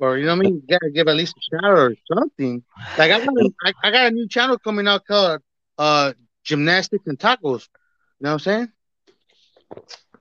Or, 0.03 0.19
you 0.19 0.27
know 0.27 0.33
what 0.33 0.47
I 0.47 0.51
mean? 0.51 0.55
You 0.57 0.62
gotta 0.69 0.91
give 0.91 1.07
at 1.07 1.15
least 1.15 1.37
a 1.37 1.57
shout 1.57 1.79
or 1.79 1.95
something. 2.12 2.65
Like, 2.99 3.12
I 3.12 3.21
got, 3.21 3.29
a, 3.29 3.51
I, 3.65 3.73
I 3.85 3.91
got 3.93 4.07
a 4.09 4.11
new 4.11 4.27
channel 4.27 4.59
coming 4.59 4.88
out 4.88 5.07
called 5.07 5.41
uh, 5.79 6.12
Gymnastics 6.43 7.07
and 7.07 7.17
Tacos. 7.17 7.69
You 8.19 8.25
know 8.25 8.31
what 8.31 8.33
I'm 8.33 8.38
saying? 8.41 8.73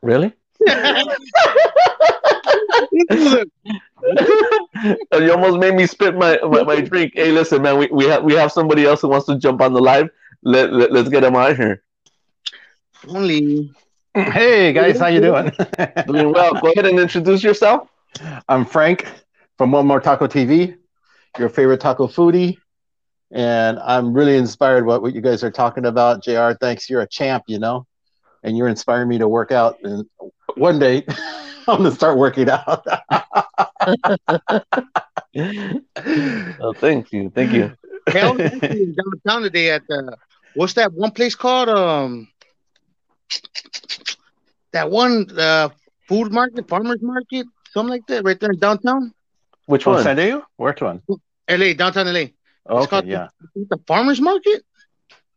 Really? 0.04 0.34
You 5.14 5.32
almost 5.32 5.60
made 5.60 5.76
me 5.76 5.86
spit 5.86 6.16
my, 6.16 6.40
my, 6.44 6.64
my 6.64 6.82
drink. 6.82 7.14
Hey, 7.16 7.32
listen, 7.32 7.62
man, 7.62 7.78
we, 7.78 7.88
we 7.92 8.06
have 8.06 8.24
we 8.24 8.34
have 8.34 8.52
somebody 8.52 8.86
else 8.86 9.02
who 9.02 9.10
wants 9.10 9.28
to 9.28 9.38
jump 9.38 9.62
on 9.62 9.74
the 9.74 9.80
live. 9.80 10.10
Let, 10.42 10.74
let 10.74 10.92
us 10.92 11.10
get 11.10 11.24
him 11.24 11.36
out 11.36 11.56
here. 11.56 11.84
Only. 13.08 13.72
Hey 14.16 14.74
guys, 14.74 15.00
how 15.00 15.08
you 15.08 15.22
doing? 15.22 15.52
Doing 16.08 16.34
well. 16.34 16.56
Go 16.56 16.72
ahead 16.72 16.88
and 16.88 17.00
introduce 17.00 17.44
yourself. 17.44 17.90
I'm 18.50 18.66
Frank 18.66 19.06
from 19.62 19.74
One 19.74 19.86
More 19.86 20.02
Taco 20.02 20.26
TV, 20.26 20.76
your 21.38 21.48
favorite 21.48 21.80
taco 21.80 22.08
foodie, 22.08 22.58
and 23.32 23.78
I'm 23.78 24.12
really 24.12 24.36
inspired 24.36 24.88
by 24.88 24.98
what 24.98 25.14
you 25.14 25.22
guys 25.22 25.44
are 25.44 25.52
talking 25.52 25.86
about. 25.86 26.24
Jr. 26.24 26.54
Thanks, 26.60 26.90
you're 26.90 27.02
a 27.02 27.08
champ, 27.08 27.44
you 27.46 27.60
know, 27.60 27.86
and 28.42 28.58
you're 28.58 28.70
inspiring 28.70 29.08
me 29.08 29.20
to 29.20 29.28
work 29.28 29.52
out. 29.52 29.78
And 29.84 30.10
one 30.56 30.80
day, 30.80 31.06
I'm 31.68 31.78
gonna 31.78 31.92
start 31.92 32.18
working 32.18 32.50
out. 32.50 32.84
Oh, 36.60 36.74
thank 36.74 37.14
you, 37.14 37.30
thank 37.30 37.54
you. 37.54 37.72
Hey, 38.12 38.22
I 38.22 38.32
was 38.32 38.42
actually 38.52 38.82
in 38.82 38.96
downtown 38.96 39.44
today 39.44 39.70
at 39.70 39.84
the, 39.88 40.18
what's 40.56 40.74
that 40.74 40.92
one 40.92 41.12
place 41.12 41.36
called? 41.36 41.70
Um, 41.70 42.28
That 44.74 44.90
one 44.90 45.28
uh, 45.38 45.70
food 46.08 46.32
market, 46.32 46.68
farmer's 46.68 47.02
market, 47.04 47.46
something 47.72 47.92
like 47.92 48.08
that, 48.08 48.24
right 48.24 48.40
there 48.40 48.52
in 48.52 48.60
downtown. 48.60 49.14
Which 49.66 49.88
Oh, 49.88 49.92
one? 49.92 50.04
San 50.04 50.16
Diego? 50.18 50.44
Which 50.58 50.82
one? 50.82 51.02
LA, 51.50 51.74
downtown 51.74 52.08
LA. 52.08 52.20
It's 52.20 52.34
Okay, 52.70 53.02
yeah. 53.08 53.28
the, 53.56 53.66
the 53.70 53.78
farmer's 53.88 54.22
market. 54.22 54.64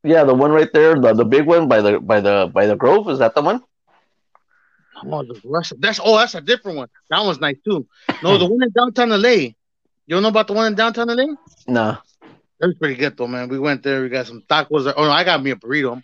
Yeah, 0.03 0.25
the 0.25 0.35
one 0.35 0.51
right 0.53 0.71
there, 0.73 0.95
the, 1.01 1.15
the 1.15 1.25
big 1.25 1.47
one 1.47 1.67
by 1.69 1.81
the 1.81 1.99
by 1.99 2.21
the 2.21 2.51
by 2.53 2.67
the 2.67 2.77
Grove. 2.77 3.09
Is 3.09 3.19
that 3.21 3.35
the 3.35 3.41
one? 3.43 3.63
Oh, 5.07 5.25
that's 5.81 6.01
oh, 6.03 6.17
that's 6.19 6.35
a 6.35 6.41
different 6.41 6.77
one. 6.79 6.89
That 7.11 7.25
one's 7.25 7.41
nice 7.41 7.57
too. 7.65 7.87
No, 8.23 8.39
the 8.39 8.47
one 8.51 8.63
in 8.63 8.71
downtown 8.71 9.11
LA. 9.11 9.29
You 10.07 10.17
don't 10.17 10.23
know 10.23 10.29
about 10.29 10.47
the 10.47 10.53
one 10.53 10.67
in 10.67 10.75
downtown 10.75 11.09
LA? 11.09 11.35
Nah. 11.67 11.97
That 12.61 12.67
was 12.69 12.77
pretty 12.79 12.95
good 12.97 13.17
though, 13.17 13.27
man. 13.27 13.49
We 13.49 13.59
went 13.59 13.83
there. 13.83 14.03
We 14.03 14.09
got 14.09 14.27
some 14.27 14.43
tacos. 14.49 14.93
Oh 14.97 15.05
no, 15.05 15.11
I 15.11 15.25
got 15.25 15.43
me 15.43 15.51
a 15.51 15.57
burrito. 15.57 16.03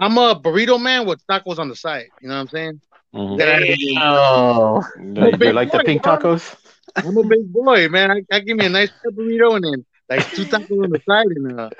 I'm 0.00 0.16
a 0.18 0.34
burrito 0.38 0.80
man 0.80 1.06
with 1.06 1.24
tacos 1.26 1.58
on 1.58 1.68
the 1.68 1.76
side. 1.76 2.06
You 2.20 2.28
know 2.28 2.34
what 2.34 2.40
I'm 2.42 2.48
saying? 2.48 2.80
Mhm. 3.14 3.38
That 3.38 3.48
I- 3.48 3.76
Oh, 4.02 4.82
Do 5.12 5.46
you 5.46 5.52
like 5.52 5.72
the 5.72 5.82
pink 5.84 6.02
tacos? 6.02 6.56
I'm 7.04 7.16
a 7.16 7.24
big 7.24 7.52
boy, 7.52 7.88
man. 7.88 8.10
I, 8.10 8.22
I 8.30 8.40
give 8.40 8.56
me 8.56 8.66
a 8.66 8.68
nice 8.68 8.90
burrito 9.06 9.56
and 9.56 9.64
then 9.64 9.86
like 10.08 10.30
two 10.30 10.44
tacos 10.44 10.84
on 10.84 10.90
the 10.90 11.00
side, 11.08 11.26
and 11.26 11.60
uh, 11.60 11.70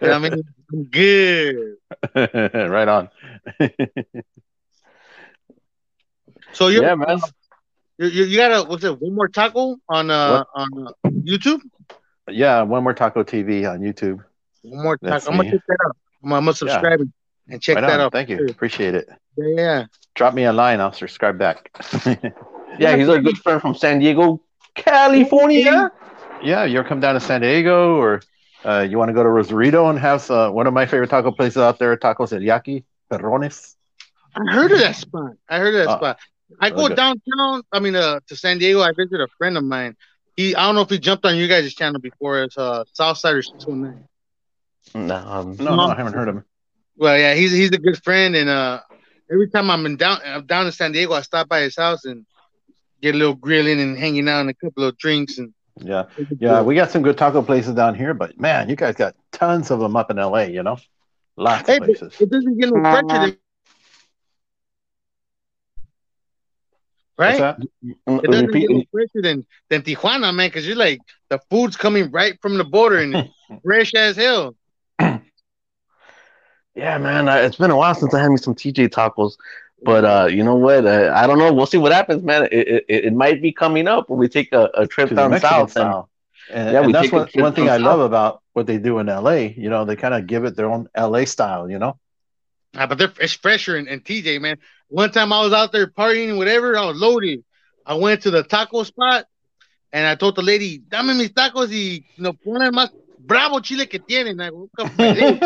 you 0.00 0.08
know 0.08 0.14
I 0.14 0.18
mean, 0.18 0.42
I'm 0.72 0.84
good. 0.84 1.76
right 2.70 2.88
on. 2.88 3.08
So 6.52 6.68
you, 6.68 6.82
yeah, 6.82 6.94
man. 6.94 7.20
you, 7.98 8.06
you 8.08 8.36
got 8.36 8.50
a 8.52 8.68
what's 8.68 8.84
it? 8.84 9.00
One 9.00 9.14
more 9.14 9.28
taco 9.28 9.76
on 9.88 10.10
uh 10.10 10.44
on 10.54 10.88
uh, 10.88 10.92
YouTube. 11.08 11.60
Yeah, 12.28 12.62
one 12.62 12.82
more 12.82 12.94
taco 12.94 13.22
TV 13.22 13.70
on 13.70 13.80
YouTube. 13.80 14.22
One 14.62 14.82
more 14.82 14.98
That's 15.00 15.24
taco. 15.24 15.36
I'm 15.36 15.38
gonna 15.38 15.50
check 15.52 15.62
that 15.68 15.78
out. 15.86 15.96
I'm, 16.24 16.32
I'm 16.32 16.44
gonna 16.44 16.54
subscribe 16.54 17.00
and- 17.00 17.12
and 17.48 17.60
check 17.60 17.74
Right 17.76 17.80
that 17.88 17.98
out. 17.98 18.12
Thank 18.12 18.28
you. 18.28 18.46
Appreciate 18.46 18.94
it. 18.94 19.08
Yeah, 19.36 19.46
yeah. 19.56 19.86
Drop 20.14 20.34
me 20.34 20.44
a 20.44 20.52
line. 20.52 20.80
I'll 20.80 20.92
subscribe 20.92 21.36
back. 21.36 21.68
yeah, 22.78 22.94
he's 22.96 23.08
our 23.08 23.18
good 23.20 23.38
friend 23.38 23.60
from 23.60 23.74
San 23.74 23.98
Diego, 23.98 24.40
California. 24.74 25.90
yeah, 26.42 26.64
you 26.64 26.78
ever 26.78 26.88
come 26.88 27.00
down 27.00 27.14
to 27.14 27.20
San 27.20 27.40
Diego 27.40 27.96
or 27.96 28.20
uh, 28.64 28.86
you 28.88 28.98
want 28.98 29.08
to 29.08 29.12
go 29.14 29.22
to 29.22 29.28
Rosarito 29.28 29.88
and 29.88 29.98
have 29.98 30.30
uh, 30.30 30.50
one 30.50 30.66
of 30.66 30.74
my 30.74 30.86
favorite 30.86 31.10
taco 31.10 31.30
places 31.30 31.58
out 31.58 31.78
there, 31.78 31.96
Tacos 31.96 32.32
El 32.32 32.42
Yaqui, 32.42 32.84
Perrones. 33.10 33.76
I 34.34 34.52
heard 34.52 34.72
of 34.72 34.78
that 34.78 34.96
spot. 34.96 35.32
I 35.48 35.58
heard 35.58 35.74
of 35.74 35.80
that 35.84 35.90
Uh, 35.90 35.96
spot. 35.96 36.18
I 36.60 36.70
go 36.70 36.86
okay. 36.86 36.94
downtown. 36.94 37.62
I 37.72 37.78
mean, 37.80 37.94
uh, 37.96 38.20
to 38.28 38.36
San 38.36 38.58
Diego. 38.58 38.80
I 38.80 38.92
visited 38.92 39.20
a 39.20 39.28
friend 39.38 39.56
of 39.56 39.64
mine. 39.64 39.96
He, 40.36 40.54
I 40.54 40.66
don't 40.66 40.74
know 40.74 40.82
if 40.82 40.90
he 40.90 40.98
jumped 40.98 41.24
on 41.24 41.36
you 41.36 41.48
guys' 41.48 41.74
channel 41.74 42.00
before. 42.00 42.42
It's 42.42 42.56
uh, 42.58 42.84
Southsider 42.98 43.44
six 43.44 43.66
one 43.66 43.82
nine. 43.82 44.04
No, 44.94 45.14
um, 45.16 45.56
No, 45.58 45.76
no, 45.76 45.82
I 45.82 45.96
haven't 45.96 46.14
heard 46.14 46.28
of 46.28 46.36
him. 46.36 46.44
Well, 46.96 47.16
yeah, 47.18 47.34
he's 47.34 47.52
he's 47.52 47.70
a 47.70 47.78
good 47.78 48.02
friend, 48.02 48.34
and 48.36 48.48
uh, 48.48 48.80
every 49.30 49.48
time 49.48 49.70
I'm 49.70 49.86
in 49.86 49.96
down 49.96 50.18
I'm 50.24 50.46
down 50.46 50.66
in 50.66 50.72
San 50.72 50.92
Diego, 50.92 51.12
I 51.14 51.22
stop 51.22 51.48
by 51.48 51.60
his 51.60 51.76
house 51.76 52.04
and 52.04 52.26
get 53.00 53.14
a 53.14 53.18
little 53.18 53.34
grilling 53.34 53.80
and 53.80 53.98
hanging 53.98 54.28
out 54.28 54.40
and 54.40 54.50
a 54.50 54.54
couple 54.54 54.84
of 54.84 54.96
drinks 54.98 55.38
and 55.38 55.52
Yeah, 55.82 56.04
yeah, 56.38 56.60
we 56.62 56.74
got 56.74 56.90
some 56.90 57.02
good 57.02 57.16
taco 57.16 57.42
places 57.42 57.74
down 57.74 57.94
here, 57.94 58.12
but 58.14 58.38
man, 58.38 58.68
you 58.68 58.76
guys 58.76 58.94
got 58.96 59.14
tons 59.32 59.70
of 59.70 59.80
them 59.80 59.96
up 59.96 60.10
in 60.10 60.18
LA. 60.18 60.42
You 60.42 60.62
know, 60.62 60.78
lots 61.36 61.68
Hey, 61.68 61.78
of 61.78 61.80
but 61.80 61.88
places. 61.88 62.16
it 62.20 62.30
doesn't 62.30 62.58
get 62.58 62.70
no 62.70 62.80
fresher 62.82 63.18
than 63.18 63.36
right. 67.18 67.38
that? 67.38 67.58
It 68.06 68.30
doesn't 68.30 68.46
repeat- 68.46 68.68
get 68.68 68.70
no 68.70 68.84
fresher 68.92 69.22
than 69.22 69.46
than 69.68 69.82
Tijuana, 69.82 70.34
man, 70.34 70.48
because 70.48 70.66
you're 70.66 70.76
like 70.76 71.00
the 71.28 71.38
food's 71.50 71.76
coming 71.76 72.10
right 72.10 72.38
from 72.40 72.58
the 72.58 72.64
border 72.64 72.98
and 72.98 73.14
it's 73.14 73.28
fresh 73.64 73.94
as 73.94 74.16
hell. 74.16 74.54
Yeah, 76.76 76.98
man, 76.98 77.28
I, 77.28 77.40
it's 77.40 77.56
been 77.56 77.72
a 77.72 77.76
while 77.76 77.94
since 77.94 78.14
I 78.14 78.20
had 78.22 78.30
me 78.30 78.36
some 78.36 78.54
TJ 78.54 78.88
tacos, 78.90 79.32
but 79.82 80.04
uh, 80.04 80.26
you 80.26 80.44
know 80.44 80.56
what? 80.56 80.86
Uh, 80.86 81.12
I 81.14 81.26
don't 81.26 81.38
know. 81.38 81.52
We'll 81.52 81.66
see 81.66 81.78
what 81.78 81.92
happens, 81.92 82.22
man. 82.22 82.48
It, 82.50 82.84
it, 82.88 83.04
it 83.06 83.12
might 83.14 83.40
be 83.40 83.52
coming 83.52 83.88
up 83.88 84.08
when 84.08 84.18
we 84.18 84.28
take 84.28 84.52
a, 84.52 84.70
a 84.74 84.86
trip 84.86 85.14
down 85.14 85.38
south. 85.40 85.76
And. 85.76 86.04
And, 86.52 86.72
Yeah, 86.72 86.82
and 86.82 86.92
that's 86.92 87.12
what, 87.12 87.30
one, 87.36 87.54
thing 87.54 87.68
I 87.68 87.78
down 87.78 87.82
love 87.84 88.00
about 88.00 88.42
what 88.54 88.66
they 88.66 88.78
do 88.78 88.98
in 88.98 89.06
LA. 89.06 89.52
You 89.54 89.70
know, 89.70 89.84
they 89.84 89.94
kind 89.94 90.14
of 90.14 90.26
give 90.26 90.44
it 90.44 90.56
their 90.56 90.68
own 90.68 90.88
LA 90.98 91.24
style. 91.24 91.70
You 91.70 91.78
know, 91.78 91.96
Ah, 92.76 92.86
but 92.86 92.98
they're, 92.98 93.12
it's 93.20 93.32
fresher 93.34 93.76
in, 93.76 93.88
in 93.88 94.00
TJ, 94.00 94.40
man. 94.40 94.58
One 94.88 95.10
time 95.10 95.32
I 95.32 95.40
was 95.40 95.52
out 95.52 95.72
there 95.72 95.86
partying, 95.88 96.36
whatever, 96.36 96.76
I 96.76 96.86
was 96.86 96.96
loaded. 96.96 97.44
I 97.84 97.94
went 97.94 98.22
to 98.22 98.30
the 98.30 98.42
taco 98.42 98.84
spot 98.84 99.26
and 99.92 100.06
I 100.06 100.14
told 100.14 100.36
the 100.36 100.42
lady, 100.42 100.78
dame 100.78 101.16
mis 101.16 101.30
tacos 101.30 101.70
y 101.70 102.04
no 102.16 102.32
ponen 102.32 102.72
más 102.72 102.90
bravo 103.18 103.60
chile 103.60 103.86
que 103.86 103.98
tienen. 103.98 104.40
I 104.40 104.50
go, 104.50 104.68
"Come 104.76 104.90
on, 104.98 105.16
hey." 105.16 105.40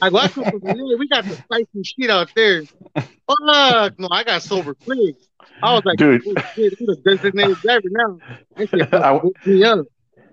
I 0.00 0.10
go, 0.10 0.16
"I 0.18 0.28
come 0.28 0.44
from 0.44 0.60
LA. 0.62 0.96
we 0.98 1.08
got 1.08 1.24
the 1.24 1.36
spicy 1.36 1.82
shit 1.82 2.10
out 2.10 2.28
there. 2.34 2.64
Fuck, 2.94 3.98
no, 3.98 4.08
I 4.10 4.22
got 4.24 4.42
sober 4.42 4.74
quick. 4.84 5.16
I 5.62 5.72
was 5.74 5.82
like, 5.84 5.98
Dude. 5.98 6.22
oh, 6.26 6.34
shit, 6.56 6.72
a 6.88 6.96
designated 7.16 7.56
driver 7.62 7.88
now. 7.90 8.18
That 8.56 8.70
shit 8.70 8.92
I- 8.94 9.20
me 9.44 9.64
up. 9.64 9.86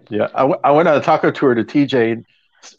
Yeah, 0.10 0.28
I, 0.36 0.40
w- 0.42 0.60
I 0.64 0.72
went 0.72 0.90
on 0.90 0.98
a 0.98 1.02
taco 1.02 1.32
tour 1.32 1.54
to 1.56 1.64
TJ 1.64 2.26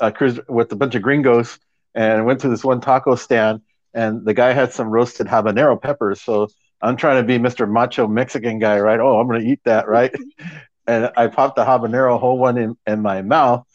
uh, 0.01 0.11
cruised 0.11 0.41
with 0.49 0.71
a 0.73 0.77
bunch 0.77 0.95
of 0.95 1.01
gringos 1.01 1.59
and 1.95 2.27
went 2.27 2.41
to 2.41 2.49
this 2.49 2.63
one 2.63 2.81
taco 2.83 3.15
stand, 3.15 3.63
and 3.95 4.25
the 4.27 4.35
guy 4.35 4.53
had 4.53 4.73
some 4.75 4.89
roasted 4.89 5.29
habanero 5.29 5.81
peppers. 5.81 6.21
So 6.21 6.49
I'm 6.83 6.97
trying 6.97 7.23
to 7.23 7.27
be 7.27 7.39
Mr. 7.39 7.67
Macho 7.71 8.07
Mexican 8.07 8.59
guy, 8.59 8.79
right? 8.81 9.01
Oh, 9.01 9.19
I'm 9.19 9.27
gonna 9.29 9.41
eat 9.45 9.61
that, 9.65 9.89
right? 9.89 10.13
and 10.87 11.11
I 11.17 11.29
popped 11.29 11.57
the 11.57 11.65
habanero 11.65 12.21
whole 12.21 12.37
one 12.39 12.59
in, 12.59 12.77
in 12.87 13.01
my 13.01 13.23
mouth, 13.23 13.67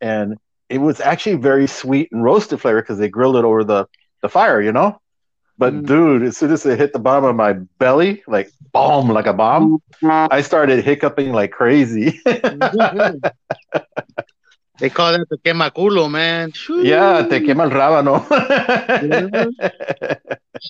and 0.00 0.36
it 0.68 0.78
was 0.78 1.00
actually 1.00 1.36
very 1.36 1.66
sweet 1.66 2.10
and 2.12 2.22
roasted 2.24 2.60
flavor 2.60 2.82
because 2.82 2.98
they 2.98 3.08
grilled 3.08 3.36
it 3.36 3.44
over 3.44 3.64
the, 3.64 3.86
the 4.22 4.28
fire, 4.28 4.60
you 4.60 4.72
know. 4.72 5.00
But 5.58 5.72
Mm. 5.72 5.86
dude, 5.86 6.22
as 6.24 6.36
soon 6.36 6.52
as 6.52 6.66
it 6.66 6.78
hit 6.78 6.92
the 6.92 6.98
bottom 6.98 7.24
of 7.24 7.34
my 7.34 7.54
belly, 7.78 8.22
like 8.26 8.50
boom, 8.74 9.08
like 9.08 9.26
a 9.26 9.32
bomb, 9.32 9.80
I 10.02 10.42
started 10.42 10.84
hiccuping 10.84 11.32
like 11.32 11.50
crazy. 11.52 12.20
They 14.78 14.90
call 14.90 15.12
that 15.12 15.26
the 15.30 15.38
quema 15.38 15.70
culo, 15.72 16.10
man. 16.10 16.52
Shoo. 16.52 16.82
Yeah, 16.84 17.22
te 17.26 17.40
quema 17.40 17.64
el 17.64 17.70
rábano. 17.70 18.20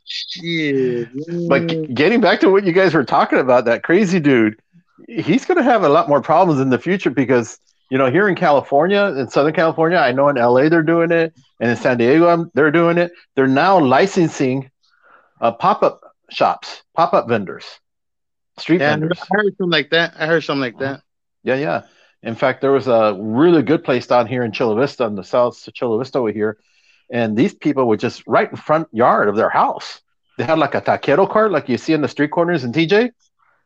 Shit. 0.05 1.09
but 1.49 1.93
getting 1.95 2.21
back 2.21 2.39
to 2.41 2.51
what 2.51 2.65
you 2.65 2.73
guys 2.73 2.95
were 2.95 3.05
talking 3.05 3.39
about, 3.41 3.65
that 3.65 3.83
crazy 3.83 4.21
dude, 4.21 4.61
he's 5.09 5.45
going 5.45 5.59
to 5.59 5.65
have 5.65 5.83
a 5.83 5.89
lot 5.89 6.09
more 6.09 6.21
problems 6.21 6.61
in 6.61 6.71
the 6.71 6.79
future 6.79 7.11
because, 7.11 7.59
you 7.91 7.99
know, 7.99 8.11
here 8.11 8.29
in 8.29 8.35
California, 8.35 9.05
in 9.17 9.29
Southern 9.29 9.55
California, 9.55 9.99
I 9.99 10.13
know 10.13 10.29
in 10.29 10.37
LA 10.37 10.69
they're 10.69 10.83
doing 10.83 11.11
it, 11.13 11.35
and 11.61 11.71
in 11.71 11.77
San 11.77 11.99
Diego 11.99 12.51
they're 12.55 12.71
doing 12.71 12.99
it. 12.99 13.13
They're 13.35 13.47
now 13.47 13.79
licensing 13.79 14.71
uh, 15.41 15.53
pop 15.53 15.83
up 15.83 16.01
shops, 16.31 16.83
pop 16.95 17.15
up 17.15 17.29
vendors, 17.29 17.65
street 18.59 18.81
yeah, 18.81 18.89
I 18.95 18.97
vendors. 18.97 19.19
heard 19.31 19.55
something 19.57 19.71
like 19.71 19.91
that. 19.91 20.15
I 20.19 20.27
heard 20.27 20.43
something 20.45 20.61
like 20.63 20.79
that. 20.79 21.03
Yeah, 21.43 21.57
yeah. 21.57 21.83
In 22.23 22.35
fact, 22.35 22.61
there 22.61 22.73
was 22.73 22.89
a 22.89 23.17
really 23.21 23.63
good 23.63 23.85
place 23.85 24.07
down 24.07 24.27
here 24.27 24.43
in 24.43 24.51
Chula 24.51 24.75
Vista, 24.81 25.05
in 25.05 25.15
the 25.15 25.23
south 25.23 25.67
of 25.69 25.75
Chula 25.75 25.99
Vista 25.99 26.19
over 26.19 26.33
here, 26.33 26.59
and 27.11 27.37
these 27.37 27.55
people 27.55 27.87
were 27.87 27.97
just 27.97 28.25
right 28.27 28.51
in 28.51 28.57
front 28.57 28.89
yard 28.93 29.29
of 29.29 29.37
their 29.37 29.51
house. 29.51 30.01
They 30.39 30.45
had 30.45 30.59
like 30.59 30.75
a 30.75 30.81
taquero 30.81 31.31
cart, 31.31 31.53
like 31.53 31.69
you 31.69 31.79
see 31.79 31.93
in 31.93 32.01
the 32.01 32.09
street 32.09 32.31
corners 32.33 32.65
in 32.65 32.73
TJ. 32.73 33.11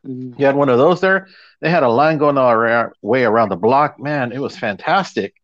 Mhm. 0.05 0.35
He 0.37 0.43
had 0.43 0.55
one 0.55 0.69
of 0.69 0.77
those 0.77 1.01
there. 1.01 1.27
They 1.61 1.69
had 1.69 1.83
a 1.83 1.89
line 1.89 2.17
going 2.17 2.37
all 2.37 2.51
around, 2.51 2.93
way 3.01 3.23
around 3.23 3.49
the 3.49 3.55
block. 3.55 3.99
Man, 3.99 4.31
it 4.31 4.39
was 4.39 4.57
fantastic. 4.57 5.35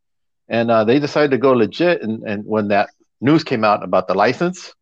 And 0.49 0.71
uh, 0.71 0.83
they 0.83 0.99
decided 0.99 1.31
to 1.31 1.37
go 1.37 1.51
legit. 1.53 2.01
And, 2.01 2.23
and 2.23 2.43
when 2.45 2.69
that 2.69 2.89
news 3.21 3.43
came 3.43 3.63
out 3.63 3.83
about 3.83 4.07
the 4.07 4.15
license, 4.15 4.73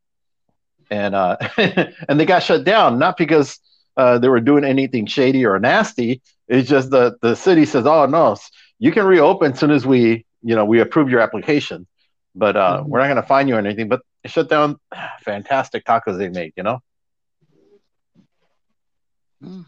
and 0.89 1.15
uh, 1.15 1.37
and 1.57 2.19
they 2.19 2.25
got 2.25 2.43
shut 2.43 2.63
down, 2.63 2.99
not 2.99 3.17
because 3.17 3.59
uh, 3.97 4.17
they 4.19 4.29
were 4.29 4.39
doing 4.39 4.63
anything 4.63 5.05
shady 5.07 5.45
or 5.45 5.59
nasty. 5.59 6.21
It's 6.47 6.69
just 6.69 6.91
the 6.91 7.17
the 7.21 7.35
city 7.35 7.65
says, 7.65 7.85
"Oh 7.85 8.05
no, 8.05 8.37
you 8.79 8.91
can 8.91 9.05
reopen 9.05 9.53
as 9.53 9.59
soon 9.59 9.71
as 9.71 9.85
we, 9.85 10.25
you 10.43 10.55
know, 10.55 10.65
we 10.65 10.79
approve 10.79 11.09
your 11.09 11.21
application, 11.21 11.87
but 12.35 12.55
uh, 12.55 12.81
Mhm. 12.81 12.85
we're 12.87 12.99
not 12.99 13.05
going 13.07 13.15
to 13.17 13.23
fine 13.23 13.47
you 13.47 13.55
or 13.55 13.59
anything." 13.59 13.87
But 13.87 14.01
they 14.23 14.29
shut 14.29 14.49
down. 14.49 14.77
Fantastic 15.23 15.85
tacos 15.85 16.17
they 16.17 16.29
make, 16.29 16.53
you 16.55 16.63
know. 16.63 16.79
Mm. 19.43 19.65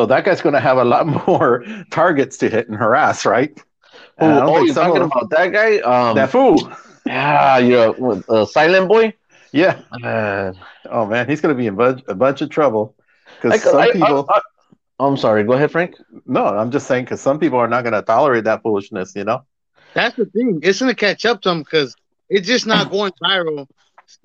So 0.00 0.06
that 0.06 0.24
guy's 0.24 0.40
going 0.40 0.54
to 0.54 0.60
have 0.60 0.78
a 0.78 0.84
lot 0.84 1.06
more 1.28 1.62
targets 1.90 2.38
to 2.38 2.48
hit 2.48 2.70
and 2.70 2.78
harass, 2.78 3.26
right? 3.26 3.52
Oh, 4.18 4.26
And 4.26 4.38
oh 4.48 4.62
you're 4.64 4.72
some 4.72 4.84
of 4.84 4.94
talking 4.94 5.00
them- 5.00 5.10
about 5.14 5.28
that 5.28 5.52
guy? 5.52 5.76
Um, 5.80 6.16
that 6.16 6.30
fool. 6.30 6.72
yeah, 7.04 7.58
yeah, 7.58 7.88
with, 7.88 8.24
uh, 8.30 8.46
Silenceboy. 8.46 9.12
Yeah. 9.52 9.82
Man. 10.00 10.56
Oh 10.88 11.04
man, 11.04 11.28
he's 11.28 11.42
going 11.42 11.54
to 11.54 11.58
be 11.58 11.66
in 11.66 11.74
bunch, 11.76 12.00
a 12.08 12.14
bunch 12.14 12.40
of 12.40 12.48
trouble 12.48 12.94
because 13.42 13.62
some 13.62 13.76
I, 13.76 13.90
people. 13.92 14.26
I, 14.32 14.40
I, 15.00 15.06
am 15.06 15.18
sorry. 15.18 15.44
Go 15.44 15.52
ahead, 15.52 15.70
Frank. 15.70 15.96
no, 16.24 16.46
I'm 16.46 16.70
just 16.70 16.86
saying 16.86 17.04
because 17.04 17.20
some 17.20 17.38
people 17.38 17.58
are 17.58 17.68
not 17.68 17.82
going 17.82 17.92
to 17.92 18.00
tolerate 18.00 18.44
that 18.44 18.62
foolishness. 18.62 19.14
You 19.14 19.24
know. 19.24 19.42
That's 19.92 20.16
the 20.16 20.24
thing. 20.26 20.60
It's 20.62 20.78
gonna 20.80 20.94
catch 20.94 21.26
up 21.26 21.42
to 21.42 21.50
them 21.50 21.58
because 21.58 21.94
it's 22.30 22.46
just 22.46 22.66
not 22.66 22.90
going 22.96 23.12
viral. 23.22 23.66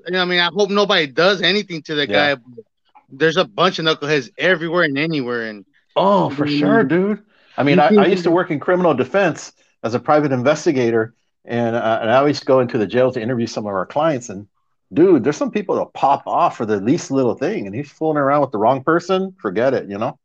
You 0.05 0.11
know, 0.13 0.21
I 0.21 0.25
mean, 0.25 0.39
I 0.39 0.49
hope 0.53 0.69
nobody 0.69 1.07
does 1.07 1.41
anything 1.41 1.81
to 1.83 1.95
that 1.95 2.07
Yeah. 2.09 2.35
guy. 2.35 2.41
But 2.55 2.63
there's 3.09 3.37
a 3.37 3.45
bunch 3.45 3.79
of 3.79 3.85
knuckleheads 3.85 4.29
everywhere 4.37 4.83
and 4.83 4.97
anywhere, 4.97 5.43
and 5.43 5.65
Oh, 5.95 6.29
for 6.29 6.45
Mm. 6.45 6.59
sure, 6.59 6.83
dude. 6.83 7.21
I 7.57 7.63
mean, 7.63 7.79
I, 7.79 7.87
I 7.97 8.05
used 8.07 8.23
to 8.25 8.31
work 8.31 8.51
in 8.51 8.59
criminal 8.59 8.93
defense 8.93 9.53
as 9.83 9.93
a 9.93 9.99
private 9.99 10.31
investigator, 10.31 11.13
and, 11.45 11.75
uh, 11.75 11.99
and 12.01 12.11
I 12.11 12.17
always 12.17 12.43
go 12.43 12.59
into 12.59 12.77
the 12.77 12.87
jail 12.87 13.11
to 13.11 13.21
interview 13.21 13.47
some 13.47 13.65
of 13.65 13.73
our 13.73 13.85
clients. 13.85 14.29
And 14.29 14.47
dude, 14.93 15.23
there's 15.23 15.37
some 15.37 15.51
people 15.51 15.75
that 15.77 15.93
pop 15.93 16.23
off 16.27 16.57
for 16.57 16.65
the 16.65 16.81
least 16.81 17.11
little 17.11 17.35
thing, 17.35 17.65
and 17.65 17.75
he's 17.75 17.91
fooling 17.91 18.17
around 18.17 18.41
with 18.41 18.51
the 18.51 18.57
wrong 18.57 18.83
person. 18.83 19.33
Forget 19.41 19.73
it, 19.73 19.89
you 19.89 19.97
know. 19.97 20.17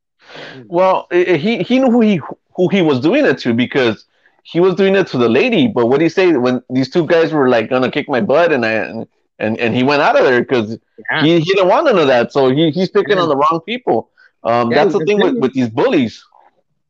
Well, 0.69 1.07
he 1.11 1.63
he 1.63 1.79
knew 1.79 1.91
who 1.91 2.01
he 2.01 2.21
who 2.57 2.69
he 2.69 2.83
was 2.83 3.01
doing 3.01 3.25
it 3.25 3.39
to 3.39 3.55
because 3.55 4.07
he 4.43 4.61
was 4.61 4.75
doing 4.75 4.95
it 4.95 5.07
to 5.09 5.19
the 5.19 5.29
lady. 5.29 5.69
But 5.69 5.87
what 5.87 5.99
did 5.99 6.05
he 6.07 6.09
say 6.09 6.33
when 6.37 6.63
these 6.71 6.91
two 6.91 7.07
guys 7.07 7.33
were 7.33 7.49
like 7.49 7.71
gonna 7.71 7.91
kick 7.91 8.09
my 8.09 8.21
butt 8.21 8.53
and 8.53 8.65
I 8.65 8.73
and 8.73 9.07
and 9.41 9.59
and 9.59 9.75
he 9.75 9.83
went 9.83 10.03
out 10.03 10.19
of 10.19 10.25
there 10.25 10.41
because 10.41 10.79
Yeah. 11.11 11.25
he, 11.25 11.41
he 11.41 11.45
didn't 11.55 11.69
want 11.69 11.87
none 11.87 11.99
of 11.99 12.09
that. 12.09 12.33
So 12.33 12.51
he, 12.51 12.71
he's 12.71 12.91
picking 12.91 13.19
Yeah. 13.19 13.25
on 13.25 13.29
the 13.29 13.37
wrong 13.37 13.61
people. 13.67 14.11
Um, 14.45 14.73
Yeah, 14.73 14.85
that's 14.85 14.95
the 14.95 14.99
the 14.99 15.07
thing 15.07 15.21
with, 15.21 15.37
with 15.39 15.53
these 15.55 15.69
bullies. 15.71 16.23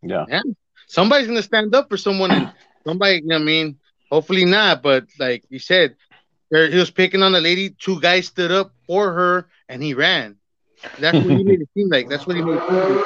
Yeah. 0.03 0.27
somebody's 0.87 1.27
gonna 1.27 1.43
stand 1.43 1.75
up 1.75 1.89
for 1.89 1.97
someone, 1.97 2.33
and 2.35 2.51
somebody. 2.87 3.17
You 3.17 3.29
know 3.29 3.37
what 3.37 3.43
I 3.43 3.45
mean, 3.45 3.79
hopefully 4.11 4.45
not, 4.45 4.83
but 4.83 5.07
like 5.19 5.45
you 5.49 5.59
said, 5.59 5.97
there, 6.51 6.69
he 6.71 6.79
was 6.79 6.91
picking 6.91 7.23
on 7.23 7.33
the 7.33 7.41
lady. 7.41 7.71
Two 7.79 8.01
guys 8.01 8.27
stood 8.27 8.51
up 8.53 8.73
for 8.87 9.13
her, 9.13 9.49
and 9.69 9.83
he 9.83 9.95
ran. 9.95 10.37
That's 10.99 11.23
what 11.23 11.35
he 11.35 11.45
made 11.45 11.61
it 11.61 11.69
seem 11.77 11.89
like. 11.91 12.09
That's 12.09 12.27
what 12.27 12.37
he 12.37 12.43
made 12.43 12.57
it 12.57 12.65
seem 12.69 12.79
like. 12.79 13.05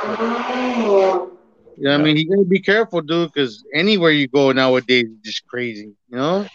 You 1.77 1.85
know 1.85 1.91
what 1.91 2.01
I 2.01 2.03
mean? 2.03 2.17
You 2.17 2.29
gotta 2.29 2.47
be 2.49 2.61
careful, 2.61 3.01
dude, 3.01 3.31
because 3.33 3.65
anywhere 3.75 4.11
you 4.11 4.29
go 4.29 4.53
nowadays 4.53 5.05
is 5.07 5.19
just 5.23 5.47
crazy. 5.47 5.93
You 6.09 6.17
know? 6.17 6.51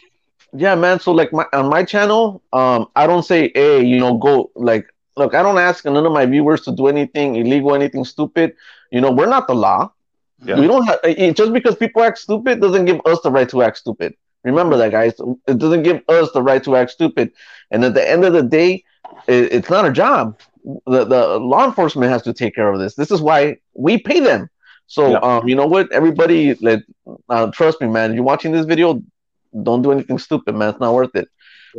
Yeah, 0.53 0.75
man. 0.75 0.99
So 0.99 1.11
like 1.11 1.31
my 1.31 1.45
on 1.53 1.69
my 1.69 1.83
channel, 1.83 2.41
um, 2.53 2.87
I 2.95 3.07
don't 3.07 3.23
say, 3.23 3.51
hey, 3.53 3.83
you 3.83 3.99
know, 3.99 4.17
go 4.17 4.51
like 4.55 4.85
look, 5.17 5.33
I 5.35 5.43
don't 5.43 5.57
ask 5.57 5.85
none 5.85 6.05
of 6.05 6.11
my 6.11 6.25
viewers 6.25 6.61
to 6.61 6.71
do 6.71 6.87
anything 6.87 7.35
illegal, 7.35 7.75
anything 7.75 8.03
stupid. 8.05 8.53
You 8.91 9.01
know, 9.01 9.11
we're 9.11 9.27
not 9.29 9.47
the 9.47 9.55
law. 9.55 9.91
Yeah. 10.43 10.59
We 10.59 10.67
don't 10.67 10.85
have 10.85 10.99
it, 11.03 11.35
just 11.35 11.53
because 11.53 11.75
people 11.75 12.01
act 12.03 12.17
stupid 12.17 12.61
doesn't 12.61 12.85
give 12.85 13.01
us 13.05 13.19
the 13.21 13.31
right 13.31 13.49
to 13.49 13.61
act 13.61 13.77
stupid. 13.77 14.13
Remember 14.43 14.77
that, 14.77 14.91
guys. 14.91 15.13
It 15.47 15.57
doesn't 15.57 15.83
give 15.83 16.01
us 16.07 16.31
the 16.31 16.41
right 16.41 16.63
to 16.63 16.75
act 16.75 16.91
stupid. 16.91 17.31
And 17.71 17.83
at 17.83 17.93
the 17.93 18.09
end 18.09 18.23
of 18.25 18.33
the 18.33 18.43
day, 18.43 18.83
it, 19.27 19.51
it's 19.53 19.69
not 19.69 19.85
a 19.85 19.91
job. 19.91 20.39
The 20.85 21.03
the 21.05 21.39
law 21.39 21.65
enforcement 21.65 22.11
has 22.11 22.21
to 22.23 22.33
take 22.33 22.55
care 22.55 22.71
of 22.71 22.79
this. 22.79 22.95
This 22.95 23.11
is 23.11 23.21
why 23.21 23.57
we 23.73 23.97
pay 23.99 24.19
them. 24.19 24.49
So 24.87 25.11
Yeah. 25.11 25.17
um, 25.19 25.47
you 25.47 25.55
know 25.55 25.67
what? 25.67 25.91
Everybody, 25.91 26.55
like, 26.55 26.83
uh, 27.29 27.51
trust 27.51 27.81
me, 27.81 27.87
man. 27.87 28.11
If 28.11 28.15
you're 28.15 28.23
watching 28.23 28.51
this 28.51 28.65
video, 28.65 29.01
don't 29.63 29.81
do 29.81 29.91
anything 29.91 30.19
stupid, 30.19 30.55
man. 30.55 30.69
It's 30.69 30.79
not 30.79 30.93
worth 30.93 31.15
it. 31.15 31.27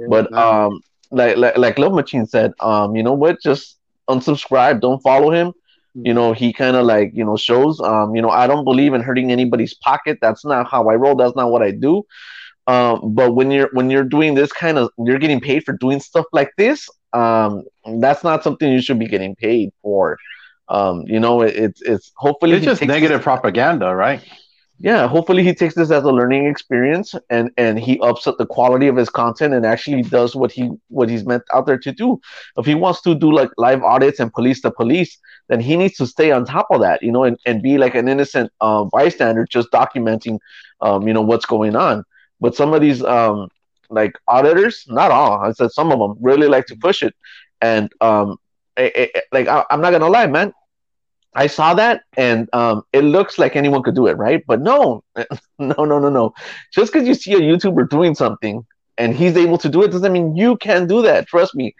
But 0.08 0.32
um, 0.38 0.80
like 1.10 1.36
like 1.36 1.56
like 1.56 1.78
Love 1.78 1.92
Machine 1.94 2.26
said, 2.26 2.52
um, 2.60 2.94
you 2.96 3.02
know 3.02 3.12
what? 3.14 3.40
Just 3.42 3.78
unsubscribe. 4.08 4.80
Don't 4.80 5.00
follow 5.02 5.30
him. 5.30 5.52
You 5.94 6.14
know, 6.14 6.32
he 6.32 6.52
kind 6.52 6.76
of 6.76 6.86
like 6.86 7.10
you 7.14 7.24
know 7.24 7.36
shows. 7.36 7.80
Um, 7.80 8.14
you 8.14 8.22
know, 8.22 8.30
I 8.30 8.46
don't 8.46 8.64
believe 8.64 8.94
in 8.94 9.00
hurting 9.02 9.32
anybody's 9.32 9.74
pocket. 9.74 10.18
That's 10.20 10.44
not 10.44 10.70
how 10.70 10.88
I 10.88 10.94
roll. 10.94 11.16
That's 11.16 11.34
not 11.34 11.50
what 11.50 11.62
I 11.62 11.72
do. 11.72 12.04
Um, 12.66 13.14
but 13.14 13.34
when 13.34 13.50
you're 13.50 13.70
when 13.72 13.90
you're 13.90 14.04
doing 14.04 14.34
this 14.34 14.52
kind 14.52 14.78
of, 14.78 14.90
you're 14.98 15.18
getting 15.18 15.40
paid 15.40 15.64
for 15.64 15.72
doing 15.72 15.98
stuff 15.98 16.26
like 16.32 16.52
this. 16.56 16.88
Um, 17.12 17.64
that's 17.98 18.22
not 18.22 18.44
something 18.44 18.70
you 18.70 18.80
should 18.80 19.00
be 19.00 19.08
getting 19.08 19.34
paid 19.34 19.70
for. 19.82 20.16
Um, 20.68 21.02
you 21.06 21.18
know, 21.18 21.42
it, 21.42 21.56
it's 21.56 21.82
it's 21.82 22.12
hopefully 22.14 22.52
It's 22.56 22.64
just 22.64 22.78
takes 22.80 22.88
this- 22.88 22.94
negative 22.94 23.22
propaganda, 23.22 23.92
right? 23.92 24.22
Yeah 24.80 25.06
hopefully 25.06 25.42
he 25.44 25.54
takes 25.54 25.74
this 25.74 25.90
as 25.90 26.04
a 26.04 26.10
learning 26.10 26.46
experience 26.46 27.14
and 27.28 27.50
and 27.58 27.78
he 27.78 28.00
ups 28.00 28.24
the 28.24 28.46
quality 28.46 28.88
of 28.88 28.96
his 28.96 29.10
content 29.10 29.54
and 29.54 29.66
actually 29.66 30.02
does 30.02 30.34
what 30.34 30.50
he 30.52 30.70
what 30.88 31.08
he's 31.10 31.26
meant 31.26 31.42
out 31.54 31.66
there 31.66 31.78
to 31.78 31.92
do. 31.92 32.20
If 32.56 32.66
he 32.66 32.74
wants 32.74 33.02
to 33.02 33.14
do 33.14 33.30
like 33.32 33.50
live 33.58 33.82
audits 33.82 34.20
and 34.20 34.32
police 34.32 34.62
the 34.62 34.70
police 34.70 35.18
then 35.48 35.60
he 35.60 35.76
needs 35.76 35.96
to 35.96 36.06
stay 36.06 36.32
on 36.32 36.46
top 36.46 36.66
of 36.70 36.80
that 36.80 37.02
you 37.02 37.12
know 37.12 37.24
and, 37.24 37.38
and 37.46 37.62
be 37.62 37.78
like 37.78 37.94
an 37.94 38.08
innocent 38.08 38.50
uh, 38.60 38.84
bystander 38.84 39.46
just 39.50 39.70
documenting 39.70 40.38
um, 40.80 41.06
you 41.06 41.14
know 41.14 41.22
what's 41.22 41.46
going 41.46 41.76
on. 41.76 42.04
But 42.40 42.54
some 42.54 42.72
of 42.72 42.80
these 42.80 43.02
um, 43.04 43.48
like 43.90 44.12
auditors 44.28 44.84
not 44.88 45.10
all 45.10 45.40
i 45.40 45.52
said 45.52 45.70
some 45.72 45.90
of 45.92 45.98
them 45.98 46.16
really 46.20 46.48
like 46.48 46.66
to 46.66 46.76
push 46.76 47.02
it. 47.02 47.14
And 47.60 47.90
um, 48.00 48.38
eh, 48.76 48.90
eh, 48.94 49.06
eh, 49.14 49.20
like 49.32 49.48
I, 49.48 49.64
i'm 49.70 49.80
not 49.80 49.90
gonna 49.90 50.08
lie 50.08 50.26
man 50.26 50.52
I 51.34 51.46
saw 51.46 51.74
that 51.74 52.02
and 52.16 52.48
um, 52.52 52.82
it 52.92 53.02
looks 53.02 53.38
like 53.38 53.56
anyone 53.56 53.82
could 53.82 53.94
do 53.94 54.06
it, 54.06 54.16
right? 54.16 54.42
But 54.46 54.60
no, 54.60 55.02
no, 55.58 55.84
no, 55.84 55.98
no, 55.98 56.08
no. 56.08 56.32
Just 56.72 56.92
because 56.92 57.06
you 57.06 57.14
see 57.14 57.32
a 57.34 57.40
YouTuber 57.40 57.88
doing 57.88 58.14
something 58.14 58.64
and 58.98 59.14
he's 59.14 59.36
able 59.36 59.58
to 59.58 59.68
do 59.68 59.82
it 59.82 59.90
doesn't 59.90 60.12
mean 60.12 60.36
you 60.36 60.56
can 60.56 60.86
do 60.86 61.02
that. 61.02 61.26
Trust 61.28 61.54
me. 61.54 61.74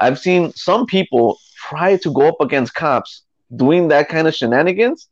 I've 0.00 0.18
seen 0.18 0.52
some 0.54 0.86
people 0.86 1.38
try 1.68 1.96
to 1.98 2.12
go 2.12 2.28
up 2.28 2.40
against 2.40 2.74
cops 2.74 3.22
doing 3.54 3.88
that 3.88 4.08
kind 4.08 4.26
of 4.26 4.34
shenanigans 4.34 5.08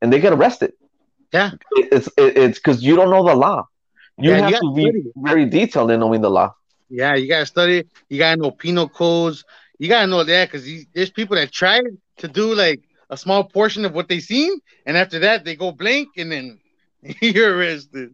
and 0.00 0.12
they 0.12 0.20
get 0.20 0.32
arrested. 0.32 0.72
Yeah. 1.32 1.52
It's 1.72 2.06
it, 2.16 2.36
it's 2.36 2.58
because 2.58 2.82
you 2.82 2.96
don't 2.96 3.10
know 3.10 3.24
the 3.24 3.34
law. 3.34 3.66
You 4.18 4.32
Yeah, 4.32 4.40
have 4.40 4.54
gotta 4.54 4.60
to 4.60 4.72
be 4.74 4.90
study. 4.90 5.12
very 5.16 5.46
detailed 5.46 5.90
in 5.90 6.00
knowing 6.00 6.20
the 6.22 6.30
law. 6.30 6.54
Yeah, 6.88 7.14
you 7.14 7.28
gotta 7.28 7.46
study. 7.46 7.84
You 8.08 8.18
gotta 8.18 8.40
know 8.40 8.50
penal 8.50 8.88
codes. 8.88 9.44
you 9.78 9.88
gotta 9.88 10.06
know 10.06 10.24
that 10.24 10.48
because 10.50 10.68
there's 10.94 11.10
people 11.10 11.36
that 11.36 11.52
try 11.52 11.80
to 12.18 12.28
do 12.28 12.54
like 12.54 12.82
a 13.10 13.16
small 13.16 13.44
portion 13.44 13.84
of 13.84 13.94
what 13.94 14.08
they 14.08 14.20
seen, 14.20 14.58
and 14.86 14.96
after 14.96 15.20
that 15.20 15.44
they 15.44 15.56
go 15.56 15.72
blank, 15.72 16.08
and 16.16 16.32
then 16.32 16.58
you're 17.20 17.56
arrested. 17.56 18.10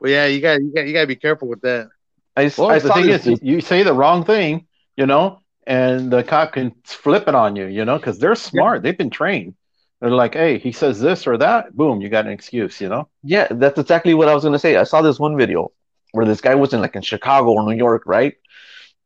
But 0.00 0.10
yeah, 0.10 0.26
you 0.26 0.40
got 0.40 0.60
you 0.60 0.72
got 0.74 0.86
you 0.86 0.92
gotta 0.92 1.06
be 1.06 1.16
careful 1.16 1.48
with 1.48 1.62
that. 1.62 1.88
I, 2.36 2.44
s- 2.44 2.64
Well, 2.64 2.68
I 2.68 2.78
the 2.80 2.90
saw 2.90 2.92
thing 2.92 3.08
this. 3.08 3.26
is, 3.26 3.40
you 3.42 3.60
say 3.60 3.82
the 3.82 3.92
wrong 3.92 4.24
thing, 4.24 4.66
you 4.96 5.06
know, 5.06 5.40
and 5.66 6.10
the 6.10 6.22
cop 6.22 6.52
can 6.52 6.72
flip 6.84 7.28
it 7.28 7.34
on 7.34 7.56
you, 7.56 7.66
you 7.66 7.84
know, 7.84 7.96
because 7.98 8.18
they're 8.18 8.34
smart. 8.34 8.82
They've 8.82 8.96
been 8.96 9.10
trained. 9.10 9.54
They're 10.00 10.10
like, 10.10 10.34
hey, 10.34 10.58
he 10.58 10.72
says 10.72 11.00
this 11.00 11.26
or 11.26 11.36
that, 11.38 11.74
boom, 11.76 12.00
you 12.00 12.08
got 12.08 12.26
an 12.26 12.32
excuse, 12.32 12.80
you 12.80 12.88
know. 12.88 13.08
Yeah, 13.22 13.48
that's 13.50 13.78
exactly 13.78 14.14
what 14.14 14.28
I 14.28 14.34
was 14.34 14.44
gonna 14.44 14.58
say. 14.58 14.76
I 14.76 14.84
saw 14.84 15.02
this 15.02 15.18
one 15.18 15.36
video 15.36 15.72
where 16.12 16.26
this 16.26 16.40
guy 16.40 16.54
was 16.54 16.72
in 16.72 16.80
like 16.80 16.94
in 16.96 17.02
Chicago 17.02 17.50
or 17.52 17.64
New 17.64 17.76
York, 17.76 18.02
right? 18.06 18.34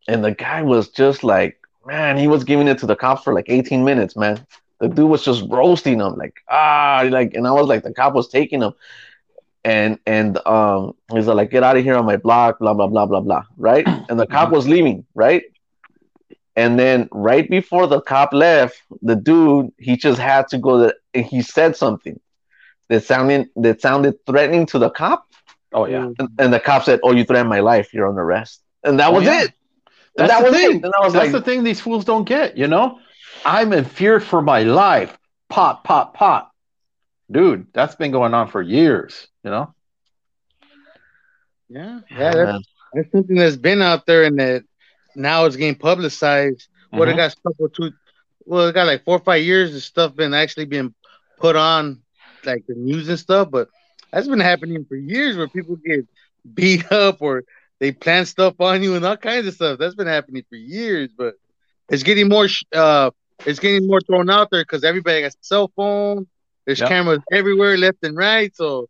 And 0.09 0.25
the 0.25 0.33
guy 0.33 0.63
was 0.63 0.89
just 0.91 1.25
like, 1.25 1.57
man, 1.87 2.17
he 2.17 2.29
was 2.29 2.45
giving 2.45 2.69
it 2.69 2.79
to 2.79 2.87
the 2.87 2.97
cops 2.97 3.23
for 3.23 3.33
like 3.35 3.47
18 3.49 3.85
minutes, 3.85 4.17
man. 4.17 4.45
The 4.83 4.89
dude 4.91 5.11
was 5.11 5.25
just 5.25 5.45
roasting 5.51 6.01
him, 6.01 6.17
like, 6.17 6.35
ah, 6.51 7.07
like, 7.11 7.35
and 7.35 7.49
I 7.49 7.53
was 7.53 7.69
like, 7.69 7.85
the 7.85 7.95
cop 7.95 8.15
was 8.15 8.29
taking 8.29 8.63
him. 8.63 8.75
And 9.65 9.99
and 10.07 10.39
um 10.47 10.95
he's 11.13 11.27
like, 11.29 11.51
get 11.51 11.65
out 11.65 11.77
of 11.77 11.85
here 11.85 11.97
on 11.97 12.07
my 12.07 12.17
block, 12.17 12.59
blah 12.61 12.75
blah 12.75 12.89
blah 12.89 13.07
blah 13.07 13.21
blah, 13.21 13.45
right? 13.57 13.87
And 14.11 14.21
the 14.21 14.27
cop 14.27 14.53
was 14.53 14.69
leaving, 14.69 15.07
right? 15.15 15.45
And 16.57 16.79
then 16.79 17.09
right 17.13 17.49
before 17.49 17.87
the 17.87 18.01
cop 18.03 18.33
left, 18.33 18.83
the 19.03 19.17
dude 19.17 19.73
he 19.79 19.97
just 19.97 20.19
had 20.21 20.49
to 20.49 20.59
go 20.59 20.79
there 20.79 20.95
and 21.15 21.25
he 21.25 21.43
said 21.43 21.77
something 21.77 22.21
that 22.89 23.05
sounded 23.05 23.49
that 23.57 23.81
sounded 23.81 24.15
threatening 24.27 24.67
to 24.67 24.79
the 24.79 24.91
cop. 24.91 25.27
Oh 25.73 25.87
yeah, 25.87 26.09
And, 26.19 26.29
and 26.39 26.53
the 26.53 26.61
cop 26.61 26.85
said, 26.85 27.01
"Oh, 27.03 27.13
you 27.13 27.25
threatened 27.25 27.49
my 27.51 27.61
life. 27.61 27.95
You're 27.95 28.09
under 28.09 28.23
arrest." 28.23 28.63
And 28.85 29.01
that 29.01 29.13
Oh, 29.13 29.15
was 29.15 29.25
yeah. 29.25 29.45
it. 29.45 29.53
that's 30.17 30.33
that 30.33 30.39
the 30.39 30.45
was 30.45 30.55
thing. 30.55 30.77
it. 30.79 30.85
And 30.85 30.93
I 31.01 31.05
was 31.05 31.15
that's 31.15 31.33
like, 31.33 31.33
the 31.33 31.43
thing 31.43 31.65
these 31.65 31.81
fools 31.81 32.05
don't 32.05 32.25
get, 32.25 32.57
you 32.57 32.69
know. 32.69 32.99
I'm 33.45 33.73
in 33.73 33.85
fear 33.85 34.21
for 34.21 34.41
my 34.43 34.63
life. 34.63 35.17
Pop, 35.49 35.85
pop, 35.85 36.15
pop, 36.15 36.53
dude. 37.31 37.67
That's 37.73 37.95
been 37.97 38.11
going 38.13 38.35
on 38.35 38.49
for 38.49 38.63
years, 38.63 39.29
you 39.45 39.51
know. 39.51 39.75
Yeah, 41.69 42.01
yeah, 42.11 42.33
that's, 42.35 42.53
that's 42.93 43.11
something 43.13 43.37
that's 43.37 43.57
been 43.57 43.83
out 43.83 44.07
there, 44.07 44.25
and 44.25 44.39
that 44.39 44.65
now 45.15 45.45
it's 45.45 45.57
getting 45.57 45.77
publicized. 45.77 46.69
What 46.93 47.09
it 47.09 47.15
Mhm. 47.15 47.17
got 47.17 47.33
stuck 47.33 47.55
with 47.59 47.73
two, 47.75 47.93
well, 48.45 48.69
it 48.69 48.75
got 48.75 48.87
like 48.87 49.05
four 49.05 49.17
or 49.17 49.21
five 49.25 49.43
years. 49.43 49.73
This 49.73 49.85
stuff 49.85 50.15
been 50.15 50.35
actually 50.35 50.67
being 50.67 50.95
put 51.39 51.57
on 51.57 52.01
like 52.45 52.65
the 52.67 52.75
news 52.75 53.09
and 53.09 53.19
stuff, 53.19 53.51
but 53.51 53.69
that's 54.13 54.29
been 54.29 54.41
happening 54.41 54.85
for 54.89 54.97
years 54.97 55.37
where 55.37 55.49
people 55.49 55.77
get 55.77 56.07
beat 56.55 56.91
up 56.93 57.19
or 57.21 57.45
they 57.81 57.93
plant 57.93 58.29
stuff 58.29 58.55
on 58.61 58.83
you 58.83 58.95
and 58.95 59.05
all 59.05 59.17
kinds 59.17 59.47
of 59.47 59.55
stuff. 59.55 59.79
That's 59.79 59.95
been 59.95 60.07
happening 60.07 60.45
for 60.49 60.57
years, 60.57 61.11
but 61.17 61.35
it's 61.89 62.03
getting 62.03 62.29
more. 62.29 62.47
Uh, 62.75 63.11
it's 63.45 63.59
getting 63.59 63.87
more 63.87 64.01
thrown 64.01 64.31
out 64.31 64.49
there 64.51 64.63
because 64.63 64.85
everybody 64.85 65.23
has 65.23 65.35
a 65.35 65.45
cell 65.45 65.71
phone. 65.77 66.27
There's 66.67 66.83
Yep. 66.83 66.83
cameras 66.83 67.21
everywhere, 67.33 67.77
left 67.77 67.99
and 68.03 68.17
right. 68.17 68.55
So, 68.55 68.89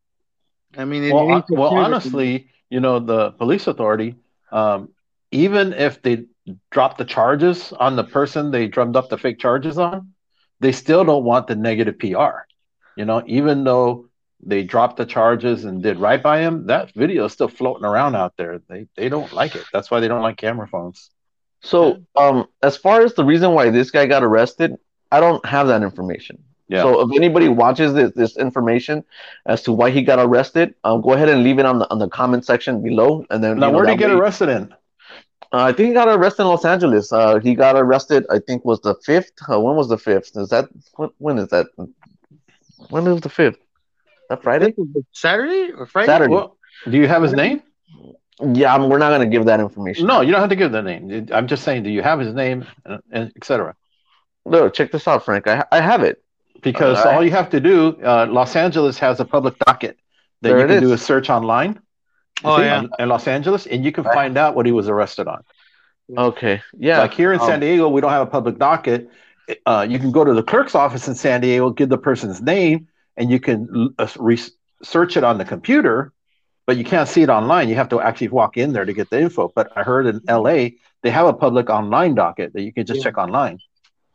I 0.76 0.84
mean, 0.84 1.02
it 1.04 1.16
well, 1.16 1.46
to 1.48 1.56
well, 1.56 1.70
honestly, 1.70 2.48
you 2.70 2.80
know, 2.80 2.98
the 2.98 3.32
police 3.32 3.66
authority, 3.66 4.16
um, 4.52 4.88
even 5.30 5.72
if 5.72 6.02
they 6.02 6.24
drop 6.70 6.96
the 6.96 7.04
charges 7.04 7.72
on 7.72 7.96
the 7.96 8.04
person 8.04 8.50
they 8.50 8.66
drummed 8.68 8.96
up 8.96 9.08
the 9.08 9.18
fake 9.18 9.38
charges 9.38 9.78
on, 9.78 10.12
they 10.60 10.72
still 10.72 11.04
don't 11.04 11.24
want 11.24 11.46
the 11.46 11.56
negative 11.56 11.98
PR. 11.98 12.46
You 12.94 13.04
know, 13.04 13.22
even 13.26 13.64
though 13.64 14.08
they 14.44 14.62
dropped 14.62 14.96
the 14.96 15.06
charges 15.06 15.64
and 15.64 15.82
did 15.82 15.98
right 15.98 16.22
by 16.22 16.40
him, 16.40 16.66
that 16.66 16.92
video 16.94 17.24
is 17.26 17.32
still 17.32 17.48
floating 17.48 17.84
around 17.84 18.14
out 18.16 18.34
there. 18.36 18.60
They 18.68 18.86
they 18.96 19.08
don't 19.08 19.32
like 19.32 19.54
it. 19.54 19.68
That's 19.72 19.90
why 19.90 20.00
they 20.00 20.08
don't 20.08 20.22
like 20.22 20.36
camera 20.36 20.66
phones. 20.68 21.10
So, 21.62 22.02
um, 22.16 22.46
as 22.62 22.76
far 22.76 23.02
as 23.02 23.14
the 23.14 23.24
reason 23.24 23.52
why 23.52 23.70
this 23.70 23.90
guy 23.90 24.06
got 24.06 24.22
arrested, 24.22 24.76
I 25.10 25.20
don't 25.20 25.44
have 25.46 25.68
that 25.68 25.82
information. 25.82 26.42
Yeah. 26.68 26.82
So, 26.82 27.00
if 27.02 27.16
anybody 27.16 27.48
watches 27.48 27.94
this, 27.94 28.12
this 28.12 28.36
information 28.36 29.04
as 29.46 29.62
to 29.62 29.72
why 29.72 29.90
he 29.90 30.02
got 30.02 30.18
arrested, 30.18 30.74
um, 30.84 31.00
go 31.02 31.12
ahead 31.12 31.28
and 31.28 31.44
leave 31.44 31.58
it 31.58 31.66
on 31.66 31.78
the 31.78 31.90
on 31.90 31.98
the 31.98 32.08
comment 32.08 32.44
section 32.44 32.82
below, 32.82 33.24
and 33.30 33.42
then 33.44 33.58
now, 33.58 33.66
you 33.66 33.72
know, 33.72 33.76
where 33.76 33.86
did 33.86 33.92
he 33.92 33.98
get 33.98 34.10
way- 34.10 34.16
arrested 34.16 34.48
in? 34.48 34.74
Uh, 35.52 35.64
I 35.64 35.72
think 35.72 35.88
he 35.88 35.92
got 35.94 36.08
arrested 36.08 36.42
in 36.42 36.48
Los 36.48 36.64
Angeles. 36.64 37.12
Uh, 37.12 37.38
he 37.38 37.54
got 37.54 37.76
arrested. 37.76 38.24
I 38.30 38.38
think 38.38 38.64
was 38.64 38.80
the 38.80 38.94
fifth. 39.04 39.32
Uh, 39.50 39.60
when 39.60 39.76
was 39.76 39.88
the 39.88 39.98
fifth? 39.98 40.34
Is 40.34 40.48
that 40.48 40.68
when, 40.96 41.10
when 41.18 41.38
is 41.38 41.48
that? 41.48 41.66
When 42.88 43.06
is 43.06 43.20
the 43.20 43.28
fifth? 43.28 43.58
That 44.30 44.42
Friday? 44.42 44.66
think 44.66 44.78
it 44.78 44.94
was 44.94 45.04
Saturday 45.12 45.72
or 45.72 45.86
Friday. 45.86 46.06
Saturday. 46.06 46.32
Well, 46.32 46.56
do 46.90 46.96
you 46.96 47.06
have 47.06 47.22
his 47.22 47.34
name? 47.34 47.62
Yeah, 48.54 48.74
I'm, 48.74 48.88
we're 48.88 48.98
not 48.98 49.10
gonna 49.10 49.26
give 49.26 49.44
that 49.46 49.60
information. 49.60 50.06
No, 50.06 50.20
you 50.20 50.32
don't 50.32 50.40
have 50.40 50.50
to 50.50 50.56
give 50.56 50.72
the 50.72 50.82
name. 50.82 51.28
I'm 51.32 51.46
just 51.46 51.62
saying, 51.64 51.82
do 51.84 51.90
you 51.90 52.02
have 52.02 52.18
his 52.18 52.34
name, 52.34 52.64
uh, 52.84 52.98
and 53.10 53.32
etc. 53.36 53.74
Look, 54.44 54.74
check 54.74 54.90
this 54.90 55.06
out, 55.06 55.24
Frank. 55.24 55.46
I 55.46 55.64
I 55.70 55.80
have 55.80 56.02
it. 56.02 56.22
Because 56.62 56.98
All 56.98 57.04
right. 57.06 57.14
all 57.16 57.24
you 57.24 57.32
have 57.32 57.50
to 57.50 57.60
do, 57.60 57.96
uh, 58.04 58.26
Los 58.30 58.54
Angeles 58.54 58.96
has 58.98 59.18
a 59.18 59.24
public 59.24 59.58
docket 59.60 59.98
that 60.42 60.50
There 60.50 60.60
you 60.60 60.66
can 60.66 60.76
is. 60.76 60.80
do 60.80 60.92
a 60.92 60.98
search 60.98 61.28
online. 61.28 61.80
Oh, 62.44 62.56
see, 62.58 62.64
yeah. 62.64 62.78
on- 62.78 62.90
in 63.00 63.08
Los 63.08 63.26
Angeles, 63.26 63.66
and 63.66 63.84
you 63.84 63.90
can 63.92 64.04
Right. 64.04 64.14
find 64.14 64.38
out 64.38 64.54
what 64.54 64.64
he 64.66 64.72
was 64.72 64.88
arrested 64.88 65.26
on. 65.26 65.42
Okay. 66.16 66.60
Yeah. 66.78 67.00
Like 67.00 67.14
here 67.14 67.32
in 67.32 67.40
Um, 67.40 67.46
San 67.46 67.60
Diego, 67.60 67.88
we 67.88 68.00
don't 68.00 68.10
have 68.10 68.22
a 68.26 68.30
public 68.30 68.58
docket. 68.58 69.08
Uh, 69.66 69.84
you 69.88 69.98
can 69.98 70.12
go 70.12 70.24
to 70.24 70.34
the 70.34 70.42
clerk's 70.42 70.74
office 70.76 71.08
in 71.08 71.14
San 71.16 71.40
Diego, 71.40 71.70
give 71.70 71.88
the 71.88 71.98
person's 71.98 72.40
name, 72.40 72.86
and 73.16 73.28
you 73.30 73.40
can 73.40 73.92
uh, 73.98 74.06
re- 74.18 74.38
search 74.82 75.16
it 75.16 75.24
on 75.24 75.38
the 75.38 75.44
computer, 75.44 76.12
but 76.66 76.76
you 76.76 76.84
can't 76.84 77.08
see 77.08 77.22
it 77.22 77.28
online. 77.28 77.68
You 77.68 77.74
have 77.76 77.88
to 77.90 78.00
actually 78.00 78.28
walk 78.28 78.56
in 78.56 78.72
there 78.72 78.84
to 78.84 78.92
get 78.92 79.10
the 79.10 79.20
info. 79.20 79.52
But 79.54 79.72
I 79.76 79.82
heard 79.82 80.06
in 80.06 80.20
LA 80.28 80.70
they 81.02 81.10
have 81.10 81.26
a 81.26 81.32
public 81.32 81.68
online 81.70 82.14
docket 82.14 82.52
that 82.52 82.62
you 82.62 82.72
can 82.72 82.86
just 82.86 82.98
Yeah. 82.98 83.04
check 83.04 83.18
online. 83.18 83.58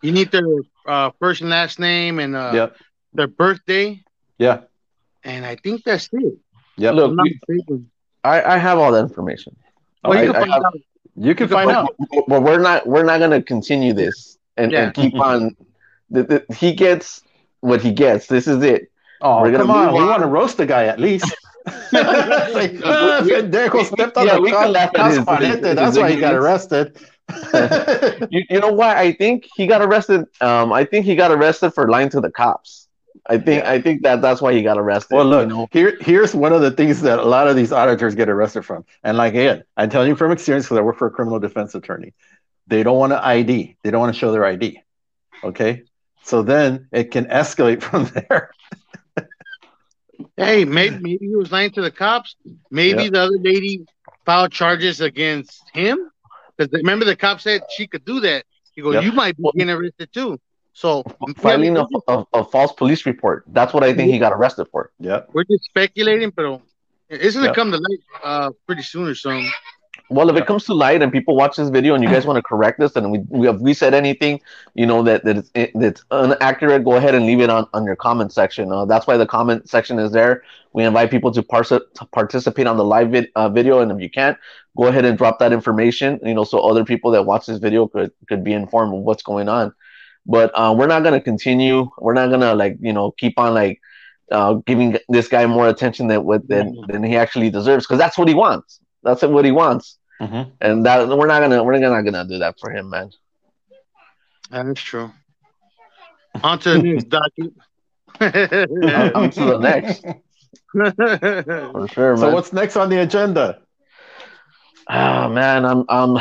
You 0.02 0.12
need 0.12 0.32
their 0.32 0.43
uh, 0.86 1.12
first 1.20 1.41
and 1.41 1.50
last 1.50 1.80
name 1.80 2.20
and 2.20 2.36
uh, 2.36 2.52
yep. 2.54 2.78
their 3.14 3.28
birthday, 3.28 4.02
Yeah. 4.38 4.62
and 5.24 5.45
I 5.45 5.56
think 5.56 5.84
that's 5.84 6.08
it. 6.14 6.38
Yep. 6.78 6.93
Look, 6.95 7.12
I'm 7.20 7.26
you- 7.50 7.86
I 8.24 8.41
I 8.56 8.58
have 8.58 8.78
all 8.78 8.91
that 8.91 9.02
information. 9.02 9.56
Well, 10.04 10.24
you 10.24 10.30
I- 10.30 10.34
can 10.34 10.36
I 10.36 10.39
find 10.39 10.52
have- 10.54 10.64
out. 10.66 10.74
you 11.16 11.36
can 11.36 11.48
find 11.48 11.72
find 11.72 11.78
out. 11.78 11.95
But 12.28 12.43
we're 12.43 12.60
not 12.60 12.86
we're 12.88 13.04
not 13.04 13.20
gonna 13.20 13.41
continue 13.41 13.93
this 13.93 14.38
and, 14.56 14.72
Yeah. 14.72 14.84
and 14.86 14.93
keep 14.93 15.16
on. 15.30 15.56
The, 16.10 16.24
the, 16.24 16.54
he 16.56 16.72
gets 16.74 17.22
what 17.60 17.82
he 17.82 17.91
gets. 17.91 18.28
This 18.28 18.48
is 18.48 18.64
it. 18.64 18.89
Oh, 19.22 19.41
We're 19.41 19.52
gonna 19.52 19.64
come 19.66 19.72
on. 19.72 19.86
move 19.88 19.95
We 20.02 20.06
want 20.06 20.22
to 20.22 20.28
roast 20.28 20.56
the 20.58 20.66
guy 20.66 20.86
at 20.86 21.00
least. 21.00 21.36
Like, 21.91 22.74
ah, 22.86 23.22
Pendejo 23.24 23.86
stepped 23.86 24.18
on 24.18 24.26
Yeah, 24.28 24.36
the 24.36 24.41
we 24.41 24.51
can 24.51 24.72
laugh 24.72 24.89
at 24.89 24.95
Cas 24.95 25.15
his- 25.18 25.26
Palete. 25.26 25.63
his 25.65 25.76
That's 25.76 25.97
why 25.97 26.11
he 26.11 26.20
got 26.20 26.34
arrested. 26.41 26.97
You, 28.32 28.43
you 28.49 28.59
know 28.59 28.72
why? 28.72 28.97
I 28.99 29.11
think 29.13 29.47
he 29.55 29.68
got 29.68 29.82
arrested. 29.82 30.26
Um, 30.41 30.72
I 30.72 30.86
think 30.86 31.05
he 31.05 31.15
got 31.15 31.32
arrested 31.32 31.72
for 31.72 31.89
lying 31.89 32.09
to 32.09 32.22
the 32.22 32.32
cops. 32.32 32.88
I 33.30 33.38
think 33.38 33.65
I 33.65 33.82
think 33.82 34.03
that 34.03 34.22
that's 34.22 34.41
why 34.41 34.53
he 34.53 34.61
got 34.61 34.78
arrested. 34.78 35.13
well, 35.15 35.26
look, 35.26 35.49
you 35.49 35.53
know? 35.55 35.68
here, 35.72 35.97
here's 35.99 36.34
one 36.34 36.53
of 36.53 36.61
the 36.61 36.72
things 36.72 37.01
that 37.01 37.20
a 37.20 37.26
lot 37.26 37.47
of 37.49 37.57
these 37.57 37.74
auditors 37.74 38.15
get 38.15 38.30
arrested 38.30 38.63
from. 38.63 38.86
And 39.03 39.18
like 39.18 39.34
again, 39.34 39.63
I'm 39.76 39.89
telling 39.89 40.07
you 40.07 40.15
from 40.15 40.32
experience 40.32 40.65
because 40.68 40.78
I 40.78 40.82
work 40.82 40.97
for 40.97 41.07
a 41.07 41.11
criminal 41.11 41.38
defense 41.39 41.76
attorney. 41.76 42.13
They 42.68 42.84
don't 42.84 42.97
want 42.97 43.11
to 43.11 43.26
ID. 43.26 43.76
They 43.84 43.91
don't 43.91 43.99
want 43.99 44.13
to 44.13 44.20
show 44.20 44.32
their 44.32 44.45
ID. 44.45 44.80
Okay, 45.43 45.84
so 46.24 46.43
then 46.43 46.88
it 46.93 47.11
can 47.11 47.26
escalate 47.26 47.82
from 47.82 48.05
there. 48.05 48.51
Hey, 50.38 50.65
maybe, 50.79 50.97
maybe 51.01 51.27
he 51.27 51.35
was 51.35 51.51
lying 51.51 51.71
to 51.71 51.81
the 51.81 51.91
cops. 51.91 52.35
Maybe 52.71 53.03
Yeah. 53.05 53.09
the 53.11 53.21
other 53.21 53.39
lady 53.39 53.85
filed 54.25 54.51
charges 54.51 55.01
against 55.01 55.69
him. 55.73 56.11
Because 56.57 56.71
remember, 56.73 57.05
the 57.05 57.15
cop 57.15 57.41
said 57.41 57.61
she 57.75 57.88
could 57.88 58.05
do 58.05 58.19
that. 58.21 58.45
He 58.73 58.81
goes, 58.81 58.95
Yep. 58.95 59.03
"You 59.03 59.11
might 59.13 59.38
be 59.38 59.43
getting 59.55 59.69
arrested 59.71 60.11
too." 60.13 60.39
So 60.73 61.03
filing 61.38 61.77
a, 61.77 61.85
a, 62.07 62.25
a 62.33 62.43
false 62.43 62.73
police 62.73 63.05
report. 63.05 63.43
That's 63.47 63.73
what 63.73 63.83
I 63.83 63.93
think 63.93 64.11
he 64.11 64.19
got 64.19 64.33
arrested 64.33 64.67
for. 64.71 64.91
Yeah, 64.99 65.21
we're 65.33 65.43
just 65.45 65.65
speculating, 65.65 66.31
but 66.35 66.61
it's 67.09 67.35
gonna 67.35 67.47
Yep. 67.47 67.55
come 67.55 67.71
to 67.71 67.77
light 67.77 67.99
uh, 68.23 68.51
pretty 68.67 68.83
soon 68.83 69.07
or 69.07 69.15
something. 69.15 69.49
Well, 70.10 70.30
if 70.30 70.36
Yeah. 70.36 70.41
it 70.41 70.45
comes 70.45 70.64
to 70.66 70.74
light 70.74 71.01
and 71.01 71.12
people 71.12 71.36
watch 71.36 71.58
this 71.58 71.70
video 71.70 71.93
and 71.93 72.03
you 72.03 72.10
guys 72.10 72.26
want 72.26 72.38
to 72.38 72.41
correct 72.41 72.80
us 72.80 72.95
and 72.95 73.12
we, 73.12 73.20
we 73.30 73.45
have 73.47 73.60
we 73.62 73.74
said 73.74 73.93
anything, 73.93 74.39
you 74.74 74.86
know 74.86 75.03
that 75.03 75.24
that 75.26 75.38
it's, 75.38 75.72
that's 75.76 76.03
inaccurate, 76.12 76.84
go 76.84 76.95
ahead 76.95 77.14
and 77.14 77.26
leave 77.26 77.41
it 77.41 77.49
on, 77.49 77.68
on 77.74 77.84
your 77.86 77.95
comment 77.95 78.32
section. 78.32 78.72
Uh, 78.72 78.86
that's 78.86 79.05
why 79.08 79.18
the 79.18 79.26
comment 79.26 79.68
section 79.70 79.99
is 79.99 80.12
there. 80.12 80.43
We 80.74 80.84
invite 80.86 81.12
people 81.12 81.32
to, 81.32 81.43
parse, 81.43 81.70
to 81.70 82.05
participate 82.14 82.68
on 82.68 82.78
the 82.78 82.86
live 82.86 83.10
vid, 83.12 83.30
uh, 83.36 83.49
video, 83.49 83.80
and 83.82 83.91
if 83.91 83.99
you 83.99 84.10
can't, 84.10 84.38
go 84.78 84.88
ahead 84.88 85.05
and 85.05 85.18
drop 85.18 85.39
that 85.39 85.51
information. 85.51 86.20
You 86.24 86.34
know, 86.36 86.43
so 86.45 86.60
other 86.60 86.86
people 86.86 87.12
that 87.12 87.24
watch 87.24 87.45
this 87.47 87.58
video 87.58 87.88
could 87.88 88.12
could 88.30 88.43
be 88.43 88.53
informed 88.53 88.93
of 88.93 89.01
what's 89.01 89.24
going 89.24 89.49
on. 89.49 89.74
But 90.26 90.51
uh, 90.55 90.74
we're 90.78 90.88
not 90.88 91.03
gonna 91.03 91.22
continue. 91.22 91.89
We're 91.99 92.14
not 92.14 92.30
gonna 92.30 92.53
like 92.55 92.78
you 92.80 92.93
know 92.93 93.12
keep 93.12 93.38
on 93.39 93.53
like 93.53 93.82
uh, 94.32 94.55
giving 94.66 94.97
this 95.10 95.28
guy 95.28 95.45
more 95.47 95.68
attention 95.68 96.08
than 96.08 96.24
what 96.24 96.47
than, 96.47 96.76
than 96.88 97.03
he 97.03 97.16
actually 97.18 97.49
deserves 97.49 97.86
because 97.86 97.97
that's 97.99 98.18
what 98.18 98.28
he 98.28 98.34
wants. 98.34 98.80
That's 99.08 99.24
what 99.24 99.45
he 99.45 99.51
wants 99.51 99.99
Mhm. 100.22 100.51
and 100.62 100.86
that 100.86 101.08
we're 101.10 101.28
not 101.28 101.41
gonna 101.41 101.64
we're 101.64 101.78
not 101.80 102.01
gonna 102.03 102.26
do 102.26 102.39
that 102.39 102.55
for 102.60 102.72
him, 102.72 102.89
man. 102.91 103.12
That's 104.51 104.82
true. 104.82 105.12
On 106.43 106.60
to 106.60 106.70
the 106.72 106.80
next 106.80 107.05
docket. 107.10 107.53
On, 108.84 109.12
on 109.16 109.30
to 109.32 109.45
the 109.45 109.58
next, 109.58 110.05
for 111.72 111.88
sure, 111.88 112.16
man. 112.16 112.18
So 112.18 112.30
man. 112.30 112.32
what's 112.32 112.53
next 112.53 112.78
on 112.78 112.89
the 112.89 113.01
agenda? 113.01 113.60
Oh 114.89 115.30
man, 115.30 115.66
I'm 115.66 115.86
I'm 115.89 116.18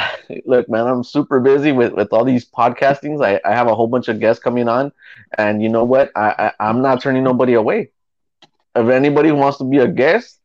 look, 0.47 0.69
man, 0.69 0.87
I'm 0.87 1.03
super 1.05 1.41
busy 1.41 1.73
with 1.73 1.93
with 1.95 2.13
all 2.13 2.25
these 2.25 2.49
podcastings. 2.49 3.25
I, 3.25 3.41
I 3.45 3.55
have 3.55 3.69
a 3.69 3.75
whole 3.75 3.89
bunch 3.89 4.09
of 4.09 4.21
guests 4.21 4.43
coming 4.43 4.69
on, 4.69 4.93
and 5.39 5.63
you 5.63 5.69
know 5.69 5.85
what? 5.85 6.11
I, 6.17 6.53
I 6.61 6.69
I'm 6.69 6.83
not 6.83 7.01
turning 7.03 7.25
nobody 7.25 7.55
away. 7.55 7.91
If 8.77 8.89
anybody 8.89 9.33
wants 9.33 9.59
to 9.59 9.65
be 9.65 9.79
a 9.79 9.89
guest, 9.89 10.36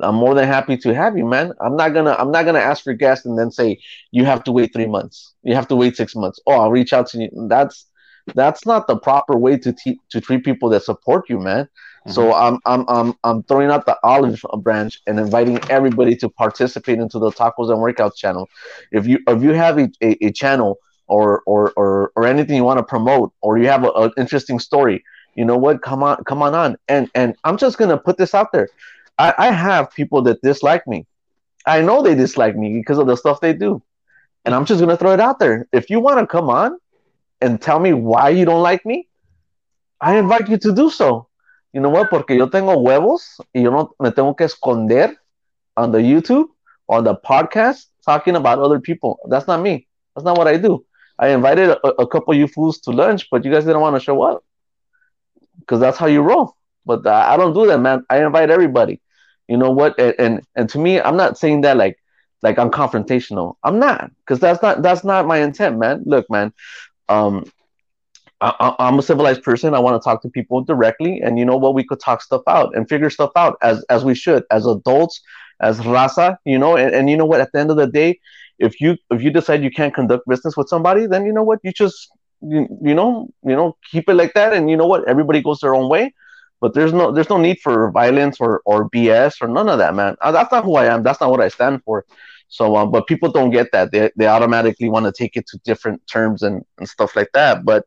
I'm 0.00 0.16
more 0.16 0.34
than 0.34 0.46
happy 0.46 0.76
to 0.78 0.94
have 0.94 1.16
you, 1.16 1.24
man. 1.24 1.52
I'm 1.60 1.76
not 1.76 1.90
gonna 1.90 2.16
I'm 2.18 2.30
not 2.30 2.44
gonna 2.44 2.58
ask 2.58 2.84
for 2.84 2.92
guests 2.92 3.26
and 3.26 3.38
then 3.38 3.50
say 3.50 3.78
you 4.10 4.24
have 4.24 4.44
to 4.44 4.52
wait 4.52 4.72
three 4.72 4.86
months. 4.86 5.34
You 5.42 5.54
have 5.54 5.68
to 5.68 5.76
wait 5.76 5.96
six 5.96 6.16
months. 6.16 6.40
Oh, 6.46 6.52
I'll 6.52 6.70
reach 6.70 6.92
out 6.92 7.06
to 7.08 7.22
you. 7.22 7.30
That's 7.48 7.86
that's 8.34 8.64
not 8.66 8.86
the 8.86 8.96
proper 8.96 9.36
way 9.36 9.58
to 9.58 9.72
te- 9.72 10.00
to 10.10 10.20
treat 10.20 10.44
people 10.44 10.68
that 10.70 10.82
support 10.82 11.28
you, 11.28 11.38
man. 11.38 11.68
So 12.08 12.32
mm-hmm. 12.32 12.44
I'm 12.44 12.60
I'm 12.66 12.88
I'm 12.88 13.14
I'm 13.24 13.42
throwing 13.44 13.70
out 13.70 13.86
the 13.86 13.98
olive 14.02 14.44
branch 14.58 15.00
and 15.06 15.18
inviting 15.18 15.58
everybody 15.70 16.16
to 16.16 16.28
participate 16.28 16.98
into 16.98 17.18
the 17.18 17.30
tacos 17.30 17.70
and 17.70 17.78
workouts 17.78 18.16
channel. 18.16 18.48
If 18.92 19.06
you 19.06 19.20
if 19.26 19.42
you 19.42 19.50
have 19.50 19.78
a, 19.78 19.90
a, 20.02 20.26
a 20.26 20.32
channel 20.32 20.78
or, 21.06 21.42
or 21.46 21.72
or 21.76 22.12
or 22.16 22.26
anything 22.26 22.56
you 22.56 22.64
want 22.64 22.78
to 22.78 22.84
promote 22.84 23.32
or 23.40 23.58
you 23.58 23.68
have 23.68 23.84
an 23.84 24.10
interesting 24.16 24.58
story, 24.58 25.02
you 25.34 25.44
know 25.44 25.56
what? 25.56 25.82
Come 25.82 26.02
on, 26.02 26.22
come 26.24 26.42
on 26.42 26.54
on. 26.54 26.76
And 26.88 27.10
and 27.14 27.36
I'm 27.44 27.56
just 27.56 27.78
gonna 27.78 27.98
put 27.98 28.18
this 28.18 28.34
out 28.34 28.52
there. 28.52 28.68
I, 29.18 29.34
I 29.38 29.50
have 29.52 29.90
people 29.92 30.22
that 30.22 30.42
dislike 30.42 30.86
me. 30.86 31.06
I 31.66 31.80
know 31.82 32.02
they 32.02 32.14
dislike 32.14 32.56
me 32.56 32.74
because 32.74 32.98
of 32.98 33.06
the 33.06 33.16
stuff 33.16 33.40
they 33.40 33.52
do. 33.52 33.82
And 34.44 34.54
I'm 34.54 34.64
just 34.64 34.80
gonna 34.80 34.96
throw 34.96 35.12
it 35.12 35.20
out 35.20 35.38
there. 35.38 35.66
If 35.72 35.90
you 35.90 36.00
want 36.00 36.20
to 36.20 36.26
come 36.26 36.50
on 36.50 36.78
and 37.40 37.60
tell 37.60 37.78
me 37.78 37.92
why 37.92 38.30
you 38.30 38.44
don't 38.44 38.62
like 38.62 38.84
me, 38.84 39.08
I 40.00 40.16
invite 40.18 40.48
you 40.48 40.58
to 40.58 40.72
do 40.72 40.90
so. 40.90 41.28
You 41.72 41.80
know 41.80 41.88
what? 41.88 42.10
Porque 42.10 42.30
yo 42.30 42.48
tengo 42.48 42.76
huevos 42.78 43.40
y 43.54 43.62
yo 43.62 43.70
no 43.70 43.94
me 43.98 44.10
tengo 44.10 44.34
que 44.36 44.46
esconder 44.46 45.14
on 45.76 45.92
the 45.92 45.98
YouTube 45.98 46.48
or 46.86 47.02
the 47.02 47.14
podcast 47.16 47.86
talking 48.04 48.36
about 48.36 48.58
other 48.58 48.80
people. 48.80 49.18
That's 49.28 49.46
not 49.46 49.60
me. 49.62 49.86
That's 50.14 50.24
not 50.24 50.36
what 50.36 50.46
I 50.46 50.56
do. 50.56 50.84
I 51.18 51.28
invited 51.28 51.70
a, 51.70 51.86
a 52.02 52.06
couple 52.06 52.32
of 52.34 52.38
you 52.38 52.46
fools 52.46 52.78
to 52.80 52.90
lunch, 52.90 53.28
but 53.30 53.44
you 53.44 53.50
guys 53.50 53.64
didn't 53.64 53.80
want 53.80 53.96
to 53.96 54.00
show 54.00 54.22
up 54.22 54.44
because 55.60 55.80
that's 55.80 55.98
how 55.98 56.06
you 56.06 56.20
roll. 56.22 56.56
But 56.86 57.06
uh, 57.06 57.26
I 57.28 57.36
don't 57.36 57.54
do 57.54 57.66
that, 57.66 57.78
man. 57.78 58.04
I 58.10 58.24
invite 58.24 58.50
everybody. 58.50 59.00
You 59.48 59.56
know 59.56 59.70
what? 59.70 59.98
And, 59.98 60.14
and 60.18 60.40
and 60.54 60.68
to 60.70 60.78
me, 60.78 61.00
I'm 61.00 61.16
not 61.16 61.38
saying 61.38 61.62
that 61.62 61.76
like 61.76 61.98
like 62.42 62.58
I'm 62.58 62.70
confrontational. 62.70 63.56
I'm 63.62 63.78
not 63.78 64.10
because 64.20 64.40
that's 64.40 64.62
not 64.62 64.82
that's 64.82 65.04
not 65.04 65.26
my 65.26 65.38
intent, 65.38 65.78
man. 65.78 66.02
Look, 66.06 66.28
man. 66.30 66.52
Um, 67.08 67.44
I, 68.40 68.74
am 68.78 68.98
a 68.98 69.02
civilized 69.02 69.42
person. 69.42 69.74
I 69.74 69.78
want 69.78 70.00
to 70.00 70.04
talk 70.04 70.20
to 70.22 70.28
people 70.28 70.62
directly, 70.62 71.20
and 71.20 71.38
you 71.38 71.44
know 71.44 71.56
what? 71.56 71.74
We 71.74 71.84
could 71.84 72.00
talk 72.00 72.22
stuff 72.22 72.42
out 72.46 72.76
and 72.76 72.88
figure 72.88 73.10
stuff 73.10 73.30
out 73.36 73.56
as 73.62 73.84
as 73.88 74.04
we 74.04 74.14
should, 74.14 74.44
as 74.50 74.66
adults, 74.66 75.20
as 75.60 75.78
raza. 75.80 76.36
You 76.44 76.58
know, 76.58 76.76
and, 76.76 76.94
and 76.94 77.08
you 77.08 77.16
know 77.16 77.24
what? 77.24 77.40
At 77.40 77.52
the 77.52 77.60
end 77.60 77.70
of 77.70 77.76
the 77.76 77.86
day, 77.86 78.20
if 78.58 78.80
you 78.80 78.96
if 79.10 79.22
you 79.22 79.30
decide 79.30 79.62
you 79.62 79.70
can't 79.70 79.94
conduct 79.94 80.28
business 80.28 80.56
with 80.56 80.68
somebody, 80.68 81.06
then 81.06 81.24
you 81.24 81.32
know 81.32 81.42
what? 81.42 81.60
You 81.62 81.72
just 81.72 82.10
you, 82.42 82.68
you 82.82 82.94
know 82.94 83.28
you 83.42 83.56
know 83.56 83.76
keep 83.90 84.08
it 84.08 84.14
like 84.14 84.34
that, 84.34 84.52
and 84.52 84.68
you 84.68 84.76
know 84.76 84.86
what? 84.86 85.08
Everybody 85.08 85.40
goes 85.40 85.60
their 85.60 85.74
own 85.74 85.88
way. 85.88 86.12
But 86.64 86.72
there's 86.72 86.94
no 86.94 87.12
there's 87.12 87.28
no 87.28 87.36
need 87.36 87.58
for 87.60 87.90
violence 87.90 88.40
or 88.40 88.62
or 88.64 88.88
BS 88.88 89.42
or 89.42 89.48
none 89.48 89.68
of 89.68 89.76
that, 89.80 89.94
man. 89.94 90.16
Uh, 90.22 90.32
that's 90.32 90.50
not 90.50 90.64
who 90.64 90.76
I 90.76 90.86
am. 90.86 91.02
That's 91.02 91.20
not 91.20 91.30
what 91.30 91.42
I 91.42 91.48
stand 91.48 91.82
for. 91.84 92.06
So, 92.48 92.74
um, 92.74 92.90
but 92.90 93.06
people 93.06 93.30
don't 93.30 93.50
get 93.50 93.70
that. 93.72 93.92
They, 93.92 94.10
they 94.16 94.26
automatically 94.26 94.88
want 94.88 95.04
to 95.04 95.12
take 95.12 95.36
it 95.36 95.46
to 95.48 95.58
different 95.58 96.00
terms 96.06 96.42
and, 96.42 96.64
and 96.78 96.88
stuff 96.88 97.16
like 97.16 97.28
that. 97.34 97.66
But 97.66 97.84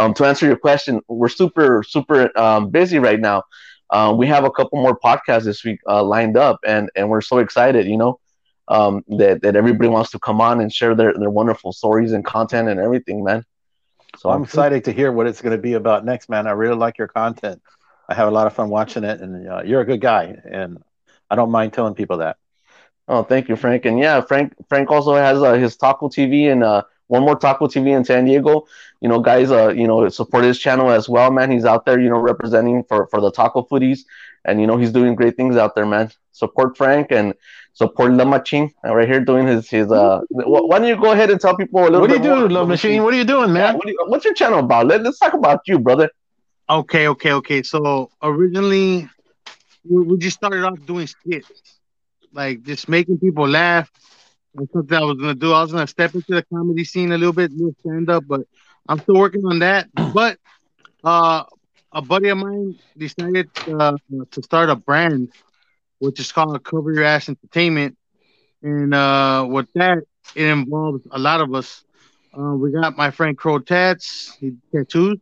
um, 0.00 0.12
to 0.14 0.24
answer 0.24 0.44
your 0.44 0.56
question, 0.56 1.02
we're 1.06 1.28
super, 1.28 1.84
super 1.86 2.36
um, 2.36 2.70
busy 2.70 2.98
right 2.98 3.20
now. 3.20 3.44
Uh, 3.90 4.12
we 4.18 4.26
have 4.26 4.42
a 4.42 4.50
couple 4.50 4.82
more 4.82 4.98
podcasts 4.98 5.44
this 5.44 5.62
week 5.62 5.78
uh, 5.88 6.02
lined 6.02 6.36
up, 6.36 6.58
and, 6.66 6.90
and 6.96 7.08
we're 7.08 7.20
so 7.20 7.38
excited, 7.38 7.86
you 7.86 7.96
know, 7.96 8.18
um, 8.66 9.04
that, 9.06 9.42
that 9.42 9.54
everybody 9.54 9.88
wants 9.88 10.10
to 10.10 10.18
come 10.18 10.40
on 10.40 10.60
and 10.60 10.72
share 10.72 10.96
their, 10.96 11.14
their 11.14 11.30
wonderful 11.30 11.72
stories 11.72 12.10
and 12.10 12.24
content 12.24 12.68
and 12.68 12.80
everything, 12.80 13.22
man. 13.22 13.44
So 14.18 14.30
I'm, 14.30 14.38
I'm 14.38 14.42
excited 14.42 14.82
to 14.86 14.92
hear 14.92 15.12
what 15.12 15.28
it's 15.28 15.40
going 15.40 15.56
to 15.56 15.62
be 15.62 15.74
about 15.74 16.04
next, 16.04 16.28
man. 16.28 16.48
I 16.48 16.52
really 16.52 16.74
like 16.74 16.98
your 16.98 17.06
content. 17.06 17.62
I 18.08 18.14
have 18.14 18.28
a 18.28 18.30
lot 18.30 18.46
of 18.46 18.52
fun 18.52 18.68
watching 18.68 19.04
it, 19.04 19.20
and 19.20 19.48
uh, 19.48 19.62
you're 19.64 19.80
a 19.80 19.84
good 19.84 20.00
guy, 20.00 20.36
and 20.44 20.82
I 21.30 21.36
don't 21.36 21.50
mind 21.50 21.72
telling 21.72 21.94
people 21.94 22.18
that. 22.18 22.36
Oh, 23.08 23.22
thank 23.22 23.48
you, 23.48 23.56
Frank. 23.56 23.84
And 23.84 23.98
yeah, 23.98 24.20
Frank 24.20 24.54
Frank 24.68 24.90
also 24.90 25.14
has 25.14 25.42
uh, 25.42 25.54
his 25.54 25.76
Taco 25.76 26.08
TV 26.08 26.50
and 26.50 26.64
uh, 26.64 26.82
one 27.06 27.22
more 27.22 27.36
Taco 27.36 27.66
TV 27.66 27.96
in 27.96 28.04
San 28.04 28.24
Diego. 28.24 28.66
You 29.00 29.08
know, 29.08 29.20
guys, 29.20 29.50
uh, 29.50 29.68
you 29.68 29.86
know, 29.86 30.08
support 30.08 30.44
his 30.44 30.58
channel 30.58 30.90
as 30.90 31.08
well, 31.08 31.30
man. 31.30 31.50
He's 31.50 31.64
out 31.64 31.84
there, 31.84 32.00
you 32.00 32.08
know, 32.08 32.18
representing 32.18 32.82
for 32.84 33.06
for 33.08 33.20
the 33.20 33.30
Taco 33.30 33.62
Foodies, 33.62 34.00
and 34.44 34.60
you 34.60 34.66
know, 34.66 34.76
he's 34.76 34.92
doing 34.92 35.14
great 35.14 35.36
things 35.36 35.56
out 35.56 35.74
there, 35.74 35.86
man. 35.86 36.10
Support 36.32 36.76
Frank 36.76 37.12
and 37.12 37.34
support 37.74 38.12
La 38.12 38.24
Machine 38.24 38.72
uh, 38.84 38.94
right 38.94 39.08
here 39.08 39.20
doing 39.20 39.46
his 39.46 39.68
his. 39.70 39.90
Uh, 39.90 40.20
why 40.30 40.78
don't 40.78 40.88
you 40.88 40.96
go 40.96 41.12
ahead 41.12 41.30
and 41.30 41.40
tell 41.40 41.56
people 41.56 41.80
a 41.80 41.84
little? 41.84 42.00
What 42.00 42.10
do 42.10 42.16
you 42.16 42.22
do, 42.22 42.48
La 42.48 42.64
Machine? 42.64 43.02
What 43.04 43.14
are 43.14 43.16
you 43.18 43.24
doing, 43.24 43.52
man? 43.52 43.62
Yeah, 43.62 43.72
what 43.74 43.86
you, 43.86 44.04
what's 44.06 44.24
your 44.24 44.34
channel 44.34 44.60
about? 44.60 44.86
Let, 44.86 45.02
let's 45.02 45.18
talk 45.18 45.34
about 45.34 45.60
you, 45.66 45.78
brother. 45.78 46.10
Okay, 46.68 47.08
okay, 47.08 47.32
okay. 47.32 47.62
So 47.62 48.10
originally, 48.22 49.08
we, 49.88 50.18
just 50.18 50.36
started 50.36 50.64
off 50.64 50.78
doing 50.84 51.06
skits, 51.06 51.80
like 52.32 52.62
just 52.62 52.88
making 52.88 53.18
people 53.18 53.48
laugh 53.48 53.90
that's 54.54 54.72
something 54.72 54.96
I 54.96 55.02
was 55.02 55.18
gonna 55.18 55.34
do. 55.34 55.52
I 55.52 55.62
was 55.62 55.72
gonna 55.72 55.86
step 55.86 56.14
into 56.14 56.34
the 56.34 56.44
comedy 56.52 56.84
scene 56.84 57.12
a 57.12 57.18
little 57.18 57.32
bit, 57.32 57.52
little 57.52 57.74
stand 57.80 58.10
up, 58.10 58.24
but 58.26 58.42
I'm 58.88 58.98
still 59.00 59.16
working 59.16 59.42
on 59.44 59.60
that. 59.60 59.88
But 60.12 60.38
uh, 61.04 61.44
a 61.92 62.02
buddy 62.02 62.28
of 62.30 62.38
mine 62.38 62.76
decided 62.96 63.50
uh, 63.68 63.96
to 64.32 64.42
start 64.42 64.70
a 64.70 64.76
brand, 64.76 65.30
which 65.98 66.20
is 66.20 66.32
called 66.32 66.62
Cover 66.64 66.92
Your 66.92 67.04
Ass 67.04 67.28
Entertainment, 67.28 67.96
and 68.62 68.94
uh, 68.94 69.46
with 69.48 69.68
that, 69.74 69.98
it 70.34 70.46
involves 70.46 71.06
a 71.10 71.18
lot 71.18 71.40
of 71.40 71.54
us. 71.54 71.84
Uh, 72.36 72.54
we 72.54 72.72
got 72.72 72.96
my 72.96 73.10
friend 73.10 73.36
Crow 73.36 73.58
Tats, 73.58 74.36
he 74.40 74.52
tattoos. 74.74 75.18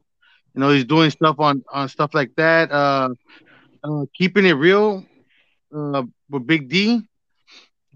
You 0.54 0.60
know, 0.60 0.70
he's 0.70 0.84
doing 0.84 1.10
stuff 1.10 1.36
on 1.40 1.62
on 1.72 1.88
stuff 1.88 2.14
like 2.14 2.30
that. 2.36 2.70
Uh, 2.72 3.10
uh, 3.84 4.04
keeping 4.16 4.46
it 4.46 4.52
real 4.52 5.04
uh, 5.74 6.02
with 6.30 6.46
Big 6.46 6.68
D 6.68 7.02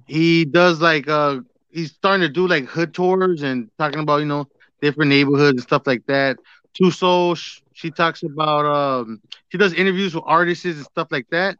he 0.06 0.44
does 0.44 0.80
like 0.80 1.08
uh 1.08 1.38
he's 1.70 1.92
starting 1.92 2.26
to 2.26 2.32
do 2.32 2.46
like 2.46 2.64
hood 2.64 2.94
tours 2.94 3.42
and 3.42 3.68
talking 3.78 4.00
about 4.00 4.18
you 4.18 4.26
know 4.26 4.46
different 4.80 5.08
neighborhoods 5.10 5.52
and 5.56 5.62
stuff 5.62 5.82
like 5.86 6.04
that. 6.06 6.36
Two 6.74 6.90
Soul, 6.90 7.34
she 7.34 7.90
talks 7.90 8.22
about 8.22 8.64
um 8.66 9.20
she 9.50 9.58
does 9.58 9.72
interviews 9.72 10.14
with 10.14 10.24
artists 10.26 10.64
and 10.64 10.76
stuff 10.84 11.08
like 11.10 11.26
that. 11.30 11.56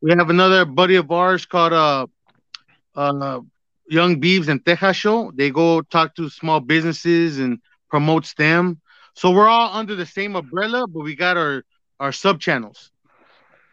We 0.00 0.10
have 0.16 0.30
another 0.30 0.64
buddy 0.64 0.96
of 0.96 1.10
ours 1.10 1.46
called 1.46 1.72
uh 1.72 2.06
uh 2.94 3.40
Young 3.88 4.20
Beeves 4.20 4.48
and 4.48 4.64
Teja 4.64 4.92
Show. 4.92 5.32
They 5.34 5.50
go 5.50 5.82
talk 5.82 6.14
to 6.16 6.28
small 6.28 6.60
businesses 6.60 7.38
and 7.38 7.58
promotes 7.90 8.34
them. 8.34 8.80
So 9.16 9.32
we're 9.32 9.48
all 9.48 9.70
under 9.74 9.96
the 9.96 10.06
same 10.06 10.36
umbrella, 10.36 10.86
but 10.88 11.02
we 11.02 11.16
got 11.16 11.36
our 11.36 11.64
our 12.00 12.12
sub 12.12 12.40
channels. 12.40 12.92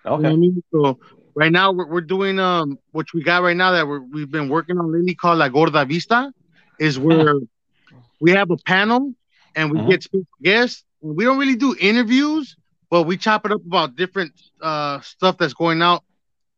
Okay. 0.06 0.16
You 0.16 0.24
know 0.24 0.34
I 0.34 0.36
mean? 0.36 0.64
So 0.72 0.98
right 1.36 1.52
now 1.52 1.72
we're, 1.72 1.88
we're 1.88 2.02
doing 2.02 2.40
um 2.40 2.78
which 2.92 3.14
we 3.14 3.24
got 3.24 3.44
right 3.44 3.56
now 3.58 3.72
that 3.72 3.88
we're, 3.88 4.02
we've 4.02 4.32
been 4.32 4.50
working 4.50 4.78
on 4.78 4.92
lately 4.94 5.16
called 5.16 5.40
La 5.40 5.50
Gorda 5.50 5.86
Vista 5.86 6.32
is 6.80 7.00
where 7.00 7.36
we 8.20 8.32
have 8.32 8.52
a 8.52 8.58
panel 8.66 9.14
and 9.56 9.72
we 9.72 9.80
Mhm. 9.80 9.90
get 9.90 10.04
special 10.04 10.26
guests. 10.44 10.84
We 11.02 11.26
don't 11.26 11.38
really 11.40 11.56
do 11.56 11.76
interviews, 11.80 12.56
but 12.90 13.04
we 13.04 13.18
chop 13.18 13.46
it 13.46 13.52
up 13.52 13.62
about 13.66 13.96
different 13.96 14.34
uh 14.62 15.02
stuff 15.02 15.38
that's 15.38 15.54
going 15.54 15.82
out, 15.82 16.04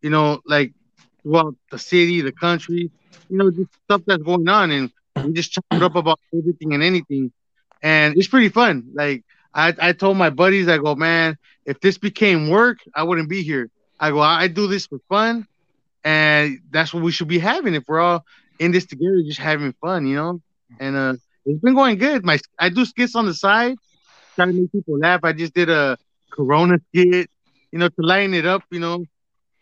you 0.02 0.10
know, 0.10 0.42
like 0.46 0.74
throughout 1.24 1.56
the 1.72 1.80
city, 1.80 2.22
the 2.22 2.32
country, 2.32 2.92
you 3.30 3.38
know, 3.38 3.50
just 3.52 3.70
stuff 3.86 4.02
that's 4.08 4.24
going 4.24 4.48
on, 4.48 4.72
and 4.72 4.92
we 5.22 5.34
just 5.34 5.52
chop 5.52 5.66
it 5.76 5.84
up 5.84 5.96
about 5.96 6.20
everything 6.38 6.74
and 6.74 6.84
anything, 6.84 7.32
and 7.86 8.18
it's 8.18 8.28
pretty 8.28 8.50
fun. 8.50 8.90
Like 8.96 9.24
I, 9.54 9.74
I 9.80 9.94
told 9.94 10.18
my 10.18 10.32
buddies, 10.32 10.68
I 10.68 10.80
go, 10.80 10.96
man, 10.96 11.38
if 11.66 11.80
this 11.80 12.00
became 12.00 12.50
work, 12.50 12.80
I 12.96 13.04
wouldn't 13.04 13.30
be 13.30 13.44
here. 13.44 13.70
I 14.00 14.10
go, 14.10 14.20
I 14.20 14.48
do 14.48 14.68
this 14.68 14.88
for 14.88 15.00
fun, 15.08 15.48
and 16.04 16.60
that's 16.72 16.94
what 16.94 17.04
we 17.04 17.12
should 17.12 17.28
be 17.28 17.40
having 17.40 17.76
if 17.76 17.84
we're 17.88 18.02
all 18.02 18.26
in 18.60 18.72
this 18.72 18.86
together, 18.86 19.22
just 19.26 19.40
having 19.40 19.74
fun, 19.82 20.08
you 20.08 20.16
know. 20.16 20.42
And 20.80 20.96
uh, 20.96 21.14
it's 21.46 21.62
been 21.62 21.76
going 21.76 21.98
good. 22.00 22.26
My 22.26 22.40
I 22.60 22.70
do 22.70 22.86
skits 22.86 23.16
on 23.16 23.28
the 23.28 23.36
side, 23.36 23.78
trying 24.36 24.50
to 24.50 24.62
make 24.62 24.72
people 24.72 24.98
laugh. 25.00 25.22
I 25.24 25.34
just 25.34 25.54
did 25.54 25.70
a 25.70 25.98
Corona 26.32 26.80
skit, 26.90 27.30
you 27.72 27.80
know, 27.80 27.88
to 27.90 28.02
lighten 28.02 28.34
it 28.34 28.46
up. 28.46 28.64
You 28.72 28.80
know, 28.80 29.06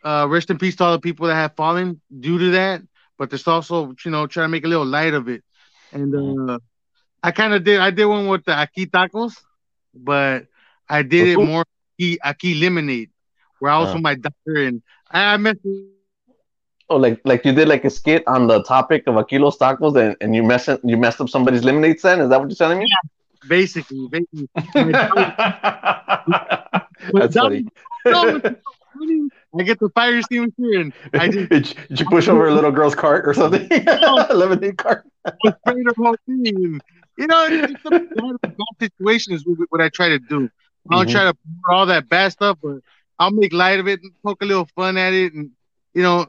uh, 0.04 0.28
rest 0.30 0.50
in 0.50 0.58
peace 0.58 0.78
to 0.78 0.86
all 0.86 0.94
the 0.94 1.00
people 1.00 1.28
that 1.28 1.36
have 1.36 1.56
fallen 1.56 2.00
due 2.20 2.40
to 2.40 2.52
that. 2.52 2.82
But 3.18 3.30
there's 3.30 3.48
also, 3.48 3.94
you 4.06 4.12
know, 4.12 4.28
trying 4.28 4.46
to 4.46 4.50
make 4.52 4.66
a 4.66 4.68
little 4.68 4.86
light 4.86 5.14
of 5.14 5.28
it. 5.28 5.44
And 5.92 6.16
uh, 6.16 6.60
I 7.24 7.32
kind 7.32 7.54
of 7.54 7.64
did. 7.64 7.80
I 7.80 7.92
did 7.92 8.06
one 8.06 8.28
with 8.28 8.46
the 8.46 8.54
Aki 8.54 8.88
tacos, 8.88 9.34
but 9.96 10.48
I 10.90 11.04
did 11.04 11.28
it 11.28 11.40
more 11.40 11.66
Aki, 12.00 12.20
Aki 12.22 12.56
lemonade, 12.56 13.10
where 13.60 13.72
I 13.72 13.80
was 13.80 13.92
Uh. 13.92 13.94
with 13.96 14.04
my 14.04 14.16
doctor 14.16 14.56
and 14.58 14.82
I, 15.12 15.34
I 15.34 15.38
messed. 15.38 15.60
Oh, 16.90 16.98
like 16.98 17.22
like 17.26 17.46
you 17.46 17.54
did 17.54 17.68
like 17.70 17.86
a 17.86 17.90
skit 17.90 18.24
on 18.28 18.48
the 18.48 18.62
topic 18.64 19.04
of 19.08 19.16
Aquilos 19.16 19.58
tacos, 19.58 19.96
and, 19.98 20.16
and 20.22 20.36
you 20.36 20.44
messed 20.44 20.70
you 20.84 20.98
messed 20.98 21.22
up 21.22 21.30
somebody's 21.30 21.64
lemonade 21.64 22.00
stand. 22.00 22.22
Is 22.22 22.30
that 22.30 22.40
what 22.40 22.50
you're 22.50 22.56
telling 22.58 22.80
me? 22.80 22.88
Basically, 23.48 24.08
basically. 24.10 24.48
That's 27.14 27.36
funny. 27.36 27.66
I 29.60 29.64
get 29.64 29.80
the 29.80 29.90
fire 29.90 30.18
extinguisher 30.18 30.80
and 30.80 30.94
I 31.16 31.28
just 31.28 31.50
did, 31.50 31.70
you, 31.70 31.76
did 31.90 32.00
you 32.00 32.06
push 32.10 32.28
over 32.28 32.48
a 32.48 32.54
little 32.54 32.72
girl's 32.72 32.96
cart 32.96 33.28
or 33.28 33.34
something? 33.34 33.68
Lemonade 34.30 34.78
cart. 34.78 35.06
spray 35.46 35.84
the 35.84 35.94
whole 35.98 36.16
thing. 36.26 36.80
You 37.18 37.28
know, 37.28 37.48
it's 37.52 37.84
bad 37.84 38.80
situation 38.80 39.34
is 39.34 39.46
what 39.70 39.82
I 39.82 39.90
try 39.90 40.10
to 40.10 40.20
do. 40.20 40.50
I 40.92 40.98
don't 40.98 41.08
Mhm. 41.08 41.12
try 41.12 41.24
to 41.26 41.34
pour 41.34 41.76
all 41.76 41.86
that 41.88 42.10
bad 42.10 42.32
stuff, 42.32 42.58
but 42.62 42.78
I'll 43.20 43.32
make 43.32 43.54
light 43.54 43.80
of 43.80 43.88
it 43.88 44.02
and 44.02 44.12
poke 44.24 44.42
a 44.42 44.46
little 44.46 44.68
fun 44.76 44.98
at 44.98 45.14
it. 45.14 45.34
And 45.34 45.52
you 45.94 46.02
know, 46.04 46.28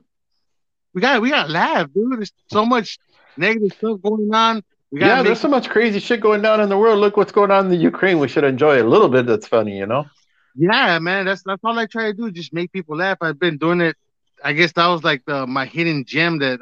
we 0.95 1.01
got 1.01 1.21
we 1.23 1.31
got 1.31 1.47
to 1.47 1.53
laugh, 1.53 1.89
dude. 1.95 2.19
There's 2.19 2.33
so 2.51 2.65
much 2.65 2.99
negative 3.37 3.73
stuff 3.79 4.01
going 4.03 4.31
on. 4.33 4.63
We 4.91 5.01
Yeah, 5.01 5.17
to 5.17 5.23
there's 5.25 5.41
so 5.41 5.49
much 5.49 5.69
crazy 5.69 5.99
shit 5.99 6.21
going 6.21 6.43
down 6.43 6.61
in 6.61 6.69
the 6.69 6.79
world. 6.79 6.99
Look 7.01 7.17
what's 7.17 7.33
going 7.33 7.51
on 7.51 7.67
in 7.67 7.71
the 7.71 7.77
Ukraine. 7.77 8.19
We 8.19 8.29
should 8.29 8.45
enjoy 8.45 8.83
a 8.83 8.87
little 8.87 9.09
bit. 9.09 9.27
That's 9.27 9.47
funny, 9.47 9.77
you 9.79 9.87
know. 9.87 10.07
Yeah, 10.57 10.99
man, 11.01 11.25
that's 11.25 11.43
that's 11.43 11.63
all 11.65 11.79
I 11.79 11.87
try 11.87 12.05
to 12.05 12.13
do. 12.15 12.31
Just 12.31 12.53
make 12.53 12.71
people 12.73 12.97
laugh. 12.97 13.19
I've 13.21 13.39
been 13.39 13.59
doing 13.59 13.81
it. 13.81 13.97
I 14.43 14.53
guess 14.53 14.73
that 14.75 14.87
was 14.89 15.03
like 15.03 15.23
the 15.27 15.47
my 15.47 15.67
hidden 15.67 16.05
gem 16.07 16.39
that, 16.39 16.61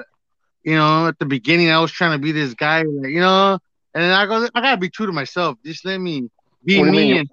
you 0.64 0.76
know, 0.76 1.08
at 1.08 1.18
the 1.18 1.26
beginning 1.26 1.70
I 1.70 1.80
was 1.80 1.92
trying 1.92 2.12
to 2.18 2.22
be 2.22 2.32
this 2.32 2.54
guy, 2.54 2.82
like 2.84 3.10
you 3.10 3.20
know, 3.20 3.58
and 3.94 4.12
I 4.12 4.26
go, 4.26 4.48
I 4.54 4.60
gotta 4.60 4.76
be 4.76 4.90
true 4.90 5.06
to 5.06 5.12
myself. 5.12 5.58
Just 5.64 5.84
let 5.84 5.98
me 5.98 6.28
be 6.64 6.78
What 6.78 6.92
do 6.92 6.92
you 6.92 7.14
me. 7.14 7.18
And 7.18 7.28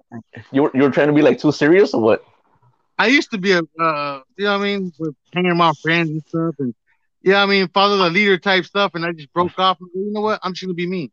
You 0.52 0.70
you 0.74 0.82
were 0.82 0.90
trying 0.90 1.08
to 1.08 1.12
be 1.12 1.22
like 1.22 1.38
too 1.38 1.52
serious 1.52 1.94
or 1.94 2.02
what? 2.02 2.24
I 2.98 3.06
used 3.06 3.30
to 3.30 3.38
be 3.38 3.52
a, 3.52 3.60
uh, 3.80 4.20
you 4.36 4.44
know, 4.44 4.58
what 4.58 4.60
I 4.60 4.64
mean, 4.64 4.92
with 4.98 5.14
hanging 5.32 5.52
around 5.52 5.78
friends 5.78 6.10
and 6.10 6.22
stuff, 6.26 6.54
and 6.58 6.74
yeah, 7.22 7.42
I 7.42 7.46
mean, 7.46 7.68
follow 7.68 7.96
the 7.96 8.10
leader 8.10 8.36
type 8.38 8.64
stuff, 8.64 8.94
and 8.94 9.04
I 9.04 9.12
just 9.12 9.32
broke 9.32 9.58
off. 9.58 9.78
And, 9.80 9.88
you 9.94 10.12
know 10.12 10.20
what? 10.20 10.40
I'm 10.42 10.52
just 10.52 10.64
gonna 10.64 10.74
be 10.74 10.86
me, 10.86 11.10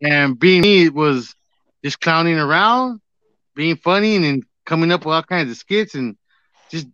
and 0.00 0.38
being 0.38 0.62
me 0.62 0.88
was 0.88 1.34
just 1.84 2.00
clowning 2.00 2.38
around, 2.38 3.00
being 3.54 3.76
funny, 3.76 4.16
and 4.16 4.24
then 4.24 4.42
coming 4.64 4.92
up 4.92 5.04
with 5.04 5.14
all 5.14 5.22
kinds 5.22 5.50
of 5.50 5.56
skits, 5.56 5.94
and 5.94 6.16
just, 6.70 6.86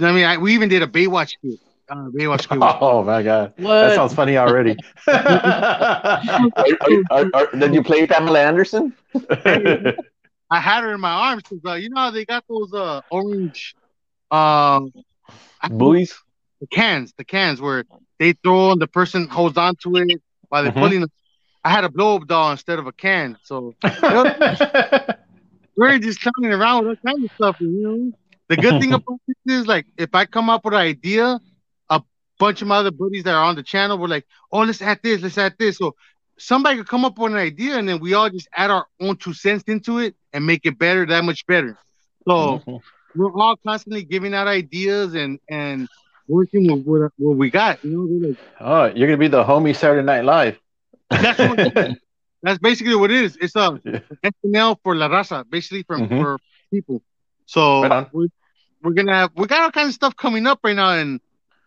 I 0.00 0.12
mean, 0.12 0.24
I, 0.24 0.36
we 0.36 0.54
even 0.54 0.68
did 0.68 0.82
a 0.82 0.86
Baywatch 0.86 1.30
skit. 1.30 1.60
Uh, 1.88 2.08
Baywatch 2.14 2.42
skit. 2.42 2.58
Oh 2.60 3.02
my 3.02 3.22
god, 3.22 3.54
that 3.80 3.94
sounds 3.94 4.14
funny 4.14 4.36
already. 4.36 4.78
Are, 5.06 6.50
are, 6.80 7.02
are, 7.10 7.26
are, 7.34 7.46
did 7.58 7.74
you 7.74 7.82
play 7.82 8.06
Pamela 8.06 8.40
Anderson? 8.40 8.94
I 9.44 10.60
had 10.60 10.82
her 10.82 10.94
in 10.94 11.00
my 11.00 11.10
arms 11.12 11.42
because 11.48 11.64
uh, 11.66 11.74
you 11.74 11.90
know 11.90 12.00
how 12.00 12.10
they 12.10 12.24
got 12.24 12.44
those 12.48 12.72
uh 12.72 13.00
orange, 13.10 13.74
um, 14.30 14.92
Buoys? 15.68 16.14
the 16.60 16.66
cans, 16.66 17.12
the 17.16 17.24
cans 17.24 17.60
where 17.60 17.84
they 18.18 18.32
throw 18.32 18.72
and 18.72 18.80
the 18.80 18.86
person 18.86 19.28
holds 19.28 19.56
on 19.56 19.76
to 19.82 19.96
it 19.96 20.20
while 20.48 20.62
they're 20.62 20.72
Mhm. 20.72 20.80
pulling. 20.80 21.06
I 21.64 21.70
had 21.70 21.84
a 21.84 21.88
blow 21.90 22.16
up 22.16 22.26
doll 22.26 22.50
instead 22.52 22.78
of 22.78 22.86
a 22.86 22.92
can, 22.92 23.38
so 23.42 23.74
we're 25.76 25.98
just 25.98 26.20
clowning 26.20 26.52
around 26.52 26.86
with 26.86 26.98
all 27.04 27.10
kinds 27.12 27.24
of 27.24 27.30
stuff. 27.34 27.56
You 27.60 27.82
know, 27.82 28.12
the 28.48 28.56
good 28.56 28.78
thing 28.78 28.92
about 28.92 29.18
this 29.26 29.36
is 29.60 29.66
like 29.66 29.86
if 29.96 30.14
I 30.14 30.24
come 30.26 30.48
up 30.50 30.64
with 30.64 30.74
an 30.74 30.80
idea, 30.80 31.24
a 31.26 31.40
bunch 32.42 32.62
of 32.62 32.68
my 32.68 32.76
other 32.82 32.90
buddies 33.02 33.24
that 33.24 33.34
are 33.34 33.44
on 33.50 33.56
the 33.56 33.62
channel 33.72 33.96
were 33.98 34.08
like, 34.16 34.26
"Oh, 34.52 34.62
let's 34.68 34.82
add 34.90 35.00
this, 35.02 35.22
let's 35.22 35.38
add 35.38 35.54
this." 35.58 35.74
So 35.82 35.94
somebody 36.38 36.74
could 36.78 36.88
come 36.94 37.04
up 37.08 37.18
with 37.18 37.32
an 37.32 37.38
idea, 37.38 37.72
and 37.78 37.86
then 37.88 37.98
we 38.04 38.14
all 38.14 38.30
just 38.30 38.48
add 38.62 38.70
our 38.70 38.86
own 39.00 39.16
two 39.16 39.34
cents 39.44 39.64
into 39.74 39.98
it 40.04 40.14
and 40.32 40.46
make 40.50 40.62
it 40.70 40.78
better, 40.78 41.02
that 41.06 41.24
much 41.30 41.46
better. 41.46 41.72
So 42.28 42.62
we're 43.14 43.32
all 43.44 43.56
constantly 43.66 44.02
giving 44.04 44.34
out 44.34 44.46
ideas 44.48 45.14
and 45.14 45.38
and 45.48 45.88
working 46.28 46.64
with 46.70 46.82
what, 46.84 47.12
what 47.18 47.36
we 47.36 47.50
got. 47.50 47.78
You 47.82 47.90
know, 47.92 48.28
like, 48.28 48.38
oh, 48.60 48.84
you're 48.96 49.08
gonna 49.08 49.18
be 49.18 49.28
the 49.28 49.44
homie 49.44 49.74
Saturday 49.76 50.04
Night 50.04 50.24
Live. 50.24 50.56
that's 51.10 51.38
what, 51.38 51.58
that's 52.42 52.58
basically 52.58 52.94
what 52.96 53.10
it 53.10 53.18
is. 53.24 53.36
It's 53.40 53.56
a 53.56 53.80
Yeah. 53.84 54.00
SNL 54.24 54.76
for 54.82 54.94
La 54.94 55.08
Raza, 55.08 55.38
basically 55.48 55.82
from 55.82 56.00
Mhm. 56.08 56.18
for 56.20 56.38
people. 56.72 57.02
So 57.46 57.82
Right 57.82 58.06
we're, 58.12 58.28
we're 58.82 58.92
gonna 58.98 59.14
have 59.14 59.30
we 59.36 59.46
got 59.46 59.60
all 59.62 59.70
kinds 59.72 59.88
of 59.90 59.94
stuff 59.94 60.16
coming 60.16 60.46
up 60.46 60.60
right 60.64 60.76
now, 60.76 60.92
and 61.02 61.20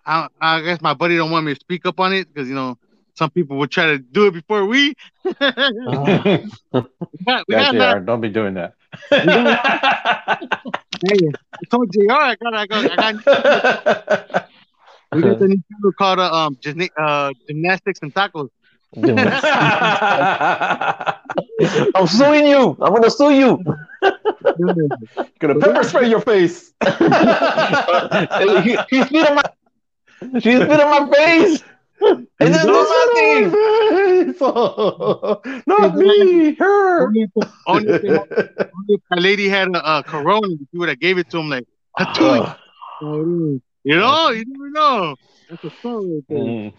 I, 0.06 0.28
I 0.40 0.62
guess 0.62 0.80
my 0.82 0.94
buddy 0.94 1.18
don't 1.18 1.32
want 1.32 1.46
me 1.46 1.54
to 1.54 1.60
speak 1.60 1.86
up 1.86 2.00
on 2.00 2.14
it 2.14 2.32
because 2.32 2.48
you 2.48 2.56
know 2.56 2.78
some 3.16 3.32
people 3.32 3.58
would 3.58 3.72
try 3.72 3.88
to 3.88 3.98
do 3.98 4.28
it 4.28 4.32
before 4.32 4.66
we. 4.66 4.94
we 5.24 5.34
got, 5.34 5.74
we 6.72 6.76
yeah, 6.76 7.42
got 7.48 7.72
JR, 7.72 7.78
that. 7.78 8.06
don't 8.06 8.22
be 8.22 8.30
doing 8.30 8.54
that. 8.56 8.74
Hey, 11.04 11.30
I 11.54 11.60
told 11.70 11.92
JR 11.92 12.14
I 12.14 12.36
got 12.36 12.54
I 12.54 12.66
got 12.66 12.90
I 12.90 12.96
got 12.96 13.16
we 15.14 15.22
got 15.22 15.40
the 15.40 15.48
new 15.48 15.62
channel 15.70 15.92
called 15.98 16.20
uh, 16.20 16.34
um 16.34 16.56
gymna- 16.56 16.90
uh, 16.98 17.32
gymnastics 17.48 18.00
and 18.02 18.14
tacos. 18.14 18.50
I'm 21.96 22.08
suing 22.08 22.48
you. 22.48 22.78
I'm 22.82 22.94
gonna 22.94 23.10
sue 23.10 23.32
you. 23.32 23.64
Gonna 25.40 25.60
pepper 25.60 25.84
spray 25.84 26.10
your 26.10 26.22
face. 26.22 26.74
he, 28.64 28.78
he 28.90 29.04
spit 29.04 29.30
on 29.30 29.36
my. 29.36 29.44
She 30.42 30.52
spit 30.56 30.80
on 30.80 31.10
my 31.10 31.16
face. 31.16 31.64
And 32.40 32.54
then 32.54 32.66
do 32.66 32.86
something. 32.86 33.52
Not 35.66 35.96
me, 35.96 36.54
her. 36.56 37.08
Only 37.08 37.32
only 37.68 37.94
only 37.98 38.26
if 38.90 39.02
a 39.12 39.20
lady 39.20 39.48
had 39.48 39.70
a, 39.70 40.00
a 40.00 40.04
corona, 40.04 40.48
she 40.50 40.78
would 40.78 40.90
have 40.90 41.00
gave 41.00 41.18
it 41.18 41.30
to 41.30 41.40
him 41.40 41.50
like, 41.50 41.66
"Tattoo." 41.98 42.44
you 43.02 43.62
know, 43.96 44.30
you 44.30 44.44
never 44.46 44.70
know. 44.72 45.16
That's 45.50 45.64
a 45.64 45.70
story. 45.70 46.24
Mm. 46.30 46.74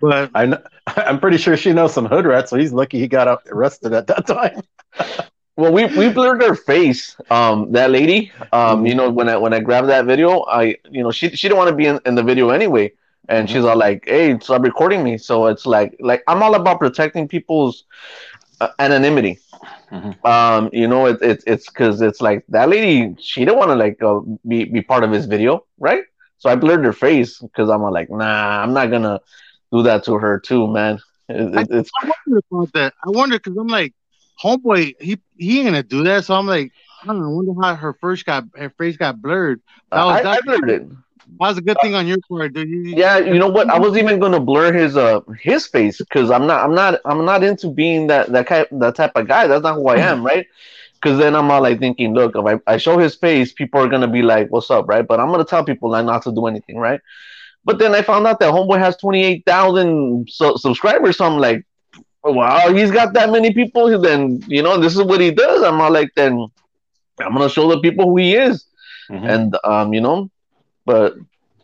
But 0.00 0.30
I 0.34 0.46
know, 0.46 0.62
I'm 0.86 1.20
pretty 1.20 1.36
sure 1.36 1.56
she 1.56 1.72
knows 1.72 1.92
some 1.92 2.06
hood 2.06 2.24
rats, 2.24 2.50
so 2.50 2.56
he's 2.56 2.72
lucky 2.72 2.98
he 2.98 3.08
got 3.08 3.42
arrested 3.46 3.92
at 3.92 4.06
that 4.08 4.26
time. 4.26 4.62
Well, 5.56 5.72
we 5.72 5.86
we 5.86 6.08
blurred 6.10 6.42
her 6.42 6.54
face. 6.54 7.16
Um, 7.30 7.72
that 7.72 7.90
lady. 7.90 8.32
Um, 8.52 8.86
you 8.86 8.94
know, 8.94 9.10
when 9.10 9.28
I 9.28 9.36
when 9.36 9.52
I 9.54 9.60
grabbed 9.60 9.88
that 9.88 10.04
video, 10.06 10.44
I 10.44 10.76
you 10.90 11.02
know 11.02 11.10
she 11.10 11.28
she 11.30 11.48
didn't 11.48 11.58
want 11.58 11.70
to 11.70 11.76
be 11.76 11.86
in, 11.86 12.00
in 12.06 12.14
the 12.14 12.22
video 12.22 12.50
anyway, 12.50 12.92
and 13.28 13.48
she's 13.48 13.64
all 13.64 13.76
like, 13.76 14.04
"Hey, 14.06 14.38
stop 14.40 14.62
recording 14.62 15.02
me." 15.02 15.16
So 15.18 15.46
it's 15.46 15.66
like 15.66 15.96
like 16.00 16.22
I'm 16.26 16.42
all 16.42 16.54
about 16.54 16.78
protecting 16.80 17.28
people's 17.28 17.84
uh, 18.60 18.68
anonymity. 18.78 19.38
Mhm. 19.92 20.24
Um, 20.26 20.70
you 20.72 20.86
know, 20.88 21.06
it, 21.06 21.20
it 21.22 21.42
it's 21.46 21.68
because 21.70 22.00
it's 22.02 22.20
like 22.20 22.44
that 22.48 22.68
lady. 22.68 23.14
She 23.20 23.44
didn't 23.44 23.58
want 23.58 23.70
to 23.70 23.76
like 23.76 24.02
uh, 24.02 24.20
be 24.46 24.64
be 24.64 24.82
part 24.82 25.04
of 25.04 25.10
his 25.12 25.26
video, 25.26 25.64
right? 25.78 26.02
So 26.38 26.50
I 26.50 26.56
blurred 26.56 26.84
her 26.84 26.92
face 26.92 27.38
because 27.40 27.70
I'm 27.70 27.82
like, 27.82 28.10
nah, 28.10 28.62
I'm 28.62 28.72
not 28.72 28.90
gonna 28.90 29.20
do 29.72 29.82
that 29.82 30.04
to 30.04 30.14
her 30.14 30.38
too, 30.38 30.66
man. 30.66 30.98
It, 31.28 31.54
it, 31.54 31.68
it's 31.70 31.90
I 32.02 32.10
wonder 32.26 32.40
about 32.50 32.72
that. 32.74 32.94
I 33.06 33.10
wonder 33.10 33.36
because 33.38 33.56
I'm 33.56 33.66
like, 33.68 33.94
homeboy, 34.42 34.94
he 35.00 35.18
he 35.36 35.58
ain't 35.58 35.66
gonna 35.68 35.82
do 35.82 36.04
that. 36.04 36.24
So 36.24 36.34
I'm 36.34 36.46
like, 36.46 36.72
I 37.02 37.06
don't 37.06 37.20
know. 37.20 37.26
I 37.26 37.30
wonder 37.30 37.52
how 37.62 37.74
her 37.74 37.94
first 38.00 38.24
got 38.26 38.44
her 38.56 38.70
face 38.70 38.96
got 38.96 39.20
blurred. 39.20 39.60
That 39.92 40.04
was, 40.04 40.20
I, 40.24 40.32
I 40.32 40.36
that, 40.36 40.42
blurred 40.44 40.70
it. 40.70 40.88
that 41.38 41.46
was 41.48 41.58
a 41.58 41.62
good 41.62 41.80
thing 41.80 41.94
on 41.94 42.06
your 42.06 42.18
part, 42.28 42.52
dude. 42.54 42.68
You, 42.68 42.96
Yeah, 42.96 43.18
you 43.18 43.38
know 43.38 43.48
what? 43.48 43.68
I 43.70 43.78
was 43.78 43.96
even 43.96 44.18
gonna 44.18 44.40
blur 44.40 44.72
his 44.72 44.96
uh 44.96 45.20
his 45.40 45.66
face 45.66 45.98
because 45.98 46.30
I'm 46.30 46.46
not 46.46 46.64
I'm 46.64 46.74
not 46.74 47.00
I'm 47.04 47.24
not 47.24 47.42
into 47.42 47.70
being 47.70 48.06
that 48.08 48.32
that 48.32 48.46
kind 48.46 48.66
that 48.72 48.94
type 48.94 49.12
of 49.16 49.26
guy. 49.28 49.46
That's 49.46 49.62
not 49.62 49.74
who 49.76 49.88
I 49.88 49.98
am, 49.98 50.24
right? 50.26 50.46
Because 50.94 51.18
then 51.18 51.34
I'm 51.34 51.50
all 51.50 51.62
like 51.62 51.78
thinking, 51.80 52.14
look, 52.14 52.34
if 52.36 52.44
I, 52.66 52.72
I 52.74 52.76
show 52.78 52.98
his 52.98 53.14
face, 53.16 53.52
people 53.52 53.80
are 53.80 53.88
gonna 53.88 54.08
be 54.08 54.22
like, 54.22 54.48
"What's 54.50 54.70
up?" 54.70 54.88
Right? 54.88 55.06
But 55.06 55.20
I'm 55.20 55.30
gonna 55.30 55.44
tell 55.44 55.64
people 55.64 55.90
like 55.90 56.04
not 56.06 56.22
to 56.22 56.32
do 56.32 56.46
anything, 56.46 56.76
right? 56.78 57.00
But 57.64 57.78
then 57.78 57.94
I 57.94 58.02
found 58.02 58.26
out 58.26 58.38
that 58.40 58.52
homeboy 58.52 58.78
has 58.78 58.96
twenty 58.96 59.24
eight 59.24 59.44
thousand 59.46 60.28
su- 60.30 60.56
subscribers. 60.58 61.18
So 61.18 61.24
I'm 61.26 61.38
like, 61.38 61.64
wow, 62.32 62.72
he's 62.72 62.90
got 62.90 63.12
that 63.14 63.30
many 63.30 63.52
people. 63.52 63.98
Then 64.00 64.40
you 64.46 64.62
know, 64.62 64.78
this 64.78 64.94
is 64.96 65.02
what 65.02 65.20
he 65.20 65.30
does. 65.30 65.62
I'm 65.62 65.80
all 65.80 65.92
like, 65.92 66.10
then 66.16 66.46
I'm 67.20 67.32
gonna 67.34 67.48
show 67.48 67.68
the 67.68 67.80
people 67.80 68.06
who 68.10 68.16
he 68.18 68.34
is 68.36 68.64
Mhm. 69.10 69.28
and 69.32 69.56
um, 69.64 69.92
you 69.94 70.00
know, 70.00 70.30
but 70.84 71.14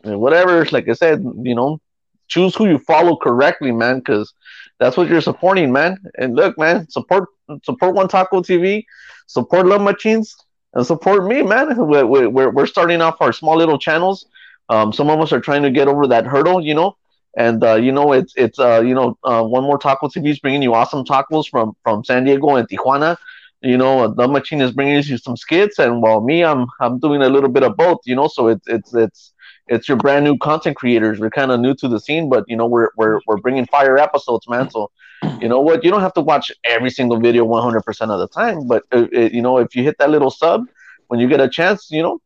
whatever. 0.03 0.65
Like 0.71 0.87
I 0.89 0.93
said, 0.93 1.23
you 1.41 1.55
know, 1.55 1.79
choose 2.27 2.55
who 2.55 2.67
you 2.67 2.77
follow 2.79 3.15
correctly, 3.15 3.71
man, 3.71 3.99
because 3.99 4.33
that's 4.79 4.97
what 4.97 5.07
you're 5.07 5.21
supporting, 5.21 5.71
man. 5.71 5.97
And 6.17 6.35
look, 6.35 6.57
man, 6.57 6.89
support 6.89 7.29
support 7.63 7.95
One 7.95 8.07
Taco 8.07 8.41
TV, 8.41 8.85
support 9.27 9.65
Love 9.65 9.81
Machines, 9.81 10.35
and 10.73 10.85
support 10.85 11.25
me, 11.25 11.41
man. 11.43 11.75
We're, 11.77 12.05
we're 12.05 12.49
we're 12.49 12.65
starting 12.65 13.01
off 13.01 13.17
our 13.21 13.33
small 13.33 13.57
little 13.57 13.77
channels. 13.77 14.25
Um, 14.69 14.93
some 14.93 15.09
of 15.09 15.19
us 15.19 15.31
are 15.33 15.41
trying 15.41 15.63
to 15.63 15.71
get 15.71 15.87
over 15.87 16.07
that 16.07 16.25
hurdle, 16.25 16.61
you 16.61 16.73
know. 16.73 16.95
And 17.35 17.63
uh, 17.63 17.75
you 17.75 17.91
know, 17.91 18.13
it's 18.13 18.33
it's 18.35 18.59
uh, 18.59 18.81
you 18.81 18.93
know, 18.93 19.17
uh, 19.23 19.43
one 19.43 19.63
more 19.63 19.77
taco 19.77 20.07
TV 20.07 20.29
is 20.29 20.39
bringing 20.39 20.61
you 20.61 20.73
awesome 20.73 21.03
tacos 21.03 21.49
from 21.49 21.75
from 21.83 22.03
San 22.03 22.25
Diego 22.25 22.55
and 22.55 22.67
Tijuana 22.67 23.17
you 23.63 23.77
know, 23.77 24.13
the 24.13 24.27
machine 24.27 24.59
is 24.59 24.71
bringing 24.71 25.01
you 25.01 25.17
some 25.17 25.37
skits, 25.37 25.79
and 25.79 26.01
while 26.01 26.19
me, 26.19 26.43
I'm 26.43 26.67
I'm 26.81 26.99
doing 26.99 27.21
a 27.21 27.29
little 27.29 27.49
bit 27.49 27.63
of 27.63 27.77
both, 27.77 27.99
you 28.05 28.13
know. 28.13 28.27
So 28.27 28.49
it's 28.49 28.67
it's 28.67 28.93
it's 28.93 29.33
it's 29.67 29.87
your 29.87 29.97
brand 29.97 30.25
new 30.25 30.37
content 30.37 30.75
creators. 30.75 31.19
We're 31.19 31.29
kind 31.29 31.49
of 31.49 31.61
new 31.61 31.73
to 31.75 31.87
the 31.87 31.99
scene, 31.99 32.29
but 32.29 32.43
you 32.49 32.57
know, 32.57 32.67
we're 32.67 32.89
we're 32.97 33.21
we're 33.25 33.37
bringing 33.37 33.65
fire 33.67 33.97
episodes, 33.97 34.49
man. 34.49 34.69
So 34.69 34.91
you 35.39 35.47
know 35.47 35.61
what, 35.61 35.85
you 35.85 35.91
don't 35.91 36.01
have 36.01 36.13
to 36.15 36.21
watch 36.21 36.51
every 36.65 36.89
single 36.89 37.17
video 37.17 37.45
100% 37.45 38.01
of 38.09 38.19
the 38.19 38.27
time, 38.27 38.67
but 38.67 38.83
uh 38.91 39.07
it, 39.13 39.33
you 39.33 39.41
know, 39.41 39.57
if 39.57 39.73
you 39.73 39.83
hit 39.83 39.97
that 39.99 40.09
little 40.09 40.29
sub 40.29 40.65
when 41.07 41.21
you 41.21 41.29
get 41.29 41.39
a 41.39 41.47
chance, 41.47 41.89
you 41.89 42.03
know, 42.03 42.19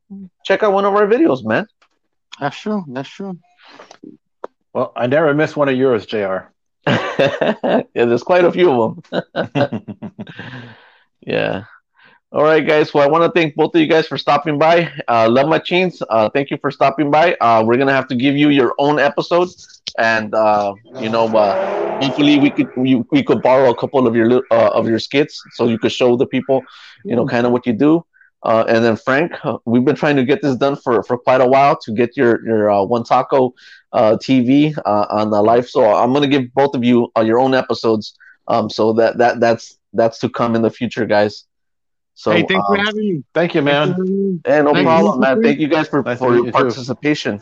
check 0.44 0.64
out 0.64 0.74
one 0.74 0.86
of 0.86 0.96
our 0.96 1.06
videos, 1.06 1.46
man. 1.46 1.68
that's 2.40 2.60
true. 2.60 2.84
That's 2.88 3.10
true. 3.10 3.38
Well, 4.78 4.94
I 4.96 5.08
never 5.08 5.34
miss 5.34 5.56
one 5.56 5.70
of 5.70 5.76
yours, 5.76 6.06
Jr. 6.06 6.54
yeah, 6.88 7.84
there's 7.94 8.24
quite 8.24 8.46
a 8.46 8.52
few 8.52 8.72
of 8.72 9.02
them. 9.12 10.14
Yeah. 11.22 11.66
All 12.32 12.44
right, 12.44 12.66
guys. 12.66 12.94
Well, 12.94 13.04
I 13.04 13.08
want 13.12 13.24
to 13.24 13.32
thank 13.40 13.56
both 13.56 13.74
of 13.76 13.82
you 13.82 13.88
guys 13.88 14.08
for 14.08 14.18
stopping 14.18 14.58
by. 14.60 14.92
Uh, 15.08 15.30
Love 15.30 15.50
Machines, 15.50 16.02
uh, 16.10 16.30
thank 16.30 16.52
you 16.52 16.58
for 16.58 16.72
stopping 16.72 17.12
by. 17.12 17.36
Uh, 17.42 17.64
we're 17.66 17.78
gonna 17.78 17.94
have 17.94 18.08
to 18.10 18.16
give 18.16 18.36
you 18.38 18.50
your 18.50 18.74
own 18.80 19.00
episode, 19.00 19.50
and 19.98 20.34
uh, 20.36 20.74
you 21.00 21.10
know, 21.10 21.28
uh, 21.36 22.02
hopefully 22.02 22.40
we 22.40 22.50
could 22.52 22.70
we, 22.78 22.96
we 23.12 23.24
could 23.24 23.42
borrow 23.42 23.70
a 23.70 23.76
couple 23.78 24.08
of 24.08 24.16
your 24.16 24.44
uh, 24.52 24.70
of 24.74 24.88
your 24.88 25.00
skits 25.00 25.42
so 25.54 25.68
you 25.68 25.80
could 25.80 25.92
show 25.92 26.16
the 26.18 26.28
people, 26.28 26.64
you 27.06 27.16
know, 27.16 27.26
kind 27.26 27.46
of 27.46 27.52
what 27.52 27.66
you 27.66 27.74
do. 27.74 28.06
Uh, 28.44 28.66
and 28.68 28.86
then 28.86 28.96
Frank, 28.98 29.34
we've 29.66 29.86
been 29.86 29.96
trying 29.96 30.16
to 30.18 30.24
get 30.26 30.42
this 30.42 30.56
done 30.58 30.76
for, 30.78 31.04
for 31.04 31.18
quite 31.18 31.42
a 31.42 31.48
while 31.48 31.78
to 31.84 31.92
get 31.94 32.18
your 32.18 32.46
your 32.46 32.72
uh, 32.72 32.84
One 32.84 33.04
Taco 33.04 33.54
uh, 33.94 34.18
TV 34.18 34.78
uh, 34.86 35.06
on 35.10 35.30
the 35.30 35.42
live. 35.42 35.68
So 35.68 35.86
I'm 35.86 36.14
gonna 36.14 36.28
give 36.28 36.54
both 36.54 36.76
of 36.76 36.84
you 36.84 37.12
uh, 37.18 37.22
your 37.22 37.40
own 37.40 37.54
episodes. 37.54 38.18
Um, 38.48 38.70
so 38.70 38.94
that 38.94 39.18
that 39.18 39.40
that's 39.40 39.78
that's 39.94 40.20
to 40.20 40.30
come 40.30 40.56
in 40.56 40.62
the 40.62 40.70
future, 40.70 41.06
guys. 41.06 41.46
So 42.14 42.32
hey, 42.32 42.46
thanks 42.48 42.66
for 42.66 42.80
um, 42.80 42.86
having 42.86 43.16
me. 43.16 43.24
Thank 43.34 43.54
you, 43.54 43.62
man. 43.62 43.94
Thanks 43.94 44.00
for 44.00 44.52
having 44.52 44.66
no 44.66 44.74
Thank 44.74 44.78
you. 44.78 44.84
problem, 44.84 45.20
man. 45.20 45.44
Thank 45.44 45.60
you 45.60 45.68
guys 45.68 45.88
for, 45.88 46.02
Nice 46.02 46.18
for 46.18 46.36
your 46.36 46.48
you 46.48 46.52
participation. 46.52 47.40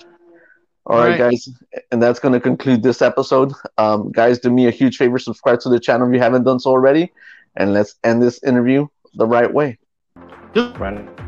All 0.86 0.98
All 0.98 1.02
right, 1.02 1.20
right. 1.20 1.32
guys, 1.32 1.50
and 1.92 2.04
that's 2.04 2.20
going 2.20 2.34
to 2.34 2.40
conclude 2.40 2.84
this 2.84 3.02
episode. 3.02 3.54
Um, 3.78 4.12
guys, 4.12 4.38
do 4.38 4.52
me 4.52 4.68
a 4.68 4.72
huge 4.72 4.98
favor, 4.98 5.18
subscribe 5.18 5.60
to 5.62 5.70
the 5.70 5.80
channel 5.80 6.08
if 6.08 6.14
you 6.14 6.20
haven't 6.20 6.44
done 6.44 6.60
so 6.60 6.72
already, 6.72 7.12
and 7.56 7.74
let's 7.74 7.96
end 8.04 8.22
this 8.22 8.44
interview 8.44 8.88
the 9.16 9.26
right 9.26 9.52
way. 9.52 9.80
Right. 10.56 11.25